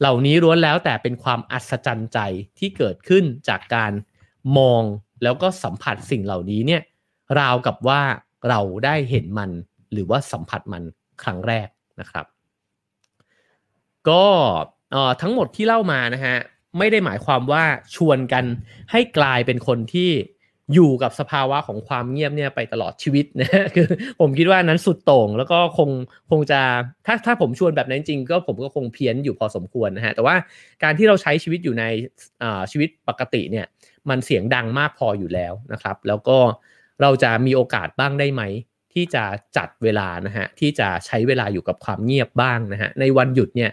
[0.00, 2.18] เหล่านี้ล้วนแล้วแต่เป็นความอัศจรรย์ใจ
[2.58, 3.92] ที่เกิดขึ้นจากการ
[4.58, 4.82] มอง
[5.22, 6.82] แล้วก็สัมผัสสิ่งเหล่านี้เนี่ย
[7.40, 8.02] ราวกับว่า
[8.48, 9.50] เราได้เห็นมัน
[9.92, 10.82] หรือว่าสัมผัสมัน
[11.22, 11.68] ครั้งแรก
[12.00, 12.26] นะครับ
[14.08, 14.24] ก็
[15.20, 16.36] ทั้งหมดที่เล่ามานะฮะ
[16.78, 17.64] ไม่ได้หมายความว่า
[17.96, 18.44] ชวนกัน
[18.90, 20.10] ให้กลายเป็นคนที่
[20.74, 23.86] อยู่กับสภาวะของความเงียบเนี่ยไปตลอดชีวิตนะคือ
[24.20, 25.90] ผมคิดว่านั้นสุดโต่งแล้วก็คง
[26.30, 26.60] คงจะ
[27.06, 30.36] ถ้าถ้าผมชวนแบบนั้นจริงก็ผมก็คงเพี้ยนอยู่พอสมควรนะฮะแต่ว่า
[30.82, 31.84] การที่เราใช้ชีวิตอยู่ใน
[32.70, 33.66] ชีวิตปกติเนี่ย
[34.10, 36.38] มันเสียงดังมากพออยู่แล้วนะครับ แล้วก็
[37.02, 38.42] เราจะมีโอกาสบ้างได้ไหม
[38.94, 39.24] ที่จะ
[39.56, 43.70] จัดเวลานะฮะที่จะใช้เวลาอยู่กับความเงียบบ้างนะฮะในวันหยุดเนี่ย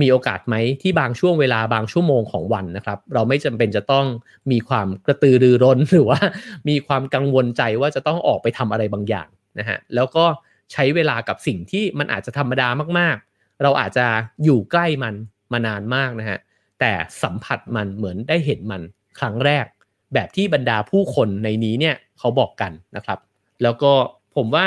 [0.00, 4.06] มีโอกาสไหมที่บางช่วงเวลาบางชั่วโมงของวันนะครับ เราไม่จำเป็นจะต้อง
[4.50, 6.20] มีความกระตือรือร้นหรือว่า
[6.68, 9.28] มีความกังวลใจว่าจะต้องออกไปทำอะไรบางอย่าง
[9.58, 10.24] นะฮะแล้วก็
[10.72, 12.68] ใช้เวลากับสิ่งที่มันอาจจะธรรมดา
[12.98, 14.06] มากๆ เราอาจจะ
[14.44, 15.14] อยู่ใกล้มัน
[15.52, 16.38] มานานมากนะฮะ
[16.80, 18.82] แต่สัมผัสมันเหมือนได้เห็นมัน
[19.18, 19.66] ครั้งแรก
[20.14, 23.18] แบบที่บรรดาผู้คนในนี้เนี่ยเขาบอกกันนะครับ
[23.62, 23.92] แล้วก็
[24.36, 24.66] ผมว่า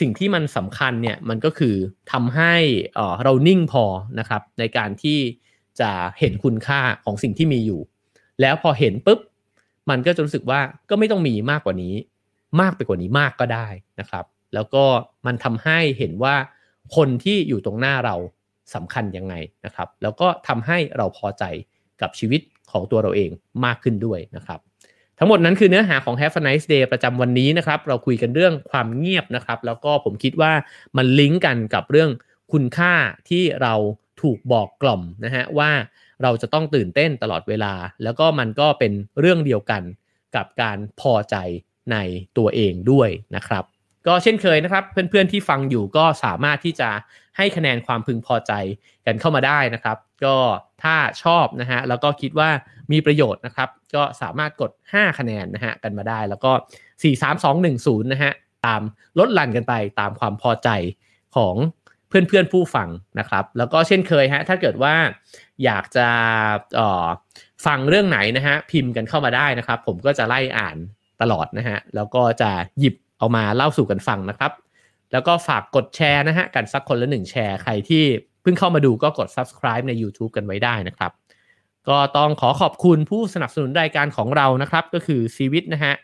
[0.00, 1.74] สิ่งที่มันสำคัญเนี่ยมันก็คือ
[2.12, 2.54] ทำให้
[3.24, 3.84] เรานิ่งพอ
[4.18, 5.18] นะครับในการที่
[5.80, 7.80] จะเห็นคุณค่าของสิ่งที่มีอยู่
[8.40, 9.20] แล้วพอเห็นปุ๊บ
[9.90, 11.94] มันก็จะรู้สึกว่าก็ไม่ต้องมีมากกว่านี้
[12.60, 13.68] มากไปกว่านี้มากก็ได้
[14.00, 14.24] นะครับ
[14.54, 14.84] แล้วก็
[15.26, 16.34] มันทำให้เห็นว่า
[16.96, 18.16] คนที่อยู่ตรงหน้าเรา
[18.74, 19.34] สำคัญยังไง
[19.64, 21.44] นะครับ แล้วก็ทำให้เราพอใจ
[22.00, 22.40] กับชีวิต
[22.70, 23.30] ของตัวเราเอง
[23.64, 24.60] มากขึ้นด้วยนะครับ
[25.18, 30.52] ทั้งหมดนั้นคือเนื้อหาของ Have a nice day ประจำวันนี้นะครับ เราคุยกันเรื่องความเงียบนะครับ แล้วก็ผมคิดว่า
[30.96, 32.10] มันลิงก์กันกับเรื่อง
[32.52, 32.94] คุณค่า
[33.28, 33.74] ที่เรา
[34.22, 35.70] ถูกบอกกล่อมนะฮะว่า
[36.22, 39.82] เราจะต้องตื่นเต้นตลอดเวลา แล้วก็มันก็เป็นเรื่องเดียวกัน
[40.36, 41.36] กับการพอใจ
[41.92, 41.96] ใน
[42.38, 43.64] ตัวเองด้วยนะครับ
[44.06, 46.90] ก็เช่นเคยนะครับ เพื่อนๆที่ฟังอยู่ก็สามารถที่จะ
[47.36, 48.52] ให้คะแนนความพึงพอใจ
[49.06, 50.36] กันเข้ามาได้นะครับ ก็
[50.82, 52.50] ถ้าชอบนะฮะแล้วก็คิดว่า
[52.92, 56.52] มีประโยชน์นะครับ ก็สามารถกด 5 คะแนนนะฮะกันมาได้แล้วก็
[56.86, 58.32] 4 3 2 1 0นะฮะ
[58.66, 58.82] ตาม
[59.18, 60.68] ลดหลั่นกันไปตามความพอใจ
[61.36, 61.54] ของ
[62.08, 64.94] เพื่อนๆผู้ฟังนะครับ แล้วก็เช่นเคยฮะถ้าเกิดว่า
[65.64, 66.08] อยากจะ
[67.66, 70.76] ฟังเรื่องไหนนะฮะพิมพ์กันเข้ามาได้นะครับ ผมก็จะไล่อ่าน
[71.22, 74.52] ตลอดนะฮะแล้วก็จะหยิบเอามาเล่าสู่กันฟังนะครับ
[75.12, 78.04] แล้วก็ฝากกดแชร์นะฮะกันสักคนละหนึ่งแชร์ใครที่
[78.48, 81.12] พิ่งเข้ามาดูก็กด subscribe ใน YouTube กันไว้ได้นะครับ
[81.88, 85.94] ก็ต้องขอขอบคุณผู้สนับสนุนรายการของเรานะครับ ก็คือซีวิตนะฮะ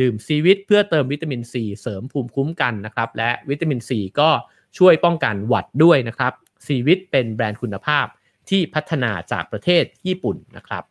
[0.00, 4.30] ดื่มซีวิตเพื่อเติมวิตามินซีเสริมภูมิคุ้มกันนะครับ และวิตามินซีก็
[4.78, 6.32] ช่วยป้องกันหวัดด้วยนะครับ
[6.66, 8.06] ซีวิตเป็นแบรนด์คุณภาพ
[8.50, 10.84] ที่พัฒนาจากประเทศญี่ปุ่นนะครับ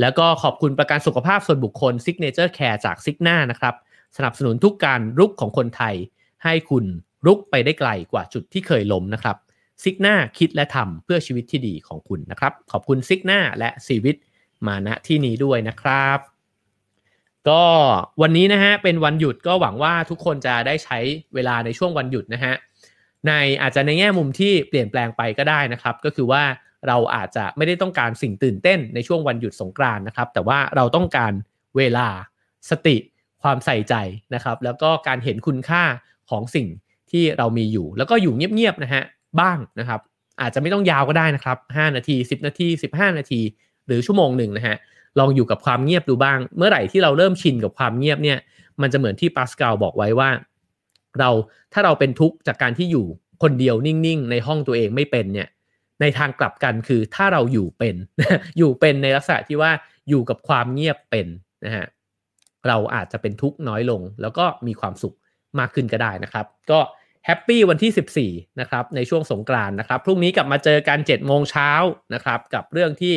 [0.00, 3.74] แล้วก็ขอบคุณประกันสุขภาพส่วนบุคคล Signature Care จากซิกหน้านะครับ
[4.16, 5.94] สนับสนุนทุกการรุกของคนไทย
[6.44, 6.84] ให้คุณ
[7.26, 9.36] รุกไปได้ไกลกว่าจุดที่เคยล้มนะครับ
[9.82, 14.16] ซิกหน้าคิดและทำเพื่อชีวิตที่ดีของคุณนะครับ ขอบคุณซิกหน้าและซีวิต
[14.66, 16.18] มาณที่นี้ด้วยนะครับ
[17.48, 17.64] ก็
[18.22, 20.98] วันนี้นะฮะเป็นวันหยุดก็หวังว่าทุกคนจะได้ใช้
[21.34, 22.54] เวลาในช่วงวันหยุดนะฮะ
[23.26, 26.42] ในอาจจะในแง่มุมที่เปลี่ยนแปลงไปก็ได้นะครับ ก็คือว่า
[26.88, 31.32] เราอาจจะไม่ได้ต้องการสิ่งตื่นเต้นในช่วงวันหยุดสงกรานนะครับ แต่ว่าเราต้องการ
[31.76, 32.08] เวลา
[32.70, 32.96] สติ
[33.42, 33.94] ความใส่ใจ
[34.34, 35.84] นะครับ แล้วก็การเห็นคุณค่า
[36.30, 36.66] ของสิ่ง
[37.10, 39.02] ที่เรามีอยู่ แล้วก็อยู่เงียบๆนะฮะ
[39.40, 40.00] บ้างนะครับ
[40.40, 43.40] อาจจะไม่ต้องยาวก็ได้นะครับ 5 นาที 10 นาที 15 นาที
[43.86, 44.76] หรือชั่วโมงหนึ่งนะฮะ
[45.18, 48.38] ลองอยู่กับความเงียบดูบ้าง เมื่อไหร่ที่เราเริ่มชินกับความเงียบเนี่ย
[48.80, 50.30] มันจะเหมือนที่ปาสกาลบอกไว้ว่า
[51.18, 51.30] เรา
[51.72, 53.06] ถ้าเราเป็นทุกข์จากการที่อยู่
[53.42, 55.48] คนเดียวนิ่งๆ ในห้องตัวเองไม่เป็นเนี่ย
[56.00, 57.94] ในทางกลับกันคือถ้าเราอยู่เป็น
[58.58, 59.70] อยู่เป็นในลักษณะที่ว่า
[60.08, 61.26] อยู่กับความเงียบเป็น
[61.64, 61.86] นะฮะ
[62.68, 65.14] เราอาจจะเป็นทุกข์น้อยลง แล้วก็มีความสุข
[65.58, 66.80] มากขึ้นก็ได้นะครับ ก็
[67.26, 71.70] แฮปปี้วันที่ 14 นะครับในช่วงสงกรานนะครับ พรุ่งนี้กลับมาเจอกัน7โมงเช้า
[72.14, 73.14] นะครับ กับเรื่องที่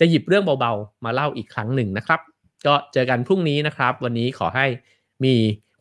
[0.00, 2.20] จะหยิบเรื่องเบาๆ มาเล่าอีกครั้งหนึ่งนะครับ
[2.66, 4.66] ก็เจอกันพรุ่งนี้นะครับ วันนี้ขอให้
[5.24, 5.34] มี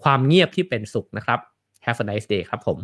[0.03, 1.39] ความเงียบที่เป็นสุขนะครับ
[1.86, 2.78] Have a nice day ครับผม